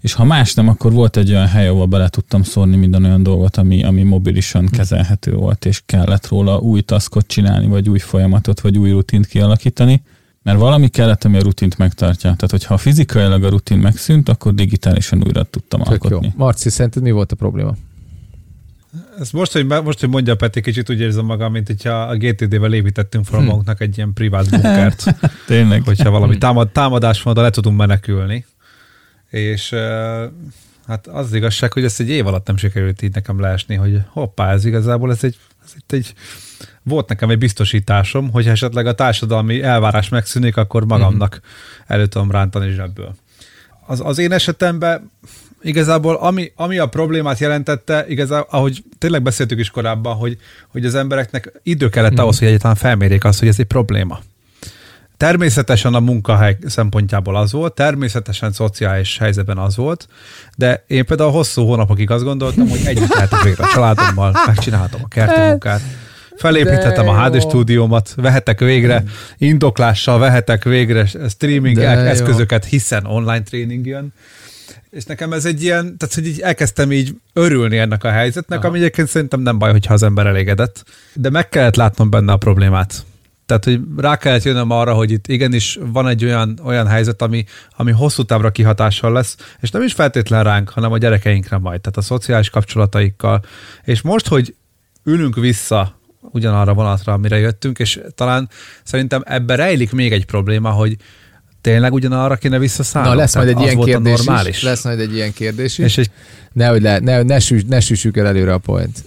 és 0.00 0.12
ha 0.12 0.24
más 0.24 0.54
nem, 0.54 0.68
akkor 0.68 0.92
volt 0.92 1.16
egy 1.16 1.30
olyan 1.30 1.46
hely, 1.46 1.68
ahol 1.68 1.86
bele 1.86 2.08
tudtam 2.08 2.42
szórni 2.42 2.76
minden 2.76 3.04
olyan 3.04 3.22
dolgot, 3.22 3.56
ami, 3.56 3.84
ami 3.84 4.02
mobilisan 4.02 4.66
kezelhető 4.66 5.32
volt, 5.32 5.64
és 5.64 5.82
kellett 5.86 6.28
róla 6.28 6.58
új 6.58 6.80
taskot 6.80 7.26
csinálni, 7.26 7.66
vagy 7.66 7.88
új 7.88 7.98
folyamatot, 7.98 8.60
vagy 8.60 8.78
új 8.78 8.90
rutint 8.90 9.26
kialakítani, 9.26 10.02
mert 10.42 10.58
valami 10.58 10.88
kellett, 10.88 11.24
ami 11.24 11.36
a 11.36 11.42
rutint 11.42 11.78
megtartja. 11.78 12.34
Tehát, 12.34 12.50
hogyha 12.50 12.76
fizikailag 12.76 13.44
a 13.44 13.48
rutin 13.48 13.78
megszűnt, 13.78 14.28
akkor 14.28 14.54
digitálisan 14.54 15.22
újra 15.26 15.42
tudtam 15.42 15.82
Tök 15.82 15.88
jó. 15.88 15.94
alkotni. 15.94 16.32
Marci, 16.36 16.70
szerinted 16.70 17.02
mi 17.02 17.10
volt 17.10 17.32
a 17.32 17.36
probléma? 17.36 17.74
Ez 19.18 19.30
most, 19.30 19.52
hogy, 19.52 19.66
most, 19.66 20.00
hogy 20.00 20.08
mondja 20.08 20.34
Peti, 20.34 20.60
kicsit 20.60 20.90
úgy 20.90 21.00
érzem 21.00 21.24
magam, 21.24 21.52
mint 21.52 21.66
hogyha 21.66 22.02
a 22.02 22.16
GTD-vel 22.16 22.72
építettünk 22.72 23.24
fel 23.24 23.38
Hm. 23.38 23.44
magunknak 23.44 23.80
egy 23.80 23.96
ilyen 23.96 24.12
privát 24.12 24.50
bunkert, 24.50 25.04
Tényleg. 25.46 25.82
hogyha 25.84 26.10
valami 26.10 26.38
támad, 26.38 26.68
támadás 26.68 27.22
van, 27.22 27.32
oda 27.32 27.42
le 27.42 27.50
tudunk 27.50 27.76
menekülni. 27.78 28.46
És 29.30 29.74
hát 30.86 31.06
az, 31.06 31.26
az 31.26 31.34
igazság, 31.34 31.72
hogy 31.72 31.84
ezt 31.84 32.00
egy 32.00 32.08
év 32.08 32.26
alatt 32.26 32.46
nem 32.46 32.56
sikerült 32.56 33.02
így 33.02 33.14
nekem 33.14 33.40
leesni, 33.40 33.74
hogy 33.74 34.00
hoppá, 34.08 34.52
ez 34.52 34.64
igazából 34.64 35.10
ez 35.10 35.24
egy, 35.24 35.36
ez 35.64 35.72
itt 35.76 35.92
egy 35.92 36.14
volt 36.82 37.08
nekem 37.08 37.30
egy 37.30 37.38
biztosításom, 37.38 38.30
hogy 38.30 38.46
esetleg 38.46 38.86
a 38.86 38.94
társadalmi 38.94 39.62
elvárás 39.62 40.08
megszűnik, 40.08 40.56
akkor 40.56 40.86
magamnak 40.86 41.40
elő 41.86 42.06
tudom 42.06 42.30
rántani 42.30 42.70
zsebből. 42.70 43.14
Az, 43.86 44.00
az 44.04 44.18
én 44.18 44.32
esetemben 44.32 45.10
igazából 45.62 46.14
ami, 46.14 46.52
ami 46.56 46.78
a 46.78 46.86
problémát 46.86 47.38
jelentette, 47.38 48.04
igazából, 48.08 48.46
ahogy 48.50 48.82
tényleg 48.98 49.22
beszéltük 49.22 49.58
is 49.58 49.70
korábban, 49.70 50.16
hogy, 50.16 50.36
hogy 50.68 50.84
az 50.84 50.94
embereknek 50.94 51.52
idő 51.62 51.88
kellett 51.88 52.18
ahhoz, 52.18 52.38
hogy 52.38 52.48
egyáltalán 52.48 52.76
felmérjék 52.76 53.24
azt, 53.24 53.38
hogy 53.38 53.48
ez 53.48 53.58
egy 53.58 53.66
probléma. 53.66 54.20
Természetesen 55.16 55.94
a 55.94 56.00
munkahely 56.00 56.56
szempontjából 56.66 57.36
az 57.36 57.52
volt, 57.52 57.74
természetesen 57.74 58.52
szociális 58.52 59.18
helyzetben 59.18 59.58
az 59.58 59.76
volt, 59.76 60.08
de 60.56 60.84
én 60.86 61.04
például 61.04 61.30
hosszú 61.30 61.64
hónapokig 61.64 62.10
azt 62.10 62.24
gondoltam, 62.24 62.68
hogy 62.68 62.80
együtt 62.84 63.14
lehetek 63.14 63.42
végre 63.42 63.64
a 63.64 63.68
családommal, 63.72 64.34
megcsinálhatom 64.46 65.00
a 65.04 65.08
kerti 65.08 65.40
munkát, 65.40 65.80
felépíthetem 66.36 67.08
a 67.08 67.24
HD 67.24 67.40
stúdiómat, 67.40 68.14
vehetek 68.16 68.60
végre 68.60 69.04
indoklással, 69.38 70.18
vehetek 70.18 70.64
végre 70.64 71.06
streaming 71.28 71.76
De 71.76 71.82
jó. 71.82 71.98
eszközöket, 71.98 72.64
hiszen 72.64 73.06
online 73.06 73.42
tréning 73.42 73.86
jön. 73.86 74.12
És 74.90 75.04
nekem 75.04 75.32
ez 75.32 75.44
egy 75.44 75.62
ilyen, 75.62 75.96
tehát 75.96 76.14
hogy 76.14 76.26
így 76.26 76.40
elkezdtem 76.40 76.92
így 76.92 77.14
örülni 77.32 77.78
ennek 77.78 78.04
a 78.04 78.10
helyzetnek, 78.10 78.58
Aha. 78.58 78.68
ami 78.68 78.78
egyébként 78.78 79.08
szerintem 79.08 79.40
nem 79.40 79.58
baj, 79.58 79.70
hogyha 79.70 79.94
az 79.94 80.02
ember 80.02 80.26
elégedett. 80.26 80.84
De 81.12 81.30
meg 81.30 81.48
kellett 81.48 81.76
látnom 81.76 82.10
benne 82.10 82.32
a 82.32 82.36
problémát. 82.36 83.04
Tehát, 83.46 83.64
hogy 83.64 83.80
rá 83.96 84.16
kellett 84.16 84.42
jönnöm 84.42 84.70
arra, 84.70 84.94
hogy 84.94 85.10
itt 85.10 85.26
igenis 85.26 85.78
van 85.80 86.08
egy 86.08 86.24
olyan, 86.24 86.60
olyan 86.64 86.86
helyzet, 86.86 87.22
ami, 87.22 87.44
ami 87.76 87.92
hosszú 87.92 88.22
távra 88.22 88.50
kihatással 88.50 89.12
lesz, 89.12 89.36
és 89.60 89.70
nem 89.70 89.82
is 89.82 89.92
feltétlen 89.92 90.44
ránk, 90.44 90.68
hanem 90.68 90.92
a 90.92 90.98
gyerekeinkre 90.98 91.58
majd, 91.58 91.80
tehát 91.80 91.98
a 91.98 92.02
szociális 92.02 92.50
kapcsolataikkal. 92.50 93.44
És 93.84 94.02
most, 94.02 94.28
hogy 94.28 94.54
ülünk 95.04 95.34
vissza 95.34 96.00
ugyanarra 96.20 96.74
vonatra, 96.74 97.12
amire 97.12 97.38
jöttünk, 97.38 97.78
és 97.78 98.00
talán 98.14 98.48
szerintem 98.82 99.22
ebbe 99.24 99.54
rejlik 99.54 99.92
még 99.92 100.12
egy 100.12 100.24
probléma, 100.24 100.70
hogy 100.70 100.96
tényleg 101.60 101.92
ugyanarra 101.92 102.36
kéne 102.36 102.58
visszaszállni. 102.58 103.08
Na, 103.08 103.14
lesz 103.14 103.34
majd 103.34 103.48
egy 103.48 103.60
ilyen 103.60 103.80
kérdés 103.80 104.24
normális. 104.24 104.56
is. 104.56 104.62
Lesz 104.62 104.84
majd 104.84 105.00
egy 105.00 105.14
ilyen 105.14 105.32
kérdés 105.32 105.78
is. 105.78 105.84
És 105.84 105.98
egy, 105.98 106.10
Nehogy 106.52 106.82
le, 106.82 106.98
ne, 106.98 107.22
ne, 107.22 107.38
süss, 107.38 107.62
ne 107.68 107.80
süssük 107.80 108.16
el 108.16 108.26
előre 108.26 108.52
a 108.52 108.58
point. 108.58 109.04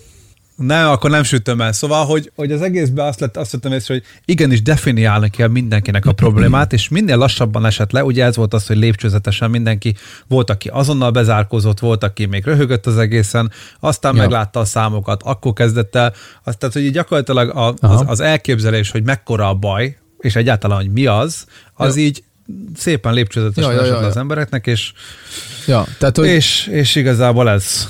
nem, 0.55 0.87
akkor 0.89 1.09
nem 1.09 1.23
sütöm 1.23 1.61
el. 1.61 1.71
Szóval, 1.71 2.05
hogy, 2.05 2.31
hogy 2.35 2.51
az 2.51 2.61
egészben 2.61 3.07
azt, 3.07 3.19
lett, 3.19 3.37
azt 3.37 3.51
vettem 3.51 3.71
észre, 3.71 3.93
hogy 3.93 4.03
igenis 4.25 4.61
definiálni 4.61 5.29
kell 5.29 5.47
mindenkinek 5.47 6.05
a 6.05 6.11
problémát, 6.11 6.73
és 6.73 6.89
minél 6.89 7.17
lassabban 7.17 7.65
esett 7.65 7.91
le, 7.91 8.03
ugye 8.03 8.23
ez 8.25 8.35
volt 8.35 8.53
az, 8.53 8.67
hogy 8.67 8.77
lépcsőzetesen 8.77 9.49
mindenki, 9.49 9.95
volt, 10.27 10.49
aki 10.49 10.67
azonnal 10.69 11.11
bezárkózott, 11.11 11.79
volt, 11.79 12.03
aki 12.03 12.25
még 12.25 12.45
röhögött 12.45 12.85
az 12.85 12.97
egészen, 12.97 13.51
aztán 13.79 14.15
Ja. 14.15 14.21
meglátta 14.21 14.59
a 14.59 14.65
számokat, 14.65 15.21
akkor 15.23 15.53
kezdett 15.53 15.95
el, 15.95 16.13
azt, 16.43 16.57
tehát, 16.57 16.75
hogy 16.75 16.91
gyakorlatilag 16.91 17.49
a, 17.49 17.73
az, 17.79 18.03
az 18.05 18.19
elképzelés, 18.19 18.91
hogy 18.91 19.03
mekkora 19.03 19.49
a 19.49 19.53
baj, 19.53 19.97
és 20.19 20.35
egyáltalán, 20.35 20.77
hogy 20.77 20.91
mi 20.91 21.05
az, 21.05 21.45
az 21.73 21.95
Ja. 21.97 22.03
így 22.03 22.23
szépen 22.75 23.13
lépcsőzetesen 23.13 23.71
Ja, 23.71 23.81
ja, 23.81 23.85
ja, 23.85 24.01
ja. 24.01 24.07
az 24.07 24.17
embereknek, 24.17 24.67
és 24.67 24.93
Ja, 25.67 25.85
tehát, 25.97 26.17
hogy 26.17 26.27
és, 26.27 26.67
és 26.67 26.95
igazából 26.95 27.49
ez, 27.49 27.87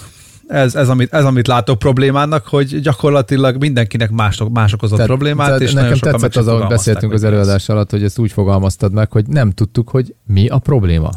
ez, 0.48 0.76
ez, 0.76 0.90
amit, 0.90 1.14
ez, 1.14 1.26
amit 1.26 1.48
látok 1.48 1.80
problémának, 1.80 2.48
hogy 2.48 2.80
gyakorlatilag 2.80 3.58
mindenkinek 3.58 4.10
más, 4.10 4.42
más 4.54 4.74
okozott 4.74 4.96
tehát, 4.96 5.12
problémát, 5.12 5.46
tehát 5.46 5.62
és 5.62 5.74
nekem 5.74 5.98
tetszett 5.98 6.36
az, 6.36 6.48
ahogy 6.48 6.68
beszéltünk 6.68 7.14
az 7.14 7.24
előadás 7.24 7.70
alatt, 7.70 7.92
hogy 7.92 8.04
ezt 8.04 8.20
úgy 8.20 8.32
fogalmaztad 8.32 8.94
meg, 8.94 9.12
hogy 9.12 9.28
nem 9.28 9.52
tudtuk, 9.52 9.90
hogy 9.90 10.16
mi 10.26 10.48
a 10.48 10.58
probléma. 10.58 11.12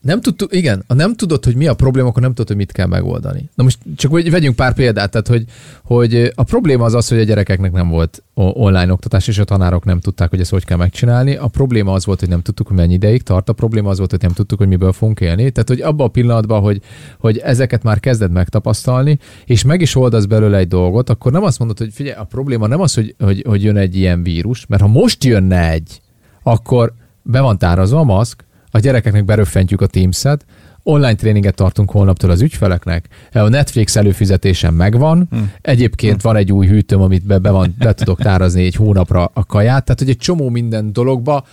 Nem 0.00 0.20
tudtuk, 0.20 0.54
igen, 0.54 0.84
ha 0.88 0.94
nem 0.94 1.14
tudod, 1.14 1.44
hogy 1.44 1.54
mi 1.54 1.66
a 1.66 1.74
probléma, 1.74 2.08
akkor 2.08 2.22
nem 2.22 2.30
tudod, 2.30 2.48
hogy 2.48 2.56
mit 2.56 2.72
kell 2.72 2.86
megoldani. 2.86 3.48
Na 3.54 3.62
most 3.62 3.78
csak 3.96 4.10
vegyünk 4.10 4.56
pár 4.56 4.74
példát, 4.74 5.10
tehát 5.10 5.26
hogy, 5.26 5.44
hogy 5.84 6.32
a 6.34 6.42
probléma 6.42 6.84
az 6.84 6.94
az, 6.94 7.08
hogy 7.08 7.18
a 7.18 7.22
gyerekeknek 7.22 7.72
nem 7.72 7.88
volt 7.88 8.22
online 8.34 8.92
oktatás, 8.92 9.28
és 9.28 9.38
a 9.38 9.44
tanárok 9.44 9.84
nem 9.84 10.00
tudták, 10.00 10.30
hogy 10.30 10.40
ezt 10.40 10.50
hogy 10.50 10.64
kell 10.64 10.76
megcsinálni. 10.76 11.36
A 11.36 11.46
probléma 11.46 11.92
az 11.92 12.04
volt, 12.04 12.20
hogy 12.20 12.28
nem 12.28 12.42
tudtuk, 12.42 12.66
hogy 12.66 12.76
mennyi 12.76 12.94
ideig 12.94 13.22
tart. 13.22 13.48
A 13.48 13.52
probléma 13.52 13.90
az 13.90 13.98
volt, 13.98 14.10
hogy 14.10 14.20
nem 14.20 14.32
tudtuk, 14.32 14.58
hogy 14.58 14.68
miből 14.68 14.92
fogunk 14.92 15.20
élni. 15.20 15.50
Tehát, 15.50 15.68
hogy 15.68 15.80
abban 15.80 16.06
a 16.06 16.10
pillanatban, 16.10 16.60
hogy, 16.60 16.82
hogy 17.18 17.38
ezeket 17.38 17.82
már 17.82 18.00
kezded 18.00 18.30
megtapasztalni, 18.30 19.18
és 19.44 19.64
meg 19.64 19.80
is 19.80 19.94
oldasz 19.94 20.24
belőle 20.24 20.56
egy 20.56 20.68
dolgot, 20.68 21.10
akkor 21.10 21.32
nem 21.32 21.42
azt 21.42 21.58
mondod, 21.58 21.78
hogy 21.78 21.92
figyelj, 21.92 22.16
a 22.16 22.24
probléma 22.24 22.66
nem 22.66 22.80
az, 22.80 22.94
hogy, 22.94 23.14
hogy, 23.18 23.44
hogy 23.46 23.62
jön 23.62 23.76
egy 23.76 23.96
ilyen 23.96 24.22
vírus, 24.22 24.66
mert 24.66 24.82
ha 24.82 24.88
most 24.88 25.24
jönne 25.24 25.70
egy, 25.70 26.00
akkor 26.42 26.92
be 27.22 27.40
van 27.40 27.58
tárazva 27.58 27.98
a 27.98 28.04
maszk, 28.04 28.44
a 28.70 28.78
gyerekeknek 28.78 29.24
beröffentjük 29.24 29.80
a 29.80 29.86
Teams-et, 29.86 30.44
online 30.82 31.14
tréninget 31.14 31.54
tartunk 31.54 31.90
holnaptól 31.90 32.30
az 32.30 32.40
ügyfeleknek, 32.40 33.08
a 33.32 33.48
Netflix 33.48 33.96
előfizetésen 33.96 34.74
megvan, 34.74 35.26
hmm. 35.30 35.52
egyébként 35.60 36.22
van 36.22 36.36
egy 36.36 36.52
új 36.52 36.66
hűtőm, 36.66 37.00
amit 37.00 37.26
be, 37.26 37.38
be, 37.38 37.50
van, 37.50 37.74
be 37.78 37.92
tudok 37.92 38.20
tárazni 38.20 38.64
egy 38.64 38.74
hónapra 38.74 39.30
a 39.34 39.44
kaját, 39.44 39.84
tehát 39.84 40.00
hogy 40.00 40.08
egy 40.08 40.16
csomó 40.16 40.48
minden 40.48 40.92
dologba 40.92 41.44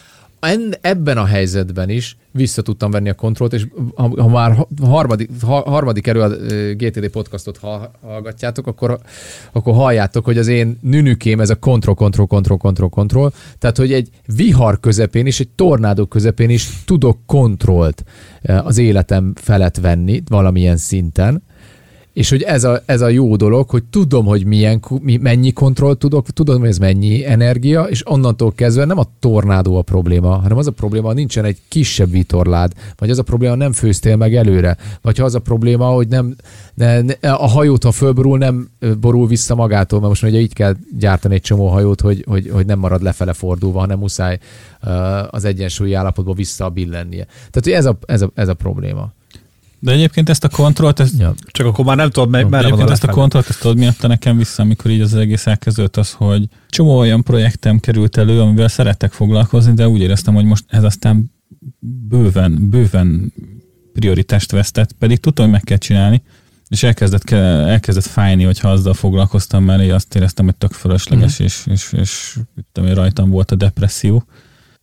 en, 0.51 0.75
ebben 0.81 1.17
a 1.17 1.25
helyzetben 1.25 1.89
is 1.89 2.17
vissza 2.31 2.61
tudtam 2.61 2.91
venni 2.91 3.09
a 3.09 3.13
kontrollt, 3.13 3.53
és 3.53 3.67
ha, 3.95 4.21
ha 4.21 4.27
már 4.27 4.51
ha- 4.51 4.67
harmadik, 4.81 5.29
ha, 5.41 5.59
harmadik 5.69 6.07
előad 6.07 6.31
ö, 6.51 6.73
GTD 6.73 7.07
podcastot 7.07 7.57
ha, 7.57 7.91
hallgatjátok, 8.01 8.67
akkor, 8.67 8.99
akkor 9.51 9.73
halljátok, 9.73 10.25
hogy 10.25 10.37
az 10.37 10.47
én 10.47 10.77
nünükém 10.81 11.39
ez 11.39 11.49
a 11.49 11.55
kontroll, 11.55 11.95
kontroll, 11.95 12.25
kontroll, 12.25 12.57
kontroll, 12.57 12.89
kontroll, 12.89 13.31
tehát 13.59 13.77
hogy 13.77 13.93
egy 13.93 14.09
vihar 14.35 14.79
közepén 14.79 15.25
és 15.25 15.39
egy 15.39 15.49
tornádó 15.49 16.05
közepén 16.05 16.49
is 16.49 16.69
tudok 16.85 17.17
kontrollt 17.25 18.03
az 18.63 18.77
életem 18.77 19.33
felett 19.35 19.77
venni 19.77 20.23
valamilyen 20.29 20.77
szinten, 20.77 21.43
és 22.15 22.29
hogy 22.29 22.41
ez 22.41 22.63
a, 22.63 22.81
ez 22.85 23.01
a 23.01 23.07
jó 23.07 23.35
dolog, 23.35 23.69
hogy 23.69 23.83
tudom, 23.83 24.25
hogy 24.25 24.45
milyen, 24.45 24.83
mi, 25.01 25.17
mennyi 25.17 25.51
kontroll 25.51 25.95
tudok, 25.95 26.29
tudom, 26.29 26.59
hogy 26.59 26.69
ez 26.69 26.77
mennyi 26.77 27.25
energia, 27.25 27.83
és 27.83 28.11
onnantól 28.11 28.51
kezdve 28.51 28.85
nem 28.85 28.97
a 28.97 29.05
tornádó 29.19 29.77
a 29.77 29.81
probléma, 29.81 30.35
hanem 30.35 30.57
az 30.57 30.67
a 30.67 30.71
probléma, 30.71 31.07
hogy 31.07 31.15
nincsen 31.15 31.45
egy 31.45 31.57
kisebb 31.67 32.11
vitorlád, 32.11 32.71
vagy 32.95 33.09
az 33.09 33.19
a 33.19 33.23
probléma, 33.23 33.55
nem 33.55 33.71
főztél 33.71 34.15
meg 34.15 34.35
előre, 34.35 34.77
vagy 35.01 35.17
ha 35.17 35.23
az 35.23 35.35
a 35.35 35.39
probléma, 35.39 35.85
hogy 35.85 36.07
nem, 36.07 36.35
ne, 36.73 37.01
ne, 37.01 37.13
a 37.31 37.47
hajót, 37.47 37.83
ha 37.83 37.91
fölborul, 37.91 38.37
nem 38.37 38.69
borul 38.99 39.27
vissza 39.27 39.55
magától, 39.55 39.99
mert 39.99 40.09
most 40.09 40.23
ugye 40.23 40.39
így 40.39 40.53
kell 40.53 40.75
gyártani 40.99 41.33
egy 41.33 41.41
csomó 41.41 41.67
hajót, 41.67 42.01
hogy, 42.01 42.23
hogy, 42.27 42.49
hogy 42.49 42.65
nem 42.65 42.79
marad 42.79 43.01
lefele 43.01 43.33
fordulva, 43.33 43.79
hanem 43.79 43.99
muszáj 43.99 44.39
az 45.29 45.45
egyensúlyi 45.45 45.93
állapotból 45.93 46.33
vissza 46.33 46.69
billennie. 46.69 47.25
Tehát, 47.25 47.63
hogy 47.63 47.71
ez 47.71 47.85
a, 47.85 47.97
ez 48.05 48.21
a, 48.21 48.31
ez 48.35 48.47
a 48.47 48.53
probléma. 48.53 49.13
De 49.85 49.91
egyébként 49.91 50.29
ezt 50.29 50.43
a 50.43 50.49
kontrollt, 50.49 50.99
ezt, 50.99 51.19
Ja. 51.19 51.33
Csak 51.45 51.65
akkor 51.65 51.85
már 51.85 51.95
nem 51.95 52.09
tudod, 52.09 52.29
mely- 52.29 52.43
de 52.43 52.49
merre 52.49 52.61
van 52.63 52.71
a 52.71 52.75
egyébként 52.75 52.89
ezt 53.01 53.03
a 53.03 53.11
kontrollt, 53.11 53.49
ezt 53.49 53.59
tudod, 53.59 53.77
mi 53.77 53.85
adta 53.85 54.07
nekem 54.07 54.37
vissza, 54.37 54.61
amikor 54.63 54.91
így 54.91 55.01
az 55.01 55.13
egész 55.15 55.47
elkezdődött 55.47 55.97
az, 55.97 56.11
hogy 56.11 56.47
csomó 56.69 56.97
olyan 56.97 57.23
projektem 57.23 57.79
került 57.79 58.17
elő, 58.17 58.41
amivel 58.41 58.67
szerettek 58.67 59.11
foglalkozni, 59.11 59.73
de 59.73 59.87
úgy 59.87 60.01
éreztem, 60.01 60.33
hogy 60.33 60.45
most 60.45 60.63
ez 60.67 60.83
aztán 60.83 61.31
bőven, 62.07 62.69
bőven 62.69 63.33
prioritást 63.93 64.51
vesztett, 64.51 64.91
pedig 64.91 65.17
tudtam, 65.19 65.43
hogy 65.45 65.53
meg 65.53 65.63
kell 65.63 65.77
csinálni, 65.77 66.21
és 66.67 66.83
elkezdett, 66.83 67.23
ke- 67.23 67.67
elkezdett 67.67 68.05
fájni, 68.05 68.43
hogyha 68.43 68.69
azzal 68.69 68.93
foglalkoztam, 68.93 69.63
mert 69.63 69.81
én 69.81 69.93
azt 69.93 70.15
éreztem, 70.15 70.45
hogy 70.45 70.55
tök 70.55 70.71
fölösleges, 70.71 71.33
Mhm. 71.37 71.43
és, 71.47 71.63
és, 71.71 71.93
és 71.93 72.35
tudom, 72.71 72.89
én, 72.89 72.95
rajtam 72.95 73.29
volt 73.29 73.51
a 73.51 73.55
depresszió. 73.55 74.23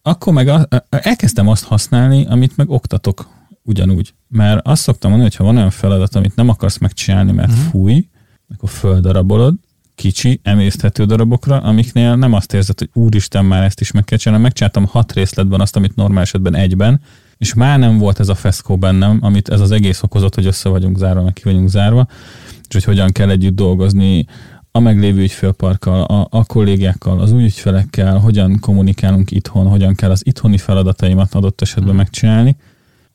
Akkor 0.03 0.33
meg 0.33 0.49
a, 0.49 0.69
elkezdtem 0.91 1.49
azt 1.49 1.65
használni, 1.65 2.27
amit 2.27 2.57
meg 2.57 2.71
oktatok 2.71 3.41
ugyanúgy. 3.63 4.15
Mert 4.29 4.67
azt 4.67 4.83
szoktam 4.83 5.11
mondani, 5.11 5.31
hogy 5.31 5.39
ha 5.41 5.53
van 5.53 5.57
olyan 5.57 5.71
feladat, 5.71 6.15
amit 6.15 6.35
nem 6.37 6.49
akarsz 6.49 6.79
megcsinálni, 6.79 7.33
mert 7.33 7.51
Mhm. 7.51 7.61
fúj, 7.61 8.07
akkor 8.55 8.69
földarabolod, 8.69 9.55
kicsi, 9.95 10.41
emészthető 10.43 11.05
darabokra, 11.05 11.57
amiknél 11.57 12.17
nem 12.17 12.33
azt 12.33 12.55
érzed, 12.55 12.79
hogy 12.79 12.91
úristen, 12.93 13.45
már 13.45 13.63
ezt 13.63 13.81
is 13.81 13.91
meg 13.91 14.05
kell 14.05 14.19
csinálni. 14.19 14.43
Megcsináltam 14.43 14.85
hat 14.87 15.13
részletben 15.13 15.61
azt, 15.61 15.77
amit 15.77 15.95
normál 15.95 16.23
esetben 16.23 16.55
egyben, 16.55 17.01
és 17.39 17.55
már 17.55 17.79
nem 17.79 17.99
volt 17.99 18.21
ez 18.21 18.29
a 18.29 18.35
feszkó 18.35 18.77
bennem, 18.77 19.19
amit 19.21 19.49
ez 19.49 19.61
az 19.61 19.71
egész 19.71 20.03
okozott, 20.03 20.35
hogy 20.35 20.47
össze 20.47 20.69
vagyunk 20.69 20.99
zárva, 20.99 21.23
meg 21.23 21.33
ki 21.33 21.43
vagyunk 21.45 21.69
zárva, 21.69 22.07
és 22.69 22.75
hogy 22.75 22.85
hogyan 22.85 23.13
kell 23.13 23.31
együtt 23.31 23.55
dolgozni 23.55 24.27
a 24.71 24.79
meglévő 24.79 25.21
ügyfélparkkal, 25.23 26.03
a, 26.03 26.27
a 26.31 26.45
kollégákkal, 26.45 27.21
az 27.21 27.33
új 27.33 27.43
ügyfelekkel, 27.45 28.19
hogyan 28.19 28.59
kommunikálunk 28.61 29.31
itthon, 29.31 29.67
hogyan 29.67 29.95
kell 29.95 30.11
az 30.11 30.27
itthoni 30.27 30.59
feladataimat 30.59 31.35
adott 31.35 31.61
esetben 31.61 31.95
megcsinálni, 31.95 32.57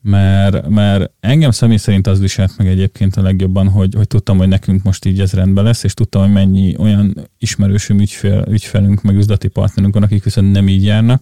mert, 0.07 0.69
mert 0.69 1.11
engem 1.19 1.51
személy 1.51 1.77
szerint 1.77 2.07
az 2.07 2.19
viselt 2.19 2.57
meg 2.57 2.67
egyébként 2.67 3.15
a 3.15 3.21
legjobban, 3.21 3.69
hogy, 3.69 3.93
hogy 3.95 4.07
tudtam, 4.07 4.37
hogy 4.37 4.47
nekünk 4.47 4.83
most 4.83 5.05
így 5.05 5.19
ez 5.19 5.33
rendben 5.33 5.63
lesz, 5.63 5.83
és 5.83 5.93
tudtam, 5.93 6.21
hogy 6.21 6.31
mennyi 6.31 6.75
olyan 6.77 7.29
ismerősöm 7.37 7.99
ügyfél, 7.99 8.45
ügyfelünk, 8.49 9.01
meg 9.01 9.15
üzleti 9.15 9.47
partnerünk 9.47 9.93
van, 9.93 10.03
akik 10.03 10.23
viszont 10.23 10.51
nem 10.51 10.67
így 10.67 10.83
járnak, 10.83 11.21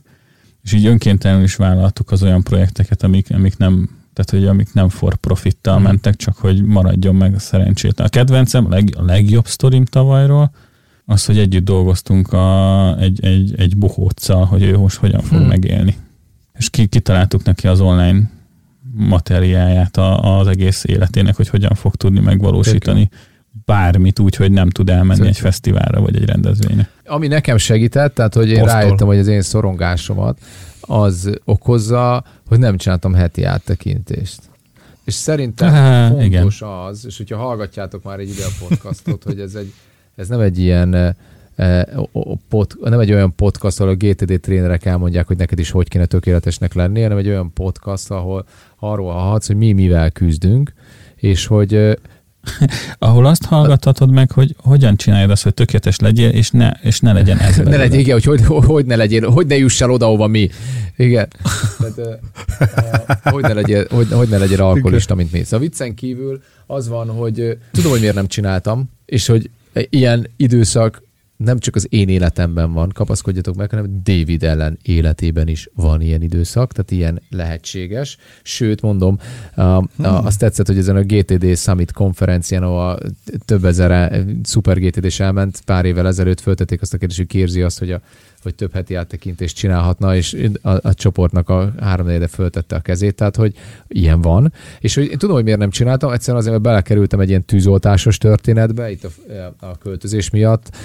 és 0.63 0.73
így 0.73 0.85
önkéntelenül 0.85 1.43
is 1.43 1.55
vállaltuk 1.55 2.11
az 2.11 2.23
olyan 2.23 2.43
projekteket, 2.43 3.03
amik, 3.03 3.33
amik 3.33 3.57
nem 3.57 3.89
tehát, 4.13 4.31
hogy 4.31 4.45
amik 4.45 4.73
nem 4.73 4.89
for 4.89 5.15
profittal 5.15 5.79
mentek, 5.79 6.15
csak 6.15 6.37
hogy 6.37 6.63
maradjon 6.63 7.15
meg 7.15 7.33
a 7.33 7.39
szerencsét. 7.39 7.99
A 7.99 8.09
kedvencem, 8.09 8.65
a, 8.65 8.69
leg, 8.69 8.93
a 8.97 9.03
legjobb 9.03 9.47
sztorim 9.47 9.85
tavalyról, 9.85 10.51
az, 11.05 11.25
hogy 11.25 11.37
együtt 11.37 11.65
dolgoztunk 11.65 12.33
a, 12.33 12.97
egy, 12.99 13.25
egy, 13.25 13.53
egy 13.57 13.77
bohóccal, 13.77 14.45
hogy 14.45 14.63
ő 14.63 14.77
most 14.77 14.97
hogyan 14.97 15.21
fog 15.21 15.37
Hmm. 15.37 15.47
megélni. 15.47 15.95
És 16.53 16.69
ki, 16.69 16.85
kitaláltuk 16.85 17.43
neki 17.43 17.67
az 17.67 17.79
online 17.79 18.33
materiáját 18.95 19.97
a, 19.97 20.39
az 20.39 20.47
egész 20.47 20.83
életének, 20.85 21.35
hogy 21.35 21.49
hogyan 21.49 21.73
fog 21.73 21.95
tudni 21.95 22.19
megvalósítani 22.19 23.09
bármit 23.65 24.19
úgy, 24.19 24.35
hogy 24.35 24.51
nem 24.51 24.69
tud 24.69 24.89
elmenni 24.89 25.19
Tök 25.19 25.27
egy 25.27 25.37
fesztiválra 25.37 26.01
vagy 26.01 26.15
egy 26.15 26.25
rendezvényre. 26.25 26.89
Ami 27.05 27.27
nekem 27.27 27.57
segített, 27.57 28.13
tehát 28.13 28.33
hogy 28.33 28.49
én 28.49 28.59
Posztol. 28.59 28.79
rájöttem, 28.79 29.07
hogy 29.07 29.17
az 29.17 29.27
én 29.27 29.41
szorongásomat 29.41 30.39
az 30.81 31.39
okozza, 31.45 32.23
hogy 32.47 32.59
nem 32.59 32.77
csináltam 32.77 33.13
heti 33.13 33.43
áttekintést. 33.43 34.41
És 35.03 35.13
szerintem 35.13 35.69
Há, 35.69 36.07
fontos 36.07 36.55
igen. 36.55 36.69
az, 36.69 37.05
és 37.05 37.17
hogyha 37.17 37.37
hallgatjátok 37.37 38.03
már 38.03 38.19
egy 38.19 38.29
ide 38.29 38.45
a 38.45 38.65
podcastot, 38.67 39.23
hogy 39.23 39.39
ez, 39.39 39.55
egy, 39.55 39.73
ez 40.15 40.27
nem 40.27 40.39
egy 40.39 40.59
ilyen 40.59 41.15
pod, 42.49 42.77
nem 42.81 42.99
egy 42.99 43.11
olyan 43.11 43.35
podcast, 43.35 43.79
ahol 43.79 43.91
a 43.91 43.95
GTD 43.95 44.39
trénerek 44.39 44.85
elmondják, 44.85 45.27
hogy 45.27 45.37
neked 45.37 45.59
is 45.59 45.71
hogy 45.71 45.87
kéne 45.87 46.05
tökéletesnek 46.05 46.73
lenni, 46.73 47.01
hanem 47.01 47.17
egy 47.17 47.27
olyan 47.27 47.53
podcast, 47.53 48.11
ahol 48.11 48.45
arról 48.79 49.11
hallhatsz, 49.11 49.47
hogy 49.47 49.57
mi 49.57 49.71
mivel 49.71 50.11
küzdünk, 50.11 50.73
és 51.15 51.45
hogy 51.45 51.97
Ahol 52.99 53.25
azt 53.25 53.45
hallgathatod 53.45 54.11
meg, 54.11 54.31
hogy 54.31 54.55
hogyan 54.57 54.95
csinálod 54.95 55.29
azt, 55.29 55.43
hogy 55.43 55.53
tökéletes 55.53 55.99
legyél, 55.99 56.29
és 56.29 56.51
ne, 56.51 56.71
és 56.81 56.99
ne 56.99 57.13
legyen 57.13 57.37
ez. 57.37 57.57
ne 57.63 57.77
legyen, 57.77 57.99
igen, 57.99 58.21
hogy, 58.23 58.41
hogy, 58.45 58.65
hogy 58.65 58.85
ne 58.85 58.95
legyél, 58.95 59.29
hogy 59.29 59.47
ne 59.47 59.57
juss 59.57 59.81
el 59.81 59.89
oda, 59.89 60.05
ahova 60.05 60.27
mi. 60.27 60.49
Igen. 60.95 61.27
Tehát, 61.77 61.97
ö, 61.97 62.13
hogy, 63.23 63.41
ne 63.41 63.53
legyél, 63.53 63.85
hogy, 63.89 64.07
hogy 64.11 64.29
ne 64.29 64.37
legyél 64.37 64.61
alkoholista, 64.61 65.15
mint 65.15 65.31
mi. 65.31 65.43
Szóval 65.43 65.59
viccen 65.59 65.93
kívül 65.93 66.41
az 66.65 66.87
van, 66.87 67.07
hogy 67.07 67.57
tudom, 67.71 67.91
hogy 67.91 67.99
miért 67.99 68.15
nem 68.15 68.27
csináltam, 68.27 68.89
és 69.05 69.27
hogy 69.27 69.49
ilyen 69.89 70.27
időszak 70.37 71.03
nem 71.37 71.59
csak 71.59 71.75
az 71.75 71.87
én 71.89 72.09
életemben 72.09 72.73
van, 72.73 72.89
kapaszkodjatok 72.89 73.55
meg, 73.55 73.69
hanem 73.69 74.01
David 74.03 74.43
ellen 74.43 74.77
életében 74.81 75.47
is 75.47 75.69
van 75.75 76.01
ilyen 76.01 76.21
időszak, 76.21 76.71
tehát 76.71 76.91
ilyen 76.91 77.21
lehetséges. 77.29 78.17
Sőt, 78.43 78.81
mondom, 78.81 79.19
a, 79.55 79.83
azt 79.97 80.39
tetszett, 80.39 80.67
hogy 80.67 80.77
ezen 80.77 80.95
a 80.95 81.03
GTD 81.03 81.57
Summit 81.57 81.91
konferencián, 81.91 82.63
ahol 82.63 82.99
több 83.45 83.65
ezer 83.65 84.23
szuper 84.43 84.79
GTD-s 84.79 85.19
elment, 85.19 85.61
pár 85.65 85.85
évvel 85.85 86.07
ezelőtt 86.07 86.39
föltették 86.39 86.81
azt 86.81 86.93
a 86.93 86.97
kérdést, 86.97 87.19
hogy 87.19 87.29
kérzi 87.29 87.61
azt, 87.61 87.79
hogy 87.79 87.91
a 87.91 88.01
hogy 88.45 88.55
több 88.55 88.73
heti 88.73 88.95
áttekintést 88.95 89.55
csinálhatna, 89.55 90.15
és 90.15 90.49
a, 90.61 90.69
a 90.69 90.93
csoportnak 90.93 91.49
a 91.49 91.73
három 91.79 92.05
negyede 92.05 92.27
föltette 92.27 92.75
a 92.75 92.79
kezét, 92.79 93.15
tehát 93.15 93.35
hogy 93.35 93.53
ilyen 93.87 94.21
van. 94.21 94.53
És 94.79 94.95
hogy 94.95 95.03
én 95.03 95.17
tudom, 95.17 95.35
hogy 95.35 95.43
miért 95.43 95.59
nem 95.59 95.69
csináltam, 95.69 96.11
egyszerűen 96.11 96.37
azért, 96.37 96.53
mert 96.53 96.67
belekerültem 96.67 97.19
egy 97.19 97.29
ilyen 97.29 97.45
tűzoltásos 97.45 98.17
történetbe, 98.17 98.91
itt 98.91 99.03
a, 99.03 99.65
a 99.65 99.77
költözés 99.77 100.29
miatt, 100.29 100.75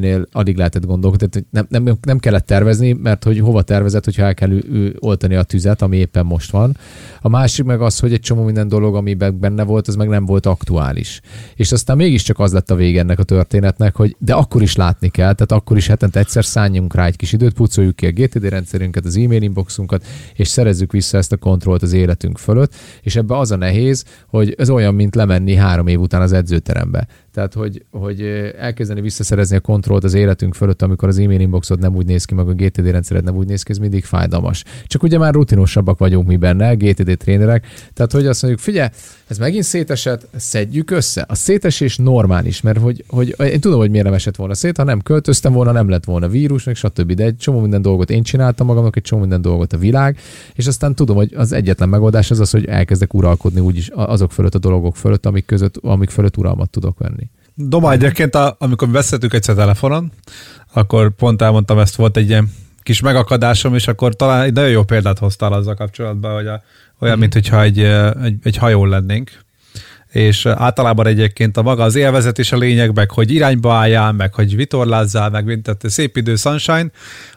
aminél 0.00 0.26
alig 0.32 0.56
lehetett 0.56 0.86
gondolkodni, 0.86 1.28
tehát 1.28 1.68
nem, 1.68 1.84
nem, 1.84 1.98
nem 2.02 2.18
kellett 2.18 2.46
tervezni, 2.46 2.92
mert 2.92 3.24
hogy 3.24 3.38
hova 3.38 3.62
tervezett, 3.62 4.04
hogyha 4.04 4.22
el 4.22 4.34
kell 4.34 4.50
oltani 4.98 5.34
a 5.34 5.42
tüzet, 5.42 5.82
ami 5.82 5.96
éppen 5.96 6.26
most 6.26 6.50
van. 6.50 6.76
A 7.20 7.28
másik 7.28 7.64
meg 7.64 7.80
az, 7.80 7.98
hogy 7.98 8.12
egy 8.12 8.20
csomó 8.20 8.44
minden 8.44 8.68
dolog, 8.68 8.94
ami 8.94 9.14
benne 9.14 9.62
volt, 9.62 9.88
az 9.88 9.94
meg 9.94 10.08
nem 10.08 10.24
volt 10.26 10.46
aktuális. 10.46 11.20
És 11.54 11.72
aztán 11.72 11.96
mégiscsak 11.96 12.38
az 12.38 12.52
lett 12.52 12.70
a 12.70 12.74
vége 12.74 13.00
ennek 13.00 13.18
a 13.18 13.22
történetnek, 13.22 13.96
hogy 13.96 14.16
de 14.18 14.34
akkor 14.34 14.62
is 14.62 14.76
látni 14.76 15.08
kell, 15.08 15.32
tehát 15.32 15.52
akkor 15.52 15.76
is 15.76 15.86
hetente 15.86 16.18
egyszer 16.18 16.44
szálljunk 16.44 16.94
rá 16.94 17.06
egy 17.06 17.16
kis 17.16 17.32
időt, 17.32 17.54
pucoljuk 17.54 17.96
ki 17.96 18.06
a 18.06 18.10
GTD 18.10 18.44
rendszerünket, 18.44 19.04
az 19.04 19.16
e-mail 19.16 19.42
inboxunkat, 19.42 20.06
és 20.34 20.48
szerezzük 20.48 20.92
vissza 20.92 21.16
ezt 21.16 21.32
a 21.32 21.36
kontrollt 21.36 21.82
az 21.82 21.92
életünk 21.92 22.38
fölött, 22.38 22.74
és 23.02 23.16
ebbe 23.16 23.38
az 23.38 23.50
a 23.50 23.56
nehéz, 23.56 24.04
hogy 24.26 24.54
ez 24.58 24.70
olyan, 24.70 24.94
mint 24.94 25.14
lemenni 25.14 25.54
három 25.54 25.86
év 25.86 26.00
után 26.00 26.22
az 26.22 26.32
edzőterembe. 26.32 27.06
Tehát, 27.32 27.54
hogy, 27.54 27.84
hogy 27.90 28.20
elkezdeni 28.58 29.00
visszaszerezni 29.00 29.56
a 29.56 29.60
kontrollt 29.60 30.04
az 30.04 30.14
életünk 30.14 30.54
fölött, 30.54 30.82
amikor 30.82 31.08
az 31.08 31.18
e-mail 31.18 31.40
inboxod 31.40 31.78
nem 31.78 31.96
úgy 31.96 32.06
néz 32.06 32.24
ki, 32.24 32.34
meg 32.34 32.48
a 32.48 32.52
GTD 32.52 32.86
rendszered 32.90 33.24
nem 33.24 33.36
úgy 33.36 33.46
néz 33.46 33.62
ki, 33.62 33.70
ez 33.70 33.78
mindig 33.78 34.04
fájdalmas. 34.04 34.64
Csak 34.86 35.02
ugye 35.02 35.18
már 35.18 35.34
rutinosabbak 35.34 35.98
vagyunk 35.98 36.26
mi 36.26 36.36
benne, 36.36 36.74
GTD 36.74 37.16
trénerek, 37.16 37.66
tehát 37.94 38.12
hogy 38.12 38.26
azt 38.26 38.42
mondjuk, 38.42 38.62
figyelj, 38.62 38.88
ez 39.26 39.38
megint 39.38 39.64
szétesett, 39.64 40.28
szedjük 40.36 40.90
össze. 40.90 41.24
A 41.28 41.34
szétesés 41.34 41.96
normális, 41.96 42.60
mert 42.60 42.78
hogy, 42.78 43.04
hogy 43.08 43.34
én 43.38 43.60
tudom, 43.60 43.78
hogy 43.78 43.90
miért 43.90 44.04
nem 44.04 44.14
esett 44.14 44.36
volna 44.36 44.54
szét, 44.54 44.76
ha 44.76 44.84
nem 44.84 45.00
költöztem 45.00 45.52
volna, 45.52 45.72
nem 45.72 45.88
lett 45.88 46.04
volna 46.04 46.28
vírus, 46.28 46.64
meg 46.64 46.74
stb. 46.74 47.12
De 47.12 47.24
egy 47.24 47.36
csomó 47.36 47.60
minden 47.60 47.82
dolgot 47.82 48.10
én 48.10 48.22
csináltam 48.22 48.66
magamnak, 48.66 48.96
egy 48.96 49.02
csomó 49.02 49.20
minden 49.20 49.42
dolgot 49.42 49.72
a 49.72 49.78
világ, 49.78 50.18
és 50.54 50.66
aztán 50.66 50.94
tudom, 50.94 51.16
hogy 51.16 51.34
az 51.34 51.52
egyetlen 51.52 51.88
megoldás 51.88 52.30
az 52.30 52.40
az, 52.40 52.50
hogy 52.50 52.64
elkezdek 52.64 53.14
uralkodni 53.14 53.60
úgyis 53.60 53.88
azok 53.88 54.32
fölött 54.32 54.54
a 54.54 54.58
dolgok 54.58 54.96
fölött, 54.96 55.26
amik, 55.26 55.46
között, 55.46 55.76
amik 55.76 56.10
fölött 56.10 56.36
uralmat 56.36 56.70
tudok 56.70 56.98
venni. 56.98 57.19
Doma 57.68 57.92
egyébként, 57.92 58.34
a, 58.34 58.56
amikor 58.58 58.88
mi 58.88 58.94
beszéltünk 58.94 59.32
egyszer 59.32 59.54
telefonon, 59.54 60.12
akkor 60.72 61.10
pont 61.10 61.42
elmondtam, 61.42 61.78
ezt 61.78 61.96
volt 61.96 62.16
egy 62.16 62.28
ilyen 62.28 62.52
kis 62.82 63.00
megakadásom, 63.00 63.74
és 63.74 63.88
akkor 63.88 64.14
talán 64.14 64.42
egy 64.42 64.52
nagyon 64.52 64.70
jó 64.70 64.82
példát 64.82 65.18
hoztál 65.18 65.52
azzal 65.52 65.74
kapcsolatban, 65.74 66.34
hogy 66.34 66.46
a, 66.46 66.62
olyan, 66.98 67.18
mint 67.18 67.32
hogyha 67.32 67.62
egy, 67.62 67.78
egy, 68.22 68.34
egy 68.42 68.56
hajón 68.56 68.88
lennénk, 68.88 69.30
és 70.10 70.46
általában 70.46 71.06
egyébként 71.06 71.56
a 71.56 71.62
maga 71.62 71.82
az 71.82 71.94
élvezet 71.94 72.38
is 72.38 72.52
a 72.52 72.56
lényeg, 72.56 72.94
meg 72.94 73.10
hogy 73.10 73.30
irányba 73.30 73.74
álljál, 73.74 74.12
meg 74.12 74.34
hogy 74.34 74.56
vitorlázzál, 74.56 75.30
meg 75.30 75.44
mint 75.44 75.62
tehát 75.62 75.88
szép 75.88 76.16
idő, 76.16 76.36
sunshine, 76.36 76.90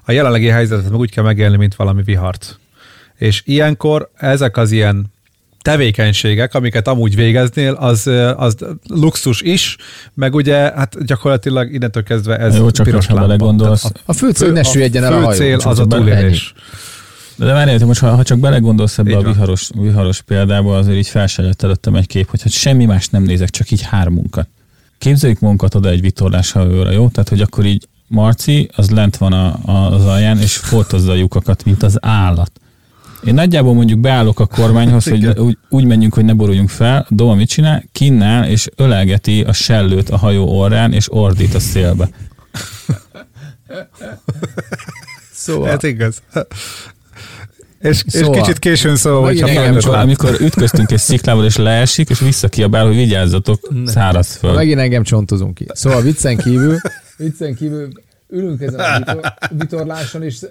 a 0.05 0.11
jelenlegi 0.11 0.47
helyzetet 0.47 0.89
meg 0.89 0.99
úgy 0.99 1.11
kell 1.11 1.23
megélni, 1.23 1.57
mint 1.57 1.75
valami 1.75 2.01
vihart. 2.03 2.59
És 3.17 3.41
ilyenkor 3.45 4.09
ezek 4.15 4.57
az 4.57 4.71
ilyen 4.71 5.11
tevékenységek, 5.63 6.53
amiket 6.53 6.87
amúgy 6.87 7.15
végeznél, 7.15 7.73
az, 7.73 8.07
az 8.35 8.55
luxus 8.87 9.41
is, 9.41 9.77
meg 10.13 10.35
ugye 10.35 10.55
hát 10.55 11.05
gyakorlatilag 11.05 11.73
innentől 11.73 12.03
kezdve 12.03 12.37
ez 12.37 12.55
Jó, 12.55 12.71
csak 12.71 12.85
piros 12.85 13.07
lámpa. 13.07 13.55
Tehát 13.55 14.01
A 14.05 14.13
fő 14.13 14.31
cél, 14.31 14.51
ne 14.51 14.63
süllyedjen 14.63 15.03
el 15.03 15.13
a 15.13 15.29
fő 15.29 15.35
cél 15.35 15.59
az 15.63 15.79
a 15.79 15.85
túlélés. 15.85 16.53
De, 17.35 17.45
de 17.45 17.53
várjál, 17.53 17.85
most 17.85 17.99
ha, 17.99 18.15
ha 18.15 18.23
csak 18.23 18.39
belegondolsz 18.39 18.97
ebbe 18.97 19.09
Így 19.09 19.15
a 19.15 19.21
van. 19.21 19.31
viharos, 19.31 19.69
viharos 19.73 20.21
példába, 20.21 20.77
azért 20.77 20.97
így 20.97 21.07
fel 21.07 21.27
se 21.27 21.43
jött 21.43 21.63
előttem 21.63 21.95
egy 21.95 22.07
kép, 22.07 22.29
hogy 22.29 22.41
hát 22.41 22.51
semmi 22.51 22.85
más 22.85 23.07
nem 23.07 23.23
nézek, 23.23 23.49
csak 23.49 23.71
így 23.71 23.81
hármunkat. 23.81 24.47
Képzeljük 24.97 25.39
magunkat 25.39 25.75
oda 25.75 25.89
egy 25.89 26.01
vitorlás 26.01 26.51
hajóra, 26.51 26.91
jó? 26.91 27.07
Tehát, 27.09 27.29
hogy 27.29 27.41
akkor 27.41 27.65
így 27.65 27.87
Marci, 28.07 28.69
az 28.75 28.89
lent 28.89 29.17
van 29.17 29.33
a, 29.33 29.59
a, 29.65 29.91
az 29.93 30.05
alján, 30.05 30.37
és 30.37 30.55
foltozza 30.55 31.11
a 31.11 31.15
lyukakat, 31.15 31.65
mint 31.65 31.83
az 31.83 31.97
állat. 32.01 32.51
Én 33.25 33.33
nagyjából 33.33 33.73
mondjuk 33.73 33.99
beállok 33.99 34.39
a 34.39 34.45
kormányhoz, 34.45 35.03
hogy 35.09 35.25
úgy, 35.47 35.57
úgy 35.69 35.85
menjünk, 35.85 36.13
hogy 36.13 36.25
ne 36.25 36.33
boruljunk 36.33 36.69
fel. 36.69 37.05
Doma 37.09 37.33
mit 37.33 37.49
csinál? 37.49 37.83
Kinnál, 37.91 38.49
és 38.49 38.69
ölelgeti 38.75 39.41
a 39.41 39.53
sellőt 39.53 40.09
a 40.09 40.17
hajó 40.17 40.59
orrán, 40.59 40.93
és 40.93 41.13
ordít 41.13 41.53
a 41.53 41.59
szélbe. 41.59 42.09
Szóval, 45.33 45.69
Ez 45.69 45.83
igaz. 45.83 46.21
És, 47.79 48.03
és 48.05 48.11
Szóval- 48.11 48.41
kicsit 48.41 48.59
későn 48.59 48.95
szól, 48.95 49.21
Megint 49.21 49.41
hogyha 49.43 49.61
Igen, 49.61 49.73
amikor, 49.73 49.95
amikor 49.95 50.37
ütköztünk 50.41 50.91
egy 50.91 50.99
sziklával, 50.99 51.45
és 51.45 51.55
leesik, 51.57 52.09
és 52.09 52.19
visszakiabál, 52.19 52.85
hogy 52.85 52.95
vigyázzatok, 52.95 53.69
száraz 53.85 54.35
föl. 54.35 54.53
Megint 54.53 54.79
engem 54.79 55.03
csontozunk 55.03 55.53
ki. 55.53 55.65
Szóval 55.73 56.01
viccen 56.01 56.37
kívül, 56.37 56.77
viccen 57.17 57.55
kívül 57.55 57.87
ülünk 58.29 58.61
ezen 58.61 58.79
a 58.79 58.97
vitor, 58.97 59.33
vitorláson, 59.49 60.23
és 60.23 60.45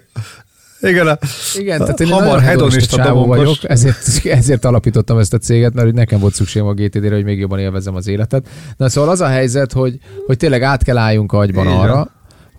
Igen, 0.83 1.07
a, 1.07 1.17
igen, 1.55 1.79
tehát 1.79 1.99
én 1.99 2.07
Hamar 2.07 2.41
hedonista 2.41 2.95
csávó 2.95 3.25
vagyok, 3.25 3.57
ezért, 3.61 4.25
ezért 4.25 4.65
alapítottam 4.65 5.17
ezt 5.17 5.33
a 5.33 5.37
céget, 5.37 5.73
mert 5.73 5.93
nekem 5.93 6.19
volt 6.19 6.33
szükségem 6.33 6.67
a 6.67 6.73
GTD-re, 6.73 7.15
hogy 7.15 7.23
még 7.23 7.39
jobban 7.39 7.59
élvezem 7.59 7.95
az 7.95 8.07
életet. 8.07 8.47
Na 8.77 8.89
szóval 8.89 9.09
az 9.09 9.21
a 9.21 9.27
helyzet, 9.27 9.71
hogy, 9.71 9.97
hogy 10.25 10.37
tényleg 10.37 10.61
át 10.61 10.83
kell 10.83 10.97
álljunk 10.97 11.31
agyban 11.31 11.65
van. 11.65 11.79
arra, 11.79 12.11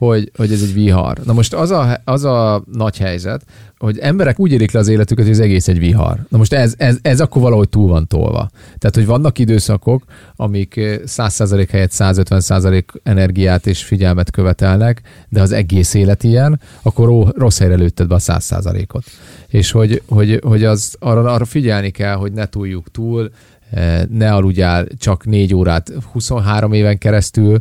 hogy, 0.06 0.30
hogy 0.36 0.52
ez 0.52 0.62
egy 0.62 0.74
vihar. 0.74 1.18
Na 1.24 1.32
most 1.32 1.54
az 1.54 1.70
a, 1.70 2.00
az 2.04 2.24
a 2.24 2.64
nagy 2.72 2.98
helyzet, 2.98 3.44
hogy 3.78 3.98
emberek 3.98 4.38
úgy 4.38 4.52
élik 4.52 4.72
le 4.72 4.80
az 4.80 4.88
életüket, 4.88 5.24
hogy 5.24 5.34
az 5.34 5.40
egész 5.40 5.68
egy 5.68 5.78
vihar. 5.78 6.18
Na 6.28 6.38
most 6.38 6.52
ez, 6.52 6.74
ez, 6.76 6.98
ez 7.02 7.20
akkor 7.20 7.42
valahogy 7.42 7.68
túl 7.68 7.88
van 7.88 8.06
tolva. 8.06 8.50
Tehát, 8.78 8.94
hogy 8.94 9.06
vannak 9.06 9.38
időszakok, 9.38 10.04
amik 10.36 10.76
eh, 10.76 10.98
100% 11.06 11.68
helyett 11.70 11.92
150% 11.94 12.82
energiát 13.02 13.66
és 13.66 13.84
figyelmet 13.84 14.30
követelnek, 14.30 15.02
de 15.28 15.40
az 15.40 15.52
egész 15.52 15.94
élet 15.94 16.22
ilyen, 16.22 16.60
akkor 16.82 17.32
rossz 17.36 17.58
helyre 17.58 17.74
lőtted 17.74 18.08
be 18.08 18.14
a 18.14 18.18
100%-ot. 18.18 19.04
És 19.48 19.70
hogy, 19.70 20.02
hogy, 20.06 20.40
hogy 20.44 20.64
az, 20.64 20.96
arra, 20.98 21.32
arra 21.32 21.44
figyelni 21.44 21.90
kell, 21.90 22.14
hogy 22.14 22.32
ne 22.32 22.46
túljuk 22.46 22.90
túl, 22.90 23.30
eh, 23.70 24.02
ne 24.10 24.32
aludjál 24.32 24.86
csak 24.98 25.24
négy 25.24 25.54
órát 25.54 25.92
23 26.12 26.72
éven 26.72 26.98
keresztül, 26.98 27.60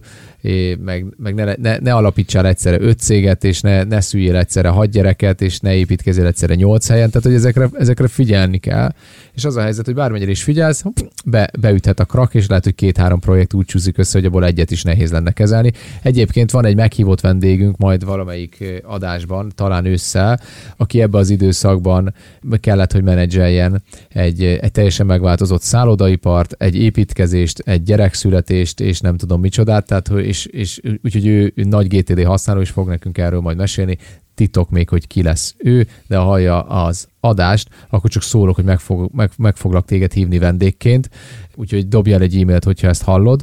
meg, 0.79 1.05
meg 1.17 1.33
ne, 1.33 1.53
ne, 1.55 1.77
ne 1.77 1.93
alapítsál 1.93 2.47
egyszerre 2.47 2.79
öt 2.79 2.99
céget, 2.99 3.43
és 3.43 3.61
ne, 3.61 3.83
ne 3.83 4.01
szüljél 4.01 4.35
egyszerre 4.35 4.67
hat 4.67 4.89
gyereket, 4.89 5.41
és 5.41 5.59
ne 5.59 5.75
építkezzél 5.75 6.25
egyszerre 6.25 6.55
nyolc 6.55 6.87
helyen, 6.87 7.09
tehát 7.09 7.23
hogy 7.23 7.33
ezekre, 7.33 7.69
ezekre 7.73 8.07
figyelni 8.07 8.57
kell. 8.57 8.93
És 9.33 9.45
az 9.45 9.55
a 9.55 9.61
helyzet, 9.61 9.85
hogy 9.85 9.93
bármennyire 9.93 10.31
is 10.31 10.43
figyelsz, 10.43 10.83
be, 11.25 11.49
beüthet 11.59 11.99
a 11.99 12.05
krak, 12.05 12.33
és 12.33 12.47
lehet, 12.47 12.63
hogy 12.63 12.75
két-három 12.75 13.19
projekt 13.19 13.53
úgy 13.53 13.65
csúszik 13.65 13.97
össze, 13.97 14.17
hogy 14.17 14.27
abból 14.27 14.45
egyet 14.45 14.71
is 14.71 14.83
nehéz 14.83 15.11
lenne 15.11 15.31
kezelni. 15.31 15.71
Egyébként 16.01 16.51
van 16.51 16.65
egy 16.65 16.75
meghívott 16.75 17.21
vendégünk 17.21 17.77
majd 17.77 18.05
valamelyik 18.05 18.81
adásban, 18.83 19.51
talán 19.55 19.85
ősszel, 19.85 20.39
aki 20.77 21.01
ebbe 21.01 21.17
az 21.17 21.29
időszakban 21.29 22.13
kellett, 22.59 22.91
hogy 22.91 23.03
menedzseljen 23.03 23.83
egy, 24.09 24.43
egy 24.43 24.71
teljesen 24.71 25.05
megváltozott 25.05 25.61
szállodaipart, 25.61 26.55
egy 26.57 26.75
építkezést, 26.75 27.59
egy 27.59 27.83
gyerekszületést, 27.83 28.79
és 28.79 28.99
nem 28.99 29.17
tudom 29.17 29.39
micsodát, 29.39 29.85
tehát, 29.85 30.07
hogy- 30.07 30.31
és, 30.33 30.45
és 30.45 30.81
úgyhogy 31.03 31.27
ő, 31.27 31.51
ő 31.55 31.63
nagy 31.63 31.87
GTD 31.87 32.23
használó, 32.23 32.61
és 32.61 32.69
fog 32.69 32.87
nekünk 32.87 33.17
erről 33.17 33.39
majd 33.39 33.57
mesélni. 33.57 33.97
Titok 34.35 34.69
még, 34.69 34.89
hogy 34.89 35.07
ki 35.07 35.23
lesz 35.23 35.55
ő, 35.57 35.87
de 36.07 36.17
ha 36.17 36.23
hallja 36.23 36.61
az 36.61 37.07
adást, 37.19 37.67
akkor 37.89 38.09
csak 38.09 38.23
szólok, 38.23 38.55
hogy 38.55 38.63
meg, 38.63 38.79
fog, 38.79 39.09
meg, 39.13 39.31
meg 39.37 39.55
foglak 39.55 39.85
téged 39.85 40.11
hívni 40.13 40.37
vendégként, 40.37 41.09
úgyhogy 41.55 41.87
dobjál 41.87 42.21
egy 42.21 42.35
e-mailt, 42.41 42.63
hogyha 42.63 42.87
ezt 42.87 43.03
hallod. 43.03 43.41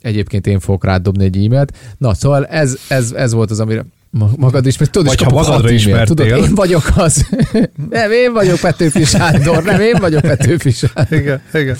Egyébként 0.00 0.46
én 0.46 0.60
fogok 0.60 0.84
rád 0.84 1.02
dobni 1.02 1.24
egy 1.24 1.44
e-mailt. 1.44 1.76
Na, 1.98 2.14
szóval 2.14 2.46
ez, 2.46 2.76
ez, 2.88 3.12
ez 3.12 3.32
volt 3.32 3.50
az, 3.50 3.60
amire 3.60 3.84
ma- 4.10 4.30
magad 4.36 4.66
is, 4.66 4.78
mert 4.78 4.90
tudod, 4.90 5.08
Vagy 5.08 5.20
és 5.20 5.24
ha 5.26 5.32
magadra 5.32 5.68
e-mailt, 5.68 6.06
tudod, 6.06 6.26
ismertél. 6.26 6.48
én 6.48 6.54
vagyok 6.54 6.84
az. 6.96 7.28
nem, 7.90 8.10
én 8.12 8.32
vagyok 8.32 8.58
Petőfi 8.60 9.04
Sándor, 9.04 9.62
nem, 9.62 9.80
én 9.80 9.96
vagyok 10.00 10.20
Petőfi 10.20 10.70
Sándor. 10.70 11.18
igen, 11.18 11.40
igen. 11.54 11.76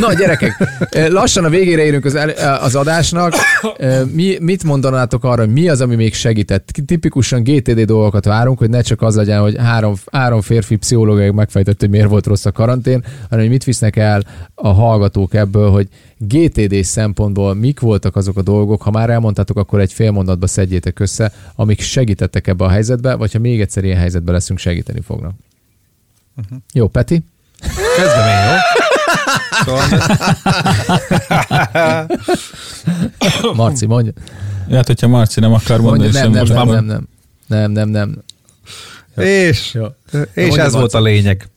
Na 0.00 0.14
gyerekek, 0.14 0.78
lassan 1.08 1.44
a 1.44 1.48
végére 1.48 1.84
érünk 1.84 2.04
az, 2.04 2.14
el- 2.14 2.58
az 2.60 2.74
adásnak. 2.74 3.34
Mi, 4.12 4.36
mit 4.40 4.64
mondanátok 4.64 5.24
arra, 5.24 5.40
hogy 5.44 5.52
mi 5.52 5.68
az, 5.68 5.80
ami 5.80 5.94
még 5.94 6.14
segített? 6.14 6.68
Tipikusan 6.86 7.42
GTD 7.42 7.80
dolgokat 7.80 8.24
várunk, 8.24 8.58
hogy 8.58 8.70
ne 8.70 8.80
csak 8.80 9.02
az 9.02 9.16
legyen, 9.16 9.40
hogy 9.40 9.56
három, 9.58 9.94
három 10.12 10.40
férfi 10.40 10.76
pszichológiai 10.76 11.30
megfejtett, 11.30 11.80
hogy 11.80 11.90
miért 11.90 12.08
volt 12.08 12.26
rossz 12.26 12.44
a 12.44 12.52
karantén, 12.52 13.04
hanem 13.22 13.44
hogy 13.44 13.48
mit 13.48 13.64
visznek 13.64 13.96
el 13.96 14.22
a 14.54 14.68
hallgatók 14.68 15.34
ebből, 15.34 15.70
hogy 15.70 15.88
GTD 16.18 16.82
szempontból 16.82 17.54
mik 17.54 17.80
voltak 17.80 18.16
azok 18.16 18.36
a 18.36 18.42
dolgok, 18.42 18.82
ha 18.82 18.90
már 18.90 19.10
elmondtátok, 19.10 19.56
akkor 19.56 19.80
egy 19.80 19.92
fél 19.92 20.10
mondatba 20.10 20.46
szedjétek 20.46 20.98
össze, 20.98 21.32
amik 21.54 21.80
segítettek 21.80 22.46
ebbe 22.46 22.64
a 22.64 22.68
helyzetbe, 22.68 23.14
vagy 23.14 23.32
ha 23.32 23.38
még 23.38 23.60
egyszer 23.60 23.84
ilyen 23.84 23.98
helyzetbe 23.98 24.32
leszünk, 24.32 24.58
segíteni 24.58 25.00
fognak. 25.00 25.32
Uh-huh. 26.36 26.58
Jó, 26.72 26.88
Peti? 26.88 27.24
Kezdem 27.96 28.28
én, 28.28 28.50
jó? 28.50 28.81
Szóval, 29.64 29.84
Marci, 33.54 33.86
mondja. 33.86 34.12
Hát, 34.70 34.86
hogyha 34.86 35.08
Marci 35.08 35.40
nem 35.40 35.52
akar 35.52 35.80
mondani, 35.80 36.02
mondja 36.12 36.20
nem, 36.22 36.30
nem, 36.30 36.40
most 36.40 36.52
nem, 36.52 36.68
nem, 36.84 37.08
nem, 37.46 37.70
nem, 37.72 37.88
nem, 37.88 37.88
nem. 39.14 39.24
és, 39.26 39.74
Jó. 39.74 39.84
és 40.34 40.46
mondja, 40.46 40.62
ez 40.62 40.72
volt 40.72 40.94
a 40.94 40.98
Marci. 41.00 41.14
lényeg. 41.14 41.48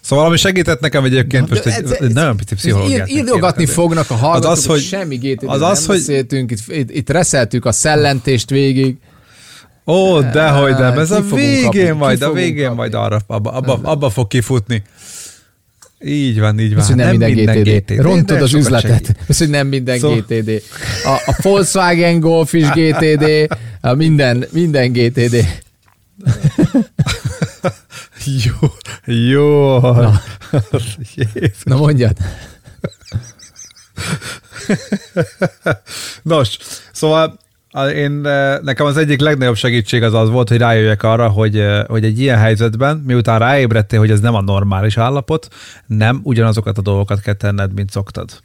Szóval 0.00 0.24
ami 0.26 0.36
segített 0.36 0.80
nekem 0.80 1.04
egyébként 1.04 1.48
most 1.48 1.66
egy, 1.66 1.84
ez- 1.84 1.90
egy 2.00 2.12
nagyon 2.12 2.36
pici 2.36 2.54
pszichológiát. 2.54 3.08
Ír, 3.10 3.16
írdogatni 3.16 3.66
fognak 3.66 4.10
a 4.10 4.14
hallgatók, 4.14 4.50
Az 4.50 4.58
az, 4.58 4.66
hogy- 4.66 4.80
semmi 4.82 5.16
GTD 5.16 5.44
az 5.48 5.60
nem 5.60 5.70
az, 5.70 5.86
hogy- 5.86 5.96
beszéltünk, 5.96 6.50
itt, 6.50 6.58
itt, 6.68 6.90
itt 6.90 7.10
reszeltük 7.10 7.64
a 7.64 7.72
szellentést 7.72 8.50
végig. 8.50 8.96
Ó, 9.86 10.20
dehogy 10.20 10.74
nem, 10.74 10.98
ez 10.98 11.10
a 11.10 11.20
végén 11.20 11.64
kapni, 11.64 11.90
majd, 11.90 12.22
a 12.22 12.32
végén 12.32 12.62
kapni. 12.62 12.76
majd 12.76 12.94
arra, 12.94 13.20
abba, 13.26 13.50
abba, 13.52 13.78
abba 13.82 14.10
fog 14.10 14.26
kifutni. 14.28 14.82
Így 16.04 16.40
van, 16.40 16.58
így 16.58 16.70
van. 16.70 16.80
Ez, 16.80 16.86
hogy 16.86 16.96
nem, 16.96 17.16
minden, 17.16 17.62
GTD. 17.62 17.68
GTD. 17.68 18.00
Rontod 18.00 18.42
az 18.42 18.54
üzletet. 18.54 19.14
Ez, 19.28 19.38
hogy 19.38 19.48
nem 19.48 19.66
minden 19.66 19.98
Szóval- 19.98 20.24
GTD. 20.28 20.62
A, 21.04 21.08
a 21.08 21.36
Volkswagen 21.42 22.20
Golf 22.20 22.52
is 22.52 22.68
GTD, 22.68 23.56
a 23.80 23.94
minden, 23.94 24.44
minden 24.50 24.92
GTD. 24.92 25.34
Jó, 28.44 28.68
jó. 29.04 29.78
Na. 29.80 30.20
Na 31.64 31.76
mondjad. 31.76 32.16
Nos, 36.22 36.56
szóval 36.92 37.38
én, 37.94 38.26
eh, 38.26 38.58
nekem 38.62 38.86
az 38.86 38.96
egyik 38.96 39.20
legnagyobb 39.20 39.56
segítség 39.56 40.02
az 40.02 40.14
az 40.14 40.28
volt, 40.28 40.48
hogy 40.48 40.58
rájöjjek 40.58 41.02
arra, 41.02 41.28
hogy, 41.28 41.58
eh, 41.58 41.84
hogy 41.84 42.04
egy 42.04 42.20
ilyen 42.20 42.38
helyzetben, 42.38 42.96
miután 42.96 43.38
ráébredtél, 43.38 43.98
hogy 43.98 44.10
ez 44.10 44.20
nem 44.20 44.34
a 44.34 44.40
normális 44.40 44.96
állapot, 44.96 45.48
nem 45.86 46.20
ugyanazokat 46.22 46.78
a 46.78 46.82
dolgokat 46.82 47.20
kell 47.20 47.34
tenned, 47.34 47.72
mint 47.72 47.90
szoktad. 47.90 48.42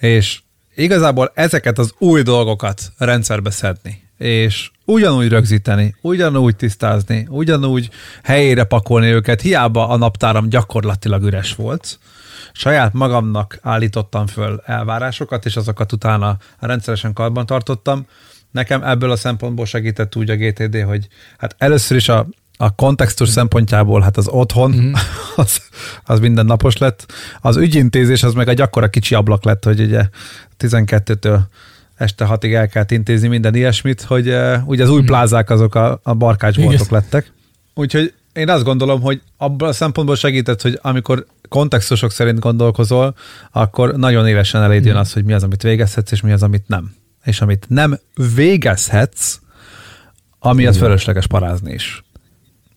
És 0.00 0.40
igazából 0.74 1.32
ezeket 1.34 1.78
az 1.78 1.94
új 1.98 2.22
dolgokat 2.22 2.92
rendszerbe 2.98 3.50
szedni, 3.50 4.02
és 4.18 4.70
ugyanúgy 4.84 5.28
rögzíteni, 5.28 5.94
ugyanúgy 6.00 6.56
tisztázni, 6.56 7.26
ugyanúgy 7.30 7.90
helyére 8.22 8.64
pakolni 8.64 9.06
őket, 9.06 9.40
hiába 9.40 9.88
a 9.88 9.96
naptáram 9.96 10.48
gyakorlatilag 10.48 11.22
üres 11.22 11.54
volt, 11.54 11.98
saját 12.52 12.92
magamnak 12.92 13.58
állítottam 13.62 14.26
föl 14.26 14.62
elvárásokat, 14.66 15.44
és 15.44 15.56
azokat 15.56 15.92
utána 15.92 16.36
rendszeresen 16.58 17.12
karban 17.12 17.46
tartottam. 17.46 18.06
Nekem 18.54 18.82
ebből 18.82 19.10
a 19.10 19.16
szempontból 19.16 19.66
segített 19.66 20.16
úgy 20.16 20.30
a 20.30 20.36
GTD, 20.36 20.82
hogy 20.82 21.06
hát 21.38 21.54
először 21.58 21.96
is 21.96 22.08
a, 22.08 22.26
a 22.56 22.74
kontextus 22.74 23.28
szempontjából, 23.28 24.00
hát 24.00 24.16
az 24.16 24.28
otthon, 24.28 24.70
mm-hmm. 24.70 24.92
az, 25.36 25.62
az 26.04 26.20
mindennapos 26.20 26.76
lett. 26.76 27.12
Az 27.40 27.56
ügyintézés 27.56 28.22
az 28.22 28.34
meg 28.34 28.48
egy 28.48 28.60
akkora 28.60 28.88
kicsi 28.88 29.14
ablak 29.14 29.44
lett, 29.44 29.64
hogy 29.64 29.80
ugye 29.80 30.08
12-től 30.58 31.38
este 31.96 32.24
hatig 32.24 32.54
el 32.54 32.68
kellett 32.68 32.90
intézni 32.90 33.28
minden 33.28 33.54
ilyesmit, 33.54 34.02
hogy 34.02 34.28
uh, 34.28 34.68
ugye 34.68 34.82
az 34.82 34.90
új 34.90 35.02
plázák 35.02 35.50
azok 35.50 35.74
a, 35.74 36.00
a 36.02 36.14
barkácsboltok 36.14 36.90
lettek. 36.90 37.32
Úgyhogy 37.74 38.14
én 38.32 38.48
azt 38.48 38.64
gondolom, 38.64 39.00
hogy 39.00 39.22
abban 39.36 39.68
a 39.68 39.72
szempontból 39.72 40.16
segített, 40.16 40.62
hogy 40.62 40.78
amikor 40.82 41.26
kontextusok 41.48 42.10
szerint 42.10 42.38
gondolkozol, 42.38 43.14
akkor 43.50 43.96
nagyon 43.96 44.26
élesen 44.26 44.62
eléd 44.62 44.84
jön 44.84 44.96
az, 44.96 45.12
hogy 45.12 45.24
mi 45.24 45.32
az, 45.32 45.42
amit 45.42 45.62
végezhetsz, 45.62 46.10
és 46.10 46.20
mi 46.20 46.32
az, 46.32 46.42
amit 46.42 46.68
nem. 46.68 46.94
És 47.24 47.40
amit 47.40 47.66
nem 47.68 47.98
végezhetsz, 48.34 49.38
amiatt 50.38 50.76
fölösleges 50.76 51.26
parázni 51.26 51.72
is. 51.72 52.04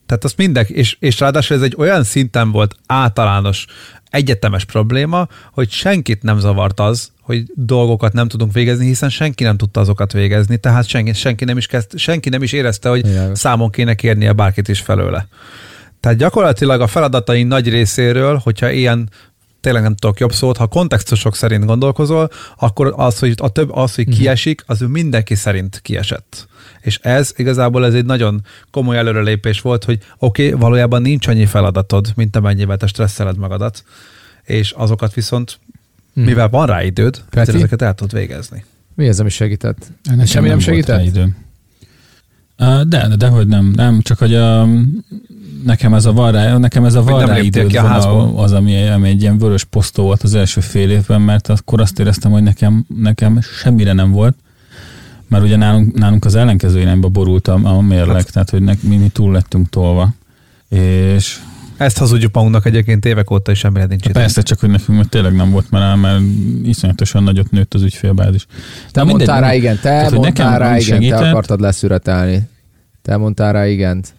Tehát 0.05 0.23
azt 0.23 0.37
mindenki, 0.37 0.73
és, 0.73 0.97
és 0.99 1.19
ráadásul 1.19 1.55
ez 1.55 1.61
egy 1.61 1.75
olyan 1.77 2.03
szinten 2.03 2.51
volt 2.51 2.75
általános, 2.85 3.65
egyetemes 4.09 4.65
probléma, 4.65 5.27
hogy 5.51 5.71
senkit 5.71 6.23
nem 6.23 6.39
zavart 6.39 6.79
az, 6.79 7.11
hogy 7.21 7.43
dolgokat 7.55 8.13
nem 8.13 8.27
tudunk 8.27 8.53
végezni, 8.53 8.85
hiszen 8.85 9.09
senki 9.09 9.43
nem 9.43 9.57
tudta 9.57 9.79
azokat 9.79 10.11
végezni, 10.11 10.57
tehát 10.57 10.87
senki, 10.87 11.13
senki, 11.13 11.45
nem, 11.45 11.57
is 11.57 11.65
kezd, 11.65 11.97
senki 11.97 12.29
nem 12.29 12.43
is 12.43 12.51
érezte, 12.51 12.89
hogy 12.89 13.01
Világos. 13.01 13.39
számon 13.39 13.69
kéne 13.69 13.93
kérnie 13.93 14.31
bárkit 14.31 14.67
is 14.67 14.79
felőle. 14.79 15.27
Tehát 15.99 16.17
gyakorlatilag 16.17 16.81
a 16.81 16.87
feladatai 16.87 17.43
nagy 17.43 17.69
részéről, 17.69 18.39
hogyha 18.43 18.69
ilyen 18.69 19.09
tényleg 19.68 19.86
nem 19.86 19.95
tudok 19.95 20.20
jobb 20.20 20.34
szót, 20.34 20.57
ha 20.57 20.68
kontextusok 20.68 21.36
szerint 21.36 21.65
gondolkozol, 21.65 22.30
akkor 22.57 22.93
az, 22.95 23.20
hogy 23.20 23.34
a 23.38 23.49
több 23.49 23.72
az, 23.72 23.95
hogy 23.95 24.09
kiesik, 24.09 24.63
az 24.65 24.80
mindenki 24.80 25.36
szerint 25.36 25.80
kiesett. 25.82 26.47
És 26.82 26.99
ez 27.01 27.34
igazából 27.36 27.86
ez 27.86 27.93
egy 27.93 28.05
nagyon 28.05 28.41
komoly 28.72 28.97
előrelépés 28.97 29.61
volt, 29.61 29.84
hogy 29.84 29.99
oké, 30.18 30.47
okay, 30.47 30.59
valójában 30.59 31.01
nincs 31.01 31.28
annyi 31.28 31.45
feladatod, 31.45 32.11
mint 32.15 32.36
amennyivel 32.36 32.78
te 32.78 32.88
stresszeled 32.88 33.38
magadat, 33.38 33.84
és 34.43 34.72
azokat 34.72 35.13
viszont, 35.13 35.59
mivel 36.13 36.49
van 36.49 36.65
rá 36.65 36.84
időd, 36.84 37.24
ezeket 37.32 37.82
el 37.82 37.93
tudod 37.93 38.20
végezni. 38.20 38.65
Mi 38.95 39.07
az, 39.07 39.20
ami 39.20 39.30
segített? 39.30 39.91
Nekem 40.03 40.26
Semmi 40.26 40.47
nem 40.47 40.55
volt 40.55 40.68
segített? 40.68 40.97
rá 40.97 41.03
Időm. 41.03 41.36
Uh, 42.59 42.82
de, 42.82 43.07
de, 43.07 43.15
dehogy 43.15 43.47
nem. 43.47 43.74
Nem, 43.76 44.01
csak 44.01 44.18
hogy 44.18 44.36
a, 44.36 44.68
nekem 45.63 45.93
ez 45.93 46.05
a 46.05 46.13
van 46.13 46.31
rá, 46.31 46.57
nekem 46.57 46.85
ez 46.85 46.95
a 46.95 47.01
Hogy 47.01 47.11
van 47.11 47.19
nem 47.19 47.29
rá 47.29 47.35
léptél 47.35 47.61
időd 47.61 47.71
ki 47.71 47.77
a 47.77 47.81
van, 47.81 47.91
házból? 47.91 48.33
az, 48.35 48.51
ami, 48.51 48.87
ami 48.87 49.09
egy 49.09 49.21
ilyen 49.21 49.37
vörös 49.37 49.63
posztó 49.63 50.03
volt 50.03 50.23
az 50.23 50.35
első 50.35 50.61
fél 50.61 50.89
évben, 50.89 51.21
mert 51.21 51.47
akkor 51.47 51.81
azt 51.81 51.99
éreztem, 51.99 52.31
hogy 52.31 52.43
nekem, 52.43 52.85
nekem 53.01 53.39
semmire 53.41 53.93
nem 53.93 54.11
volt, 54.11 54.35
mert 55.27 55.43
ugye 55.43 55.55
nálunk, 55.55 55.97
nálunk 55.97 56.25
az 56.25 56.35
ellenkező 56.35 56.79
irányba 56.79 57.09
borult 57.09 57.47
a, 57.47 57.59
a 57.63 57.81
mérleg, 57.81 58.15
hát. 58.15 58.31
tehát 58.31 58.49
hogy 58.49 58.61
nek, 58.61 58.81
mi, 58.81 58.95
mi 58.95 59.07
túl 59.07 59.31
lettünk 59.31 59.69
tolva. 59.69 60.13
És 60.69 61.39
Ezt 61.77 61.97
hazudjuk 61.97 62.33
magunknak 62.33 62.65
egyébként 62.65 63.05
évek 63.05 63.31
óta, 63.31 63.51
és 63.51 63.59
semmire 63.59 63.85
nincs 63.85 64.05
idő. 64.05 64.13
persze 64.13 64.41
csak, 64.41 64.59
hogy 64.59 64.69
nekünk 64.69 64.97
meg 64.97 65.07
tényleg 65.07 65.35
nem 65.35 65.51
volt 65.51 65.69
már, 65.69 65.95
mert 65.95 66.21
iszonyatosan 66.63 67.23
nagyot 67.23 67.51
nőtt 67.51 67.73
az 67.73 67.81
ügyfélbázis. 67.81 68.45
Te 68.91 69.03
mindegy, 69.03 69.27
mondtál 69.27 69.41
rá 69.41 69.53
igen, 69.53 69.75
te 69.75 69.81
tehát, 69.81 70.11
mondtál 70.11 70.49
nekem 70.49 70.67
rá 70.67 70.77
igen, 70.77 70.79
te 70.79 70.95
segített. 70.95 71.21
akartad 71.21 71.59
leszüretelni. 71.59 72.49
Te 73.01 73.17
mondtál 73.17 73.53
rá 73.53 73.67
igent. 73.67 74.15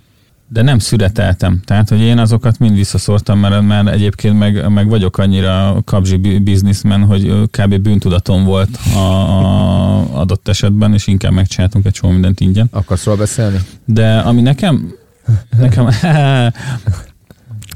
De 0.51 0.63
nem 0.63 0.79
szüreteltem. 0.79 1.61
Tehát, 1.65 1.89
hogy 1.89 2.01
én 2.01 2.19
azokat 2.19 2.59
mind 2.59 2.75
visszaszortam, 2.75 3.39
mert, 3.39 3.63
mert 3.63 3.89
egyébként 3.89 4.39
meg, 4.39 4.69
meg 4.69 4.89
vagyok 4.89 5.19
annyira 5.19 5.77
kapzsi 5.85 6.17
bi- 6.17 6.39
bizniszmen, 6.39 7.05
hogy 7.05 7.33
kb. 7.51 7.79
bűntudatom 7.79 8.45
volt 8.45 8.79
a, 8.95 8.99
a 8.99 10.19
adott 10.21 10.49
esetben, 10.49 10.95
és 10.95 11.07
inkább 11.07 11.33
megcsináltunk 11.33 11.87
egy 11.87 11.93
csomó 11.93 12.13
mindent 12.13 12.41
ingyen. 12.41 12.69
Akarsz 12.73 13.05
róla 13.05 13.19
beszélni? 13.19 13.59
De 13.85 14.19
ami 14.19 14.41
nekem, 14.41 14.93
nekem 15.59 15.89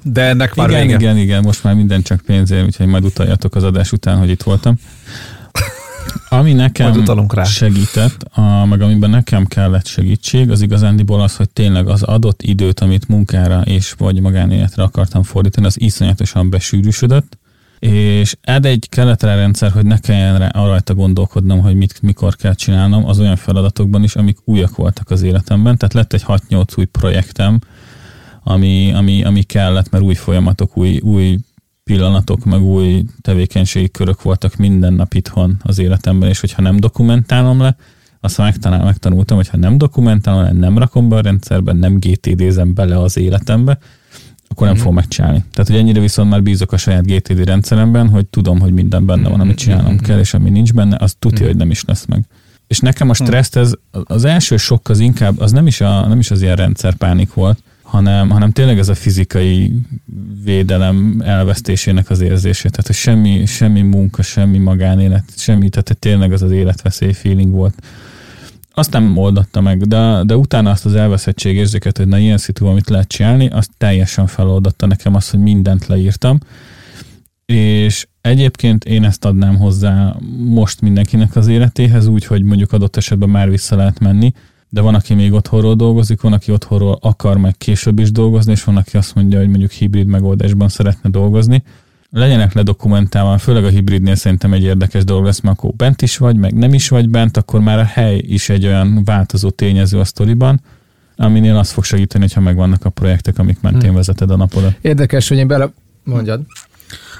De 0.03 0.23
ennek 0.23 0.55
már 0.55 0.68
igen, 0.68 0.81
vége. 0.83 0.95
igen, 0.95 1.16
igen, 1.16 1.43
most 1.43 1.64
már 1.64 1.75
minden 1.75 2.03
csak 2.03 2.20
pénzért, 2.20 2.64
úgyhogy 2.64 2.87
majd 2.87 3.05
utaljatok 3.05 3.55
az 3.55 3.62
adás 3.64 3.93
után, 3.93 4.18
hogy 4.18 4.31
itt 4.31 4.43
voltam. 4.43 4.75
Ami 6.28 6.52
nekem 6.52 7.04
rá. 7.28 7.44
segített, 7.44 8.22
a, 8.22 8.64
meg 8.64 8.82
amiben 8.82 9.10
nekem 9.10 9.46
kellett 9.46 9.86
segítség, 9.86 10.50
az 10.50 10.60
igazándiból 10.60 11.20
az, 11.20 11.36
hogy 11.36 11.50
tényleg 11.50 11.88
az 11.88 12.02
adott 12.02 12.42
időt, 12.42 12.80
amit 12.80 13.08
munkára 13.08 13.62
és 13.64 13.94
vagy 13.98 14.20
magánéletre 14.20 14.82
akartam 14.82 15.22
fordítani, 15.22 15.66
az 15.66 15.80
iszonyatosan 15.80 16.50
besűrűsödött, 16.50 17.38
és 17.78 18.36
ad 18.44 18.64
egy 18.66 18.88
kellett 18.88 19.22
rá 19.22 19.34
rendszer, 19.34 19.70
hogy 19.70 19.86
ne 19.86 19.98
kelljen 19.98 20.38
rá 20.38 20.50
rajta 20.52 20.94
gondolkodnom, 20.94 21.60
hogy 21.60 21.74
mit, 21.74 22.02
mikor 22.02 22.36
kell 22.36 22.54
csinálnom, 22.54 23.06
az 23.06 23.18
olyan 23.18 23.36
feladatokban 23.36 24.02
is, 24.02 24.16
amik 24.16 24.38
újak 24.44 24.76
voltak 24.76 25.10
az 25.10 25.22
életemben. 25.22 25.76
Tehát 25.76 25.94
lett 25.94 26.12
egy 26.12 26.24
6-8 26.26 26.78
új 26.78 26.84
projektem, 26.84 27.58
ami, 28.42 28.92
ami, 28.92 29.24
ami 29.24 29.42
kellett, 29.42 29.90
mert 29.90 30.04
új 30.04 30.14
folyamatok, 30.14 30.76
új, 30.76 30.98
új 30.98 31.38
pillanatok, 31.85 32.45
meg 32.45 32.62
új 32.62 33.05
tevékenységi 33.20 33.91
körök 33.91 34.22
voltak 34.22 34.57
minden 34.57 34.93
nap 34.93 35.14
itthon 35.14 35.57
az 35.62 35.78
életemben, 35.78 36.28
és 36.28 36.41
hogyha 36.41 36.62
nem 36.62 36.76
dokumentálom 36.76 37.61
le, 37.61 37.76
azt 38.20 38.39
megtanál, 38.39 38.85
megtanultam, 38.85 39.37
hogy 39.37 39.49
ha 39.49 39.57
nem 39.57 39.78
dokumentálom 39.78 40.43
le, 40.43 40.53
nem 40.53 40.78
rakom 40.78 41.09
be 41.09 41.16
a 41.16 41.20
rendszerbe, 41.20 41.72
nem 41.72 41.99
GTD-zem 41.99 42.74
bele 42.74 42.99
az 42.99 43.16
életembe, 43.16 43.78
akkor 44.49 44.66
nem 44.66 44.76
fogom 44.76 44.95
megcsinálni. 44.95 45.45
Tehát, 45.53 45.70
hogy 45.70 45.78
ennyire 45.78 46.01
viszont 46.01 46.30
már 46.30 46.43
bízok 46.43 46.72
a 46.72 46.76
saját 46.76 47.07
GTD 47.07 47.45
rendszeremben, 47.45 48.09
hogy 48.09 48.26
tudom, 48.26 48.61
hogy 48.61 48.72
minden 48.72 49.07
benne 49.07 49.28
van, 49.28 49.41
amit 49.41 49.57
csinálnom 49.57 49.99
kell, 49.99 50.18
és 50.18 50.35
ami 50.35 50.51
nincs 50.51 50.72
benne, 50.72 50.97
az 51.01 51.14
tudja, 51.18 51.47
hogy 51.47 51.57
nem 51.57 51.70
is 51.70 51.85
lesz 51.85 52.05
meg. 52.05 52.24
És 52.66 52.78
nekem 52.78 53.11
a 53.11 53.14
stresszt, 53.14 53.57
ez, 53.57 53.72
az 53.91 54.24
első 54.24 54.57
sok 54.57 54.89
az 54.89 54.99
inkább, 54.99 55.41
az 55.41 55.53
nem 55.53 55.66
is, 55.66 55.80
a, 55.80 56.07
nem 56.07 56.18
is 56.18 56.30
az 56.30 56.43
ilyen 56.43 56.57
rendszerpánik 56.57 57.35
volt, 57.35 57.62
hanem, 57.93 58.30
hanem 58.30 58.51
tényleg 58.51 58.78
ez 58.78 58.88
a 58.88 58.95
fizikai 58.95 59.72
védelem 60.45 61.22
elvesztésének 61.24 62.11
az 62.11 62.20
érzése. 62.20 62.68
Tehát, 62.68 62.86
hogy 62.86 62.97
semmi, 62.97 63.47
semmi 63.47 63.82
munka, 63.82 64.22
semmi 64.22 64.59
magánélet, 64.59 65.24
semmi, 65.36 65.68
tehát 65.68 65.97
tényleg 65.99 66.32
az 66.32 66.43
az 66.43 66.51
életveszély 66.51 67.12
feeling 67.12 67.51
volt. 67.51 67.74
Azt 68.74 68.93
nem 68.93 69.16
oldotta 69.16 69.61
meg, 69.61 69.86
de, 69.86 70.22
de 70.24 70.36
utána 70.36 70.70
azt 70.70 70.84
az 70.84 70.95
elveszettség 70.95 71.57
érzéket, 71.57 71.97
hogy 71.97 72.07
na 72.07 72.18
ilyen 72.18 72.38
szitu, 72.38 72.66
amit 72.66 72.90
lehet 72.90 73.09
csinálni, 73.09 73.49
azt 73.49 73.70
teljesen 73.78 74.26
feloldotta 74.26 74.86
nekem 74.86 75.14
azt, 75.14 75.30
hogy 75.30 75.40
mindent 75.40 75.86
leírtam. 75.86 76.38
És 77.47 78.07
egyébként 78.20 78.84
én 78.84 79.05
ezt 79.05 79.24
adnám 79.24 79.57
hozzá 79.57 80.16
most 80.38 80.80
mindenkinek 80.80 81.36
az 81.36 81.47
életéhez, 81.47 82.07
úgy, 82.07 82.24
hogy 82.24 82.43
mondjuk 82.43 82.72
adott 82.72 82.97
esetben 82.97 83.28
már 83.28 83.51
vissza 83.51 83.76
lehet 83.76 83.99
menni, 83.99 84.32
de 84.75 84.81
van, 84.81 84.95
aki 84.95 85.14
még 85.14 85.33
otthonról 85.33 85.75
dolgozik, 85.75 86.20
van, 86.20 86.33
aki 86.33 86.53
otthonról 86.53 86.99
akar 87.01 87.37
meg 87.37 87.55
később 87.59 87.99
is 87.99 88.12
dolgozni, 88.12 88.53
és 88.53 88.64
van, 88.64 88.77
aki 88.77 88.97
azt 88.97 89.14
mondja, 89.14 89.39
hogy 89.39 89.49
mondjuk 89.49 89.70
hibrid 89.70 90.07
megoldásban 90.07 90.68
szeretne 90.68 91.11
dolgozni. 91.11 91.62
Legyenek 92.11 92.53
ledokumentálva, 92.53 93.39
főleg 93.39 93.64
a 93.64 93.68
hibridnél 93.68 94.14
szerintem 94.14 94.53
egy 94.53 94.62
érdekes 94.62 95.05
dolog 95.05 95.25
lesz, 95.25 95.41
mert 95.41 95.59
akkor 95.59 95.70
bent 95.75 96.03
is 96.03 96.16
vagy, 96.16 96.37
meg 96.37 96.55
nem 96.55 96.75
is 96.75 96.89
vagy 96.89 97.09
bent, 97.09 97.37
akkor 97.37 97.61
már 97.61 97.79
a 97.79 97.85
hely 97.85 98.23
is 98.27 98.49
egy 98.49 98.66
olyan 98.66 99.05
változó 99.05 99.51
tényező 99.51 99.99
a 99.99 100.05
sztoriban, 100.05 100.61
aminél 101.16 101.57
az 101.57 101.70
fog 101.70 101.85
segíteni, 101.85 102.25
hogyha 102.25 102.41
megvannak 102.41 102.85
a 102.85 102.91
projektek, 102.91 103.39
amik 103.39 103.61
mentén 103.61 103.89
Hmm. 103.89 103.95
vezeted 103.95 104.31
a 104.31 104.37
napodat. 104.37 104.75
Érdekes, 104.81 105.29
hogy 105.29 105.37
én 105.37 105.47
bele... 105.47 105.73
Mondjad. 106.05 106.41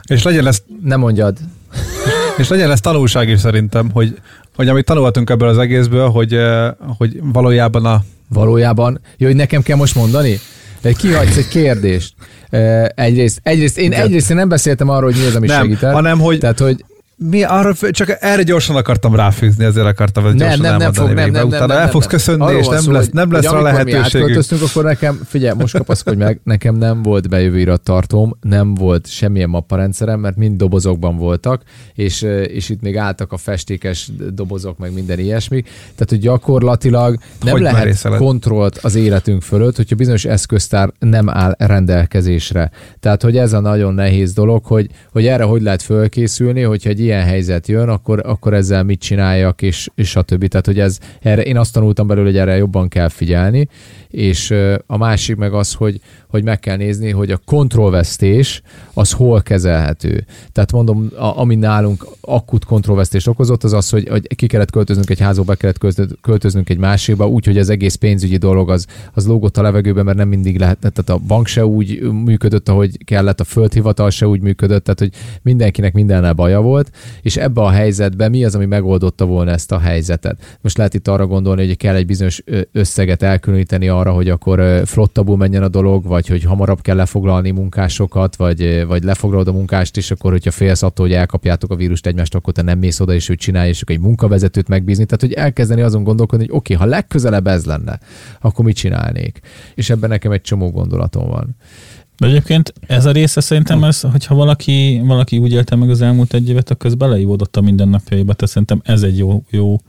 És 0.05 0.23
legyen 0.23 0.47
ez, 0.47 0.63
Nem 0.83 1.01
mondjad. 1.01 1.39
és 2.39 2.49
legyen 2.49 2.71
ez 2.71 2.81
tanulság 2.81 3.29
is 3.29 3.41
szerintem, 3.41 3.91
hogy, 3.91 4.21
hogy 4.55 4.69
amit 4.69 4.85
tanulhatunk 4.85 5.31
ebből 5.31 5.49
az 5.49 5.59
egészből, 5.59 6.09
hogy, 6.09 6.35
eh, 6.35 6.71
hogy 6.99 7.19
valójában 7.23 7.85
a 7.85 8.03
Valójában, 8.29 9.01
jó, 9.17 9.27
hogy 9.27 9.37
nekem 9.37 9.63
kell 9.63 9.77
most 9.77 9.95
mondani? 9.95 10.41
De 10.81 10.93
Kihagysz 10.93 11.37
egy 11.37 11.49
kérdést. 11.49 12.15
Eh, 12.51 12.85
Egyrészt, 12.95 13.41
egyrészt, 13.43 13.79
én, 13.79 13.93
egyrészt 13.93 14.31
én 14.31 14.37
nem 14.37 14.49
beszéltem 14.49 14.89
arról, 14.89 15.11
hogy 15.11 15.21
mi 15.21 15.27
az, 15.27 15.35
ami 15.35 15.47
nem, 15.47 15.63
segített. 15.63 15.93
hanem 15.93 16.19
hogy 16.19 16.39
Tehát, 16.39 16.59
hogy 16.59 16.85
mi 17.31 17.43
arra, 17.43 17.75
csak 17.91 18.17
erre 18.21 18.43
gyorsan 18.43 18.77
akartam 18.77 19.15
ráfűzni, 19.15 19.65
ezért 19.65 19.87
akartam 19.87 20.27
ezt 20.27 20.35
nem, 20.35 20.47
gyorsan 20.47 20.63
nem, 20.63 20.71
nem 20.71 20.81
elmondani 20.81 21.07
fog, 21.07 21.17
nem, 21.17 21.31
nem, 21.31 21.33
nem, 21.33 21.47
Utána 21.47 21.67
nem, 21.75 21.83
el 21.83 21.91
fogsz 21.91 22.07
nem. 22.07 22.15
köszönni, 22.15 22.43
Arról 22.43 22.59
és 22.59 22.67
nem 22.67 22.81
szó, 22.81 22.91
lesz, 22.91 23.09
nem 23.13 23.33
lesz 23.33 23.45
rá 23.45 23.57
mi 23.57 23.63
lehetőségünk. 23.63 24.05
átköltöztünk, 24.05 24.63
akkor 24.63 24.85
nekem, 24.85 25.21
figyelj, 25.27 25.57
most 25.59 25.77
kapaszkodj 25.77 26.17
meg, 26.17 26.41
nekem 26.45 26.75
nem 26.75 27.03
volt 27.03 27.29
bejövő 27.29 27.59
irattartóm, 27.59 28.37
nem 28.41 28.75
volt 28.75 29.11
semmilyen 29.11 29.49
mapparendszerem, 29.49 30.21
mert 30.21 30.37
mind 30.37 30.57
dobozokban 30.57 31.17
voltak, 31.17 31.63
és, 31.95 32.23
eh, 32.23 32.45
és 32.49 32.69
itt 32.69 32.81
még 32.81 32.97
álltak 32.97 33.33
a 33.33 33.37
festékes 33.37 34.11
dobozok, 34.35 34.79
meg 34.79 34.93
minden 34.93 35.19
ilyesmi. 35.19 35.63
Tehát, 35.63 36.07
hogy 36.09 36.19
gyakorlatilag 36.19 37.19
nem 37.43 37.53
Hogy 37.53 37.63
lehet 37.63 37.79
merészeled? 37.79 38.19
kontrollt 38.19 38.79
az 38.83 38.95
életünk 38.95 39.43
fölött, 39.43 39.77
hogyha 39.77 39.97
bizonyos 39.97 40.25
eszköztár 40.25 40.93
nem 40.99 41.29
áll 41.29 41.55
rendelkezésre. 41.59 42.71
Tehát, 43.01 43.23
hogy 43.23 43.37
ez 43.37 43.53
a 43.53 43.61
nagyon 43.61 43.95
nehéz 43.95 44.33
dolog, 44.33 44.65
hogy, 44.65 44.89
hogy 45.13 45.27
erre 45.27 45.45
hogy 45.45 45.63
lehet 45.63 45.83
fölkészülni, 45.83 46.63
hogyha 46.63 46.89
egy 46.91 47.01
ilyen 47.01 47.12
helyzet 47.21 47.69
jön, 47.69 47.89
akkor, 47.89 48.23
akkor 48.27 48.55
ezzel 48.55 48.83
mit 48.83 49.01
csináljak, 49.01 49.63
és, 49.63 49.89
és 49.95 50.09
stb. 50.09 50.47
Tehát, 50.47 50.67
hogy 50.67 50.79
ez, 50.79 50.99
erre, 51.21 51.43
én 51.43 51.57
azt 51.57 51.73
tanultam 51.73 52.07
belőle, 52.07 52.27
hogy 52.27 52.39
erre 52.39 52.57
jobban 52.57 52.89
kell 52.89 53.09
figyelni, 53.09 53.69
és 54.13 54.55
a 54.87 54.97
másik 54.97 55.37
meg 55.37 55.53
az, 55.53 55.73
hogy, 55.73 56.01
hogy 56.29 56.45
meg 56.45 56.61
kell 56.61 56.77
nézni, 56.77 57.11
hogy 57.11 57.31
a 57.31 57.41
kontrollvesztés 57.45 58.63
az 58.95 59.13
hol 59.13 59.43
kezelhető. 59.43 60.25
Tehát 60.53 60.73
mondom, 60.73 61.09
a, 61.17 61.39
ami 61.39 61.55
nálunk 61.55 62.07
akut 62.21 62.65
kontrollvesztést 62.65 63.27
okozott, 63.27 63.65
az 63.65 63.73
az, 63.73 63.91
hogy, 63.91 64.09
hogy 64.09 64.27
ki 64.35 64.47
kellett 64.47 64.71
költöznünk 64.71 65.11
egy 65.11 65.21
házba, 65.21 65.43
be 65.43 65.55
kellett 65.55 65.79
költöznünk- 66.21 66.71
egy 66.71 66.79
másikba, 66.79 67.29
úgy, 67.29 67.45
hogy 67.45 67.59
az 67.59 67.69
egész 67.69 67.95
pénzügyi 67.95 68.37
dolog 68.37 68.71
az, 68.71 68.87
az 69.13 69.27
lógott 69.27 69.57
a 69.57 69.63
levegőben, 69.63 70.05
mert 70.05 70.17
nem 70.17 70.29
mindig 70.29 70.59
lehet, 70.59 70.79
tehát 70.79 71.09
a 71.09 71.27
bank 71.27 71.47
se 71.47 71.67
úgy 71.67 72.01
működött, 72.01 72.69
ahogy 72.69 73.05
kellett, 73.05 73.41
a 73.41 73.45
földhivatal 73.45 74.11
se 74.11 74.27
úgy 74.27 74.41
működött, 74.41 74.85
tehát 74.85 74.99
hogy 74.99 75.13
mindenkinek 75.43 75.93
mindennel 75.93 76.33
baja 76.33 76.61
volt, 76.61 76.91
és 77.23 77.37
ebbe 77.37 77.61
a 77.61 77.71
helyzetben 77.71 78.31
mi 78.31 78.45
az, 78.45 78.55
ami 78.55 78.67
megoldotta 78.67 79.25
volna 79.25 79.51
ezt 79.51 79.73
a 79.73 79.79
helyzetet. 79.79 80.59
Most 80.61 80.77
lehet 80.77 80.95
itt 80.95 81.09
arra 81.09 81.27
gondolni, 81.27 81.67
hogy 81.67 81.77
kell 81.77 81.95
egy 81.95 82.07
bizonyos 82.07 82.43
összeget 82.73 83.23
elkülöníteni 83.23 83.89
arra, 83.89 84.13
hogy 84.13 84.29
akkor 84.29 84.59
ö, 84.59 84.83
flottabbul 84.85 85.37
menjen 85.37 85.63
a 85.63 85.69
dolog, 85.69 86.05
vagy 86.05 86.27
hogy 86.29 86.43
hamarabb 86.43 86.81
kell 86.81 86.97
lefoglalni 86.97 87.51
munkásokat, 87.51 88.37
vagy, 88.37 88.87
vagy 88.87 89.03
lefoglalod 89.03 89.49
a 89.49 89.53
munkást, 89.53 89.97
és 89.97 90.11
akkor, 90.11 90.31
hogyha 90.31 90.51
félsz 90.51 90.83
attól, 90.83 91.07
hogy 91.07 91.15
elkapjátok 91.15 91.71
a 91.71 91.77
vírust 91.77 92.07
egymást, 92.07 92.35
akkor 92.35 92.53
te 92.53 92.63
nem 92.63 92.79
mész 92.79 93.01
oda, 93.01 93.15
és 93.15 93.29
ő 93.29 93.35
csinálja, 93.35 93.71
és 93.71 93.83
egy 93.87 94.01
munkavezetőt 94.01 94.69
megbízni. 94.69 95.05
Tehát, 95.05 95.21
hogy 95.21 95.33
elkezdeni 95.33 95.81
azon 95.83 96.03
gondolkodni, 96.03 96.47
hogy 96.47 96.57
oké, 96.57 96.75
okay, 96.75 96.87
ha 96.87 96.95
legközelebb 96.95 97.47
ez 97.47 97.65
lenne, 97.65 97.99
akkor 98.41 98.65
mit 98.65 98.77
csinálnék? 98.77 99.41
És 99.75 99.91
ebben 99.91 100.09
nekem 100.09 100.33
egy 100.33 100.41
csomó 100.41 100.71
gondolatom 100.71 101.29
van. 101.29 101.57
De 102.23 102.29
egyébként 102.29 102.73
ez 102.87 103.07
a 103.07 103.13
része 103.13 103.41
szerintem, 103.41 103.85
ez, 103.85 104.01
hogyha 104.01 104.35
valaki, 104.35 105.01
valaki 105.05 105.39
úgy 105.39 105.53
élte 105.53 105.77
meg 105.77 105.91
az 105.91 106.01
elmúlt 106.01 106.35
egy 106.35 106.49
évet, 106.49 106.71
akkor 106.71 106.97
beleívódott 106.97 107.57
a 107.57 107.61
mindennapjaiba, 107.61 108.33
tehát 108.35 108.51
szerintem 108.51 108.81
ez 108.85 109.03
egy 109.03 109.19
jó, 109.19 109.45
jó 109.51 109.81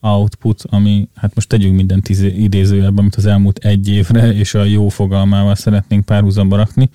output, 0.00 0.64
ami, 0.66 1.08
hát 1.14 1.34
most 1.34 1.48
tegyünk 1.48 1.76
mindent 1.76 2.08
izé- 2.08 2.36
idézőjelben, 2.36 2.98
amit 2.98 3.14
az 3.14 3.26
elmúlt 3.26 3.58
egy 3.58 3.88
évre, 3.88 4.32
és 4.32 4.54
a 4.54 4.64
jó 4.64 4.88
fogalmával 4.88 5.54
szeretnénk 5.54 6.04
párhuzamba 6.04 6.56
rakni, 6.56 6.90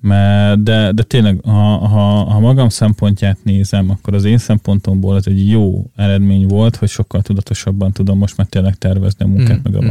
mert 0.00 0.62
de, 0.62 0.92
de 0.92 1.02
tényleg, 1.02 1.40
ha, 1.44 1.78
ha, 1.86 2.24
ha 2.24 2.40
magam 2.40 2.68
szempontját 2.68 3.38
nézem, 3.42 3.90
akkor 3.90 4.14
az 4.14 4.24
én 4.24 4.38
szempontomból 4.38 5.16
ez 5.16 5.26
egy 5.26 5.48
jó 5.48 5.90
eredmény 5.96 6.46
volt, 6.46 6.76
hogy 6.76 6.88
sokkal 6.88 7.22
tudatosabban 7.22 7.92
tudom 7.92 8.18
most 8.18 8.36
már 8.36 8.46
tényleg 8.46 8.74
tervezni 8.74 9.24
a 9.24 9.28
munkát, 9.28 9.58
Mm, 9.58 9.62
meg 9.62 9.74
a 9.74 9.82
mm. 9.82 9.86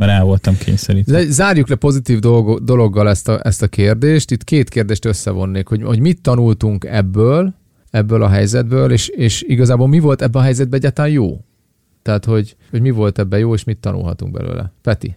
Mert 0.00 0.12
el 0.12 0.24
voltam 0.24 0.56
kényszerítve. 0.58 1.12
De 1.12 1.30
zárjuk 1.30 1.68
le 1.68 1.74
pozitív 1.74 2.18
dolgo, 2.18 2.58
dologgal 2.58 3.08
ezt 3.08 3.28
a, 3.28 3.40
ezt 3.42 3.62
a 3.62 3.68
kérdést. 3.68 4.30
Itt 4.30 4.44
két 4.44 4.68
kérdést 4.68 5.04
összevonnék, 5.04 5.68
hogy, 5.68 5.82
hogy 5.82 6.00
mit 6.00 6.20
tanultunk 6.20 6.84
ebből, 6.84 7.54
ebből 7.90 8.22
a 8.22 8.28
helyzetből, 8.28 8.92
és, 8.92 9.08
és 9.08 9.42
igazából 9.42 9.88
mi 9.88 9.98
volt 9.98 10.22
ebben 10.22 10.40
a 10.40 10.44
helyzetben 10.44 10.78
egyáltalán 10.78 11.10
jó? 11.10 11.44
Tehát, 12.02 12.24
hogy, 12.24 12.56
hogy 12.70 12.80
mi 12.80 12.90
volt 12.90 13.18
ebben 13.18 13.38
jó, 13.38 13.54
és 13.54 13.64
mit 13.64 13.78
tanulhatunk 13.78 14.32
belőle? 14.32 14.72
Peti? 14.82 15.16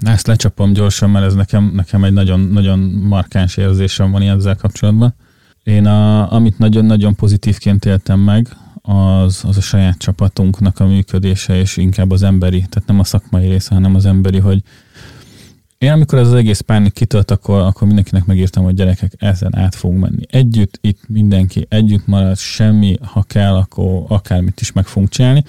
Ezt 0.00 0.26
lecsapom 0.26 0.72
gyorsan, 0.72 1.10
mert 1.10 1.24
ez 1.24 1.34
nekem, 1.34 1.72
nekem 1.74 2.04
egy 2.04 2.12
nagyon, 2.12 2.40
nagyon 2.40 2.78
markáns 3.02 3.56
érzésem 3.56 4.10
van 4.10 4.22
ezzel 4.22 4.56
kapcsolatban. 4.56 5.14
Én 5.62 5.86
a, 5.86 6.32
amit 6.32 6.58
nagyon-nagyon 6.58 7.14
pozitívként 7.14 7.84
éltem 7.84 8.20
meg, 8.20 8.48
az, 8.90 9.44
az 9.46 9.56
a 9.56 9.60
saját 9.60 9.98
csapatunknak 9.98 10.80
a 10.80 10.86
működése, 10.86 11.56
és 11.56 11.76
inkább 11.76 12.10
az 12.10 12.22
emberi, 12.22 12.58
tehát 12.58 12.88
nem 12.88 12.98
a 12.98 13.04
szakmai 13.04 13.48
része, 13.48 13.74
hanem 13.74 13.94
az 13.94 14.06
emberi, 14.06 14.38
hogy 14.38 14.62
én 15.78 15.90
amikor 15.90 16.18
ez 16.18 16.26
az 16.26 16.34
egész 16.34 16.60
pánik 16.60 16.92
kitölt, 16.92 17.30
akkor, 17.30 17.60
akkor 17.60 17.86
mindenkinek 17.86 18.24
megírtam, 18.24 18.64
hogy 18.64 18.74
gyerekek, 18.74 19.12
ezen 19.18 19.56
át 19.56 19.74
fogunk 19.74 20.00
menni. 20.00 20.22
Együtt, 20.30 20.78
itt 20.80 21.00
mindenki 21.08 21.66
együtt 21.68 22.06
marad, 22.06 22.36
semmi, 22.36 22.96
ha 23.02 23.22
kell, 23.22 23.54
akkor 23.54 24.04
akármit 24.08 24.60
is 24.60 24.72
meg 24.72 24.86
fogunk 24.86 25.10
csinálni. 25.10 25.44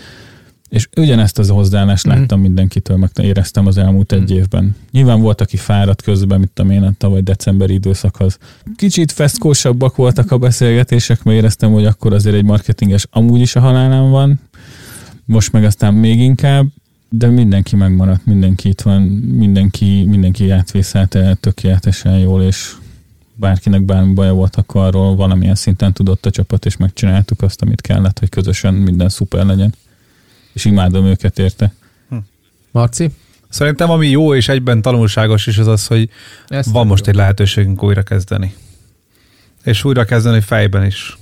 És 0.72 0.88
ugyanezt 0.97 1.39
az 1.39 1.49
hozzáállást 1.49 2.07
mm. 2.07 2.11
láttam 2.11 2.41
mindenkitől, 2.41 2.97
meg 2.97 3.09
éreztem 3.22 3.67
az 3.67 3.78
elmúlt 3.78 4.11
egy 4.11 4.32
mm. 4.32 4.36
évben. 4.36 4.76
Nyilván 4.91 5.22
volt, 5.22 5.41
aki 5.41 5.57
fáradt 5.57 6.01
közben, 6.01 6.39
mint 6.39 6.59
a 6.59 6.74
én 6.74 6.84
a 6.84 6.93
tavaly 6.97 7.22
decemberi 7.22 7.74
időszakhoz. 7.74 8.38
Kicsit 8.76 9.11
feszkósabbak 9.11 9.95
voltak 9.95 10.32
a 10.32 10.38
beszélgetések, 10.38 11.24
mert 11.24 11.38
éreztem, 11.38 11.72
hogy 11.72 11.86
akkor 11.86 12.13
azért 12.13 12.36
egy 12.36 12.43
marketinges 12.43 13.07
amúgy 13.09 13.39
is 13.39 13.55
a 13.55 13.59
halálán 13.59 14.09
van. 14.09 14.39
Most 15.26 15.51
meg 15.51 15.63
aztán 15.63 15.93
még 15.93 16.19
inkább, 16.19 16.65
de 17.09 17.28
mindenki 17.28 17.76
megmaradt, 17.76 18.26
mindenki 18.26 18.69
itt 18.69 18.82
van, 18.82 19.01
mindenki, 19.38 20.05
mindenki 20.07 20.49
átvészelte 20.49 21.34
tökéletesen 21.34 22.17
jól, 22.19 22.43
és 22.43 22.72
bárkinek 23.36 23.84
bármi 23.84 24.13
baja 24.13 24.34
volt, 24.34 24.55
akkor 24.55 24.82
arról 24.82 25.15
valamilyen 25.15 25.55
szinten 25.55 25.93
tudott 25.93 26.26
a 26.26 26.30
csapat, 26.32 26.65
és 26.65 26.78
megcsináltuk 26.78 27.41
azt, 27.41 27.61
amit 27.61 27.82
kellett, 27.82 28.19
hogy 28.19 28.30
közösen 28.30 28.74
minden 28.74 29.09
szuper 29.09 29.45
legyen 29.45 29.74
és 30.54 30.66
imádom 30.66 31.06
őket 31.06 31.39
érte. 31.39 31.74
Hm. 32.10 32.18
Marci? 32.72 33.10
Szerintem 33.49 33.89
ami 33.89 34.08
jó 34.08 34.36
és 34.36 34.49
egyben 34.49 34.82
tanulságos 34.82 35.47
is 35.47 35.58
az 35.58 35.68
az, 35.68 35.88
hogy 35.88 36.10
Ezt 36.47 36.72
van 36.72 36.88
most 36.88 37.06
jó. 37.06 37.12
egy 37.12 37.18
lehetőségünk 37.18 37.84
újra 37.84 38.02
kezdeni. 38.02 38.56
És 39.64 39.84
újra 39.84 40.04
kezdeni 40.04 40.41
fejben 40.41 40.86
is. 40.86 41.18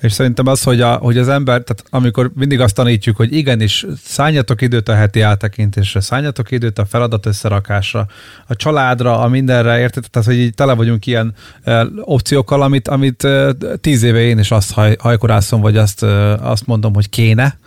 És 0.00 0.12
szerintem 0.12 0.46
az, 0.46 0.62
hogy, 0.62 0.80
a, 0.80 0.94
hogy 0.94 1.18
az 1.18 1.28
ember, 1.28 1.62
tehát 1.62 1.84
amikor 1.90 2.30
mindig 2.34 2.60
azt 2.60 2.74
tanítjuk, 2.74 3.16
hogy 3.16 3.34
igenis 3.34 3.86
szálljatok 4.04 4.62
időt 4.62 4.88
a 4.88 4.94
heti 4.94 5.20
áttekintésre, 5.20 6.00
szálljatok 6.00 6.50
időt 6.50 6.78
a 6.78 6.84
feladat 6.84 7.26
összerakásra, 7.26 8.06
a 8.46 8.56
családra, 8.56 9.20
a 9.20 9.28
mindenre, 9.28 9.78
érted? 9.78 10.04
Tehát, 10.10 10.28
hogy 10.28 10.36
így 10.36 10.54
tele 10.54 10.72
vagyunk 10.72 11.06
ilyen 11.06 11.34
e, 11.62 11.86
opciókkal, 12.00 12.62
amit, 12.62 12.88
amit 12.88 13.24
e, 13.24 13.54
tíz 13.80 14.02
éve 14.02 14.20
én 14.20 14.38
is 14.38 14.50
azt 14.50 14.72
haj, 14.72 14.96
hajkorászom, 14.98 15.60
vagy 15.60 15.76
azt, 15.76 16.02
e, 16.02 16.34
azt 16.34 16.66
mondom, 16.66 16.94
hogy 16.94 17.08
kéne, 17.08 17.58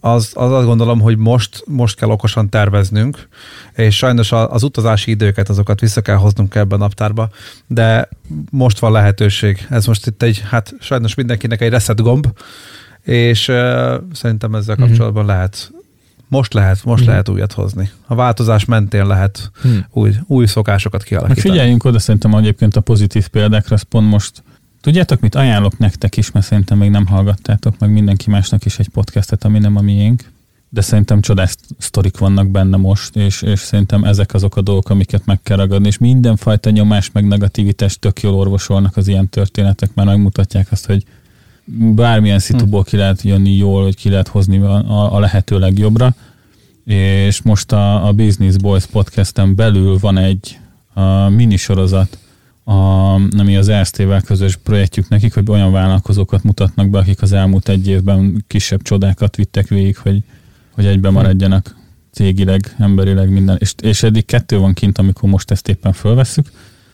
az, 0.00 0.32
az 0.34 0.52
azt 0.52 0.66
gondolom, 0.66 1.00
hogy 1.00 1.16
most, 1.16 1.62
most 1.66 1.96
kell 1.96 2.08
okosan 2.08 2.48
terveznünk, 2.48 3.28
és 3.74 3.96
sajnos 3.96 4.32
az 4.32 4.62
utazási 4.62 5.10
időket, 5.10 5.48
azokat 5.48 5.80
vissza 5.80 6.00
kell 6.00 6.16
hoznunk 6.16 6.54
ebben 6.54 6.78
a 6.78 6.82
naptárba, 6.82 7.28
de 7.66 8.08
most 8.50 8.78
van 8.78 8.92
lehetőség. 8.92 9.66
Ez 9.70 9.86
most 9.86 10.06
itt 10.06 10.22
egy, 10.22 10.42
hát 10.50 10.74
sajnos 10.80 11.14
mindenkinek 11.14 11.60
egy 11.60 11.70
reset 11.70 12.02
gomb, 12.02 12.26
és 13.02 13.48
uh, 13.48 13.56
szerintem 14.12 14.54
ezzel 14.54 14.74
mhm. 14.74 14.84
kapcsolatban 14.84 15.22
mm-hmm. 15.24 15.32
lehet 15.32 15.72
most 16.30 16.54
lehet, 16.54 16.84
most 16.84 17.04
mm. 17.04 17.06
lehet 17.06 17.28
újat 17.28 17.52
hozni. 17.52 17.90
A 18.06 18.14
változás 18.14 18.64
mentén 18.64 19.06
lehet 19.06 19.50
mm. 19.66 19.78
új, 19.90 20.14
új 20.26 20.46
szokásokat 20.46 21.02
kialakítani. 21.02 21.46
Meg 21.46 21.50
figyeljünk 21.50 21.84
oda 21.84 21.98
szerintem 21.98 22.34
egyébként 22.34 22.76
a 22.76 22.80
pozitív 22.80 23.28
példákra, 23.28 23.74
ez 23.74 23.82
pont 23.82 24.08
most 24.08 24.42
Tudjátok, 24.80 25.20
mit 25.20 25.34
ajánlok 25.34 25.78
nektek 25.78 26.16
is, 26.16 26.30
mert 26.30 26.46
szerintem 26.46 26.78
még 26.78 26.90
nem 26.90 27.06
hallgattátok, 27.06 27.78
meg 27.78 27.90
mindenki 27.90 28.30
másnak 28.30 28.64
is 28.64 28.78
egy 28.78 28.88
podcastet, 28.88 29.44
ami 29.44 29.58
nem 29.58 29.76
a 29.76 29.80
miénk, 29.80 30.30
de 30.68 30.80
szerintem 30.80 31.20
csodás 31.20 31.54
sztorik 31.78 32.18
vannak 32.18 32.48
benne 32.48 32.76
most, 32.76 33.16
és, 33.16 33.42
és 33.42 33.60
szerintem 33.60 34.04
ezek 34.04 34.34
azok 34.34 34.56
a 34.56 34.60
dolgok, 34.60 34.90
amiket 34.90 35.26
meg 35.26 35.42
kell 35.42 35.56
ragadni, 35.56 35.86
és 35.86 35.98
mindenfajta 35.98 36.70
nyomás 36.70 37.10
meg 37.12 37.26
negativitás 37.26 37.98
tök 37.98 38.22
jól 38.22 38.34
orvosolnak 38.34 38.96
az 38.96 39.08
ilyen 39.08 39.28
történetek, 39.28 39.94
mert 39.94 40.08
megmutatják 40.08 40.72
azt, 40.72 40.86
hogy 40.86 41.04
bármilyen 41.94 42.38
szituból 42.38 42.84
ki 42.84 42.96
lehet 42.96 43.22
jönni 43.22 43.56
jól, 43.56 43.82
hogy 43.82 43.96
ki 43.96 44.08
lehet 44.08 44.28
hozni 44.28 44.58
a, 44.58 45.14
a 45.14 45.18
lehető 45.18 45.58
legjobbra, 45.58 46.14
és 46.84 47.42
most 47.42 47.72
a, 47.72 48.06
a 48.06 48.12
Business 48.12 48.56
Boys 48.56 48.86
podcasten 48.86 49.54
belül 49.54 49.98
van 49.98 50.18
egy 50.18 50.58
a 50.94 51.28
minisorozat, 51.28 52.18
a, 52.70 53.14
ami 53.14 53.56
az 53.56 53.68
ERSZT-vel 53.68 54.20
közös 54.20 54.56
projektjük 54.56 55.08
nekik, 55.08 55.34
hogy 55.34 55.50
olyan 55.50 55.72
vállalkozókat 55.72 56.42
mutatnak 56.42 56.90
be, 56.90 56.98
akik 56.98 57.22
az 57.22 57.32
elmúlt 57.32 57.68
egy 57.68 57.88
évben 57.88 58.44
kisebb 58.46 58.82
csodákat 58.82 59.36
vittek 59.36 59.68
végig, 59.68 59.96
hogy, 59.96 60.22
hogy 60.70 60.86
egybe 60.86 61.10
maradjanak 61.10 61.76
cégileg, 62.10 62.74
emberileg, 62.78 63.30
minden. 63.30 63.56
És, 63.60 63.74
és 63.82 64.02
eddig 64.02 64.24
kettő 64.24 64.58
van 64.58 64.72
kint, 64.72 64.98
amikor 64.98 65.28
most 65.28 65.50
ezt 65.50 65.68
éppen 65.68 65.92
fölveszük, 65.92 66.46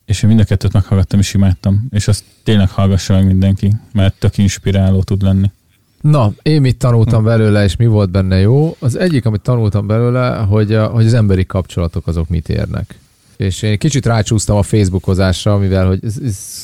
és 0.04 0.22
én 0.22 0.28
mind 0.28 0.40
a 0.40 0.44
kettőt 0.44 0.72
meghallgattam 0.72 1.18
és 1.18 1.34
imádtam. 1.34 1.86
És 1.90 2.08
azt 2.08 2.24
tényleg 2.42 2.70
hallgassa 2.70 3.12
meg 3.12 3.26
mindenki, 3.26 3.72
mert 3.92 4.14
tök 4.18 4.38
inspiráló 4.38 5.02
tud 5.02 5.22
lenni. 5.22 5.50
Na, 6.00 6.32
én 6.42 6.60
mit 6.60 6.76
tanultam 6.76 7.20
hm. 7.20 7.26
belőle, 7.26 7.64
és 7.64 7.76
mi 7.76 7.86
volt 7.86 8.10
benne 8.10 8.38
jó? 8.38 8.76
Az 8.78 8.98
egyik, 8.98 9.24
amit 9.26 9.40
tanultam 9.40 9.86
belőle, 9.86 10.36
hogy, 10.36 10.74
a, 10.74 10.86
hogy 10.86 11.06
az 11.06 11.14
emberi 11.14 11.46
kapcsolatok 11.46 12.06
azok 12.06 12.28
mit 12.28 12.48
érnek 12.48 12.98
és 13.37 13.62
én 13.62 13.78
kicsit 13.78 14.07
rácsúsztam 14.07 14.57
a 14.57 14.62
Facebookozásra, 14.62 15.57
mivel 15.57 15.87
hogy 15.87 16.01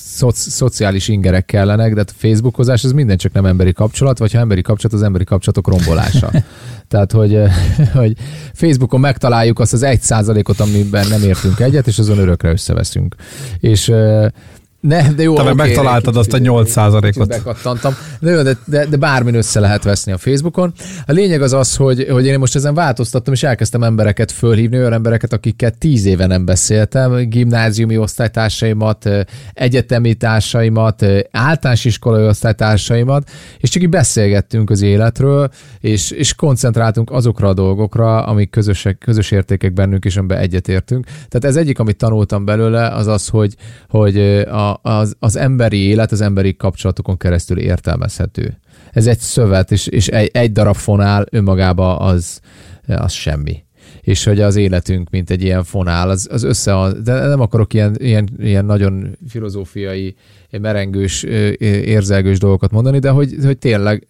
szoci, 0.04 0.50
szociális 0.50 1.08
ingerek 1.08 1.44
kellenek, 1.44 1.94
de 1.94 2.00
a 2.00 2.12
Facebookozás 2.16 2.84
az 2.84 2.92
minden 2.92 3.16
csak 3.16 3.32
nem 3.32 3.46
emberi 3.46 3.72
kapcsolat, 3.72 4.18
vagy 4.18 4.32
ha 4.32 4.38
emberi 4.38 4.62
kapcsolat, 4.62 4.96
az 4.96 5.02
emberi 5.02 5.24
kapcsolatok 5.24 5.68
rombolása. 5.68 6.30
Tehát, 6.88 7.12
hogy, 7.12 7.38
hogy 7.92 8.16
Facebookon 8.52 9.00
megtaláljuk 9.00 9.58
azt 9.58 9.72
az 9.72 9.82
egy 9.82 10.00
százalékot, 10.00 10.60
amiben 10.60 11.08
nem 11.08 11.22
értünk 11.22 11.60
egyet, 11.60 11.86
és 11.86 11.98
azon 11.98 12.18
örökre 12.18 12.50
összeveszünk. 12.50 13.14
És 13.58 13.92
ne, 14.82 15.12
de 15.12 15.22
jó, 15.22 15.34
Te 15.34 15.42
okay, 15.42 15.54
megtaláltad 15.54 16.16
azt 16.16 16.32
a 16.32 16.38
8 16.38 16.76
ot 16.76 17.28
Bekattantam. 17.28 17.94
De, 18.20 18.30
jó, 18.30 18.42
de, 18.42 18.56
de, 18.64 18.86
de 18.86 18.96
bármin 18.96 19.34
össze 19.34 19.60
lehet 19.60 19.82
veszni 19.82 20.12
a 20.12 20.18
Facebookon. 20.18 20.72
A 21.06 21.12
lényeg 21.12 21.42
az 21.42 21.52
az, 21.52 21.76
hogy, 21.76 22.06
hogy 22.10 22.26
én 22.26 22.38
most 22.38 22.54
ezen 22.54 22.74
változtattam, 22.74 23.32
és 23.32 23.42
elkezdtem 23.42 23.82
embereket 23.82 24.32
fölhívni, 24.32 24.76
olyan 24.76 24.92
embereket, 24.92 25.32
akikkel 25.32 25.70
tíz 25.70 26.04
éve 26.04 26.26
nem 26.26 26.44
beszéltem, 26.44 27.28
gimnáziumi 27.28 27.98
osztálytársaimat, 27.98 29.08
egyetemi 29.52 30.14
társaimat, 30.14 31.06
általános 31.30 31.84
iskolai 31.84 32.26
osztálytársaimat, 32.26 33.30
és 33.58 33.70
csak 33.70 33.82
így 33.82 33.88
beszélgettünk 33.88 34.70
az 34.70 34.82
életről, 34.82 35.50
és, 35.80 36.10
és 36.10 36.34
koncentráltunk 36.34 37.10
azokra 37.10 37.48
a 37.48 37.54
dolgokra, 37.54 38.24
amik 38.24 38.50
közösek, 38.50 38.98
közös 38.98 39.30
értékek 39.30 39.72
bennünk, 39.72 40.04
és 40.04 40.16
amiben 40.16 40.38
egyetértünk. 40.38 41.04
Tehát 41.04 41.44
ez 41.44 41.56
egyik, 41.56 41.78
amit 41.78 41.96
tanultam 41.96 42.44
belőle, 42.44 42.88
az 42.88 43.06
az, 43.06 43.28
hogy, 43.28 43.54
hogy 43.88 44.18
a, 44.40 44.71
az, 44.82 45.16
az 45.18 45.36
emberi 45.36 45.78
élet, 45.78 46.12
az 46.12 46.20
emberi 46.20 46.56
kapcsolatokon 46.56 47.16
keresztül 47.16 47.58
értelmezhető. 47.58 48.58
Ez 48.92 49.06
egy 49.06 49.18
szövet, 49.18 49.72
és, 49.72 49.86
és 49.86 50.08
egy, 50.08 50.30
egy 50.32 50.52
darab 50.52 50.76
fonál 50.76 51.26
önmagába 51.30 51.96
az, 51.96 52.40
az 52.86 53.12
semmi 53.12 53.64
és 54.02 54.24
hogy 54.24 54.40
az 54.40 54.56
életünk, 54.56 55.10
mint 55.10 55.30
egy 55.30 55.42
ilyen 55.42 55.64
fonál, 55.64 56.10
az, 56.10 56.28
az 56.30 56.42
össze, 56.42 56.92
de 57.04 57.26
nem 57.26 57.40
akarok 57.40 57.74
ilyen, 57.74 57.96
ilyen, 57.98 58.28
ilyen 58.38 58.64
nagyon 58.64 59.18
filozófiai, 59.28 60.14
merengős, 60.60 61.22
érzelgős 61.62 62.38
dolgokat 62.38 62.70
mondani, 62.70 62.98
de 62.98 63.10
hogy, 63.10 63.34
hogy 63.44 63.58
tényleg 63.58 64.06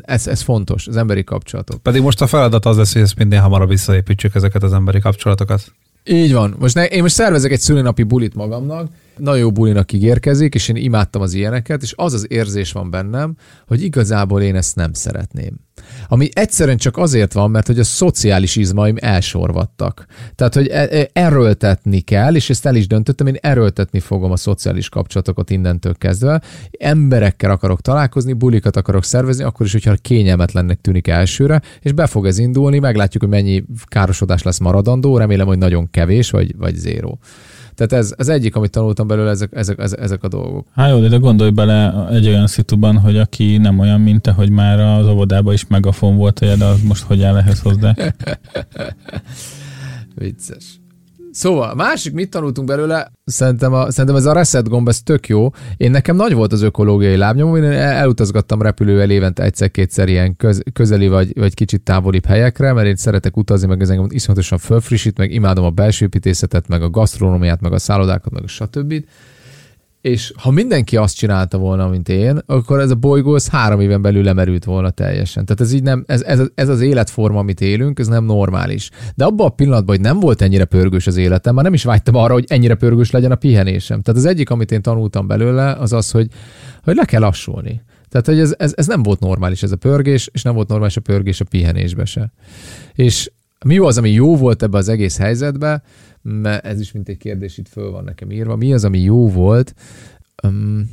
ez, 0.00 0.26
ez 0.26 0.40
fontos, 0.40 0.86
az 0.86 0.96
emberi 0.96 1.24
kapcsolatok. 1.24 1.82
Pedig 1.82 2.02
most 2.02 2.20
a 2.20 2.26
feladat 2.26 2.66
az 2.66 2.76
lesz, 2.76 2.92
hogy 2.92 3.02
ezt 3.02 3.18
minél 3.18 3.40
hamarabb 3.40 3.68
visszaépítsük 3.68 4.34
ezeket 4.34 4.62
az 4.62 4.72
emberi 4.72 4.98
kapcsolatokat. 4.98 5.72
Így 6.04 6.32
van. 6.32 6.54
Most 6.58 6.74
ne, 6.74 6.86
én 6.86 7.02
most 7.02 7.14
szervezek 7.14 7.50
egy 7.52 7.60
szülinapi 7.60 8.02
bulit 8.02 8.34
magamnak, 8.34 8.88
nagyon 9.16 9.40
jó 9.40 9.52
bulinak 9.52 9.92
ígérkezik, 9.92 10.54
és 10.54 10.68
én 10.68 10.76
imádtam 10.76 11.22
az 11.22 11.34
ilyeneket, 11.34 11.82
és 11.82 11.92
az 11.96 12.12
az 12.12 12.26
érzés 12.28 12.72
van 12.72 12.90
bennem, 12.90 13.36
hogy 13.66 13.82
igazából 13.82 14.42
én 14.42 14.56
ezt 14.56 14.76
nem 14.76 14.92
szeretném. 14.92 15.60
Ami 16.08 16.28
egyszerűen 16.32 16.76
csak 16.76 16.96
azért 16.96 17.32
van, 17.32 17.50
mert 17.50 17.66
hogy 17.66 17.78
a 17.78 17.84
szociális 17.84 18.56
izmaim 18.56 18.96
elsorvadtak. 19.00 20.06
Tehát, 20.34 20.54
hogy 20.54 20.68
e, 20.68 20.88
e, 20.90 21.08
erőltetni 21.12 22.00
kell, 22.00 22.34
és 22.34 22.50
ezt 22.50 22.66
el 22.66 22.74
is 22.74 22.86
döntöttem, 22.86 23.26
én 23.26 23.36
erőltetni 23.40 24.00
fogom 24.00 24.30
a 24.30 24.36
szociális 24.36 24.88
kapcsolatokat 24.88 25.50
innentől 25.50 25.94
kezdve. 25.94 26.42
Emberekkel 26.78 27.50
akarok 27.50 27.80
találkozni, 27.80 28.32
bulikat 28.32 28.76
akarok 28.76 29.04
szervezni, 29.04 29.44
akkor 29.44 29.66
is, 29.66 29.72
hogyha 29.72 29.94
kényelmetlennek 29.94 30.80
tűnik 30.80 31.08
elsőre, 31.08 31.62
és 31.80 31.92
be 31.92 32.06
fog 32.06 32.26
ez 32.26 32.38
indulni, 32.38 32.78
meglátjuk, 32.78 33.22
hogy 33.22 33.32
mennyi 33.32 33.64
károsodás 33.86 34.42
lesz 34.42 34.58
maradandó, 34.58 35.16
remélem, 35.16 35.46
hogy 35.46 35.58
nagyon 35.58 35.90
kevés, 35.90 36.30
vagy, 36.30 36.56
vagy 36.56 36.74
zéró. 36.74 37.18
Tehát 37.74 37.92
ez 37.92 38.14
az 38.16 38.28
egyik, 38.28 38.56
amit 38.56 38.70
tanultam 38.70 39.06
belőle, 39.06 39.30
ezek, 39.30 39.50
ezek, 39.52 39.78
ezek, 39.78 40.22
a 40.22 40.28
dolgok. 40.28 40.66
Hát 40.74 40.90
jó, 40.90 41.08
de 41.08 41.16
gondolj 41.16 41.50
bele 41.50 42.08
egy 42.10 42.26
olyan 42.26 42.46
szituban, 42.46 42.98
hogy 42.98 43.16
aki 43.16 43.56
nem 43.56 43.78
olyan, 43.78 44.00
mint 44.00 44.22
te, 44.22 44.30
hogy 44.30 44.50
már 44.50 44.80
az 44.80 45.06
óvodában 45.06 45.52
is 45.52 45.66
megafon 45.66 46.16
volt, 46.16 46.56
de 46.58 46.64
az 46.64 46.82
most 46.82 47.02
hogy 47.02 47.22
áll 47.22 47.36
ehhez 47.36 47.60
hozzá? 47.60 47.94
Vicces. 50.14 50.81
Szóval, 51.32 51.70
a 51.70 51.74
másik, 51.74 52.12
mit 52.12 52.30
tanultunk 52.30 52.68
belőle? 52.68 53.12
Szerintem, 53.24 53.72
a, 53.72 53.90
szerintem 53.90 54.16
ez 54.16 54.24
a 54.24 54.32
reset 54.32 54.68
gomb, 54.68 54.88
ez 54.88 55.02
tök 55.02 55.28
jó. 55.28 55.50
Én 55.76 55.90
nekem 55.90 56.16
nagy 56.16 56.32
volt 56.32 56.52
az 56.52 56.62
ökológiai 56.62 57.16
lábnyomom, 57.16 57.56
én 57.56 57.64
elutazgattam 57.72 58.62
repülővel 58.62 59.10
évente 59.10 59.42
egyszer-kétszer 59.42 60.08
ilyen 60.08 60.36
köz, 60.36 60.62
közeli 60.72 61.08
vagy, 61.08 61.38
vagy 61.38 61.54
kicsit 61.54 61.82
távolibb 61.82 62.24
helyekre, 62.24 62.72
mert 62.72 62.86
én 62.86 62.96
szeretek 62.96 63.36
utazni, 63.36 63.66
meg 63.66 63.80
ez 63.80 63.90
engem 63.90 64.06
iszonyatosan 64.10 64.58
fölfrissít, 64.58 65.18
meg 65.18 65.32
imádom 65.32 65.64
a 65.64 65.70
belső 65.70 66.04
építészetet, 66.04 66.68
meg 66.68 66.82
a 66.82 66.90
gasztronómiát, 66.90 67.60
meg 67.60 67.72
a 67.72 67.78
szállodákat, 67.78 68.32
meg 68.32 68.42
a 68.42 68.48
stb 68.48 69.04
és 70.02 70.32
ha 70.36 70.50
mindenki 70.50 70.96
azt 70.96 71.16
csinálta 71.16 71.58
volna, 71.58 71.88
mint 71.88 72.08
én, 72.08 72.38
akkor 72.46 72.80
ez 72.80 72.90
a 72.90 72.94
bolygó 72.94 73.34
az 73.34 73.48
három 73.48 73.80
éven 73.80 74.02
belül 74.02 74.22
lemerült 74.22 74.64
volna 74.64 74.90
teljesen. 74.90 75.44
Tehát 75.44 75.60
ez 75.60 75.72
így 75.72 75.82
nem, 75.82 76.04
ez, 76.06 76.22
ez, 76.22 76.40
ez 76.54 76.68
az 76.68 76.80
életforma, 76.80 77.38
amit 77.38 77.60
élünk, 77.60 77.98
ez 77.98 78.06
nem 78.06 78.24
normális. 78.24 78.90
De 79.14 79.24
abban 79.24 79.46
a 79.46 79.50
pillanatban, 79.50 79.96
hogy 79.96 80.04
nem 80.04 80.20
volt 80.20 80.42
ennyire 80.42 80.64
pörgős 80.64 81.06
az 81.06 81.16
életem, 81.16 81.54
már 81.54 81.64
nem 81.64 81.74
is 81.74 81.84
vágytam 81.84 82.14
arra, 82.14 82.32
hogy 82.32 82.44
ennyire 82.48 82.74
pörgős 82.74 83.10
legyen 83.10 83.30
a 83.30 83.34
pihenésem. 83.34 84.02
Tehát 84.02 84.20
az 84.20 84.26
egyik, 84.26 84.50
amit 84.50 84.72
én 84.72 84.82
tanultam 84.82 85.26
belőle, 85.26 85.72
az 85.72 85.92
az, 85.92 86.10
hogy, 86.10 86.28
hogy 86.82 86.96
le 86.96 87.04
kell 87.04 87.20
lassulni. 87.20 87.82
Tehát, 88.08 88.26
hogy 88.26 88.38
ez, 88.38 88.54
ez, 88.58 88.72
ez 88.76 88.86
nem 88.86 89.02
volt 89.02 89.20
normális 89.20 89.62
ez 89.62 89.72
a 89.72 89.76
pörgés, 89.76 90.28
és 90.32 90.42
nem 90.42 90.54
volt 90.54 90.68
normális 90.68 90.96
a 90.96 91.00
pörgés 91.00 91.40
a 91.40 91.44
pihenésbe 91.44 92.04
se. 92.04 92.32
És 92.94 93.30
mi 93.64 93.78
az, 93.78 93.98
ami 93.98 94.10
jó 94.10 94.36
volt 94.36 94.62
ebbe 94.62 94.78
az 94.78 94.88
egész 94.88 95.18
helyzetbe, 95.18 95.82
mert 96.22 96.64
ez 96.64 96.80
is 96.80 96.92
mint 96.92 97.08
egy 97.08 97.16
kérdés 97.16 97.58
itt 97.58 97.68
föl 97.68 97.90
van 97.90 98.04
nekem 98.04 98.30
írva. 98.30 98.56
Mi 98.56 98.72
az, 98.72 98.84
ami 98.84 98.98
jó 98.98 99.28
volt? 99.28 99.74
Um, 100.42 100.90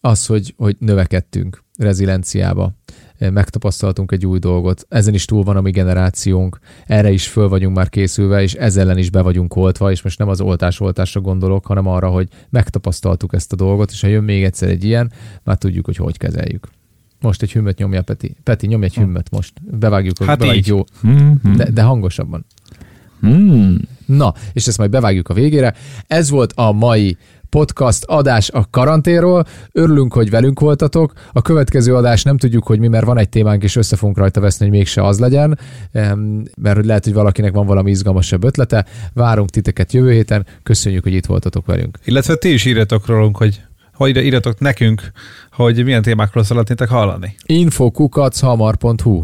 az, 0.00 0.26
hogy, 0.26 0.54
hogy 0.56 0.76
növekedtünk 0.78 1.62
rezilienciába, 1.78 2.72
megtapasztaltunk 3.18 4.12
egy 4.12 4.26
új 4.26 4.38
dolgot. 4.38 4.86
Ezen 4.88 5.14
is 5.14 5.24
túl 5.24 5.42
van 5.42 5.56
a 5.56 5.60
mi 5.60 5.70
generációnk, 5.70 6.58
erre 6.86 7.10
is 7.10 7.28
föl 7.28 7.48
vagyunk 7.48 7.76
már 7.76 7.88
készülve, 7.88 8.42
és 8.42 8.54
ezzel 8.54 8.82
ellen 8.82 8.98
is 8.98 9.10
be 9.10 9.22
vagyunk 9.22 9.56
oltva, 9.56 9.90
és 9.90 10.02
most 10.02 10.18
nem 10.18 10.28
az 10.28 10.40
oltás-oltásra 10.40 11.20
gondolok, 11.20 11.66
hanem 11.66 11.86
arra, 11.86 12.08
hogy 12.08 12.28
megtapasztaltuk 12.50 13.34
ezt 13.34 13.52
a 13.52 13.56
dolgot, 13.56 13.90
és 13.90 14.00
ha 14.00 14.06
jön 14.06 14.24
még 14.24 14.44
egyszer 14.44 14.68
egy 14.68 14.84
ilyen, 14.84 15.12
már 15.42 15.56
tudjuk, 15.56 15.84
hogy 15.84 15.96
hogy 15.96 16.16
kezeljük. 16.16 16.68
Most 17.20 17.42
egy 17.42 17.52
hümmet 17.52 17.78
nyomja 17.78 18.02
Peti. 18.02 18.36
Peti, 18.42 18.66
nyomj 18.66 18.84
egy 18.84 18.94
hümmet 18.94 19.30
most. 19.30 19.52
Bevágjuk, 19.78 20.18
hát 20.18 20.38
bevágjuk 20.38 20.66
jó. 20.66 20.84
Mm-hmm. 21.10 21.56
De, 21.56 21.70
de 21.70 21.82
hangosabban. 21.82 22.44
Mm. 23.26 23.74
Na, 24.06 24.34
és 24.52 24.66
ezt 24.66 24.78
majd 24.78 24.90
bevágjuk 24.90 25.28
a 25.28 25.34
végére. 25.34 25.74
Ez 26.06 26.30
volt 26.30 26.52
a 26.54 26.72
mai 26.72 27.16
podcast 27.48 28.04
adás 28.04 28.50
a 28.50 28.66
karanténról. 28.70 29.44
Örülünk, 29.72 30.12
hogy 30.12 30.30
velünk 30.30 30.60
voltatok. 30.60 31.12
A 31.32 31.42
következő 31.42 31.94
adás 31.94 32.22
nem 32.22 32.36
tudjuk, 32.36 32.66
hogy 32.66 32.78
mi, 32.78 32.88
mert 32.88 33.04
van 33.04 33.18
egy 33.18 33.28
témánk, 33.28 33.62
és 33.62 33.76
össze 33.76 33.96
fogunk 33.96 34.18
rajta 34.18 34.40
veszni, 34.40 34.66
hogy 34.66 34.76
mégse 34.76 35.06
az 35.06 35.18
legyen, 35.18 35.58
mert 36.56 36.84
lehet, 36.84 37.04
hogy 37.04 37.12
valakinek 37.12 37.52
van 37.52 37.66
valami 37.66 37.90
izgalmasabb 37.90 38.44
ötlete. 38.44 38.86
Várunk 39.14 39.50
titeket 39.50 39.92
jövő 39.92 40.12
héten. 40.12 40.46
Köszönjük, 40.62 41.02
hogy 41.02 41.14
itt 41.14 41.26
voltatok 41.26 41.66
velünk. 41.66 41.98
Illetve 42.04 42.34
ti 42.36 42.52
is 42.52 42.64
írjatok 42.64 43.06
rólunk, 43.06 43.36
hogy 43.36 43.60
hogy 43.94 44.16
írjatok 44.16 44.58
nekünk, 44.58 45.12
hogy 45.50 45.84
milyen 45.84 46.02
témákról 46.02 46.44
szeretnétek 46.44 46.88
hallani. 46.88 47.34
infokukachamar.hu 47.46 49.22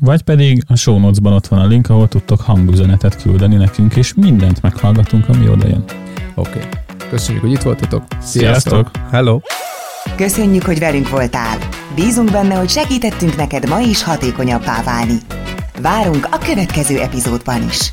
vagy 0.00 0.22
pedig 0.22 0.62
a 0.66 0.76
show 0.76 0.98
notes-ban 0.98 1.32
ott 1.32 1.46
van 1.46 1.60
a 1.60 1.66
link, 1.66 1.90
ahol 1.90 2.08
tudtok 2.08 2.40
hangüzenetet 2.40 3.22
küldeni 3.22 3.56
nekünk, 3.56 3.96
és 3.96 4.14
mindent 4.14 4.62
meghallgatunk, 4.62 5.28
ami 5.28 5.48
oda 5.48 5.66
jön. 5.66 5.84
Oké. 6.34 6.58
Okay. 6.58 6.62
Köszönjük, 7.10 7.42
hogy 7.42 7.52
itt 7.52 7.62
voltatok. 7.62 8.02
Sziasztok! 8.20 8.72
Sziasztok. 8.72 8.90
Hello! 9.10 9.40
Köszönjük, 10.16 10.64
hogy 10.64 10.78
velünk 10.78 11.08
voltál. 11.08 11.58
Bízunk 11.94 12.30
benne, 12.30 12.54
hogy 12.54 12.68
segítettünk 12.68 13.36
neked 13.36 13.68
ma 13.68 13.78
is 13.80 14.02
hatékonyabbá 14.02 14.82
válni. 14.82 15.16
Várunk 15.80 16.28
a 16.30 16.38
következő 16.38 17.00
epizódban 17.00 17.62
is. 17.68 17.92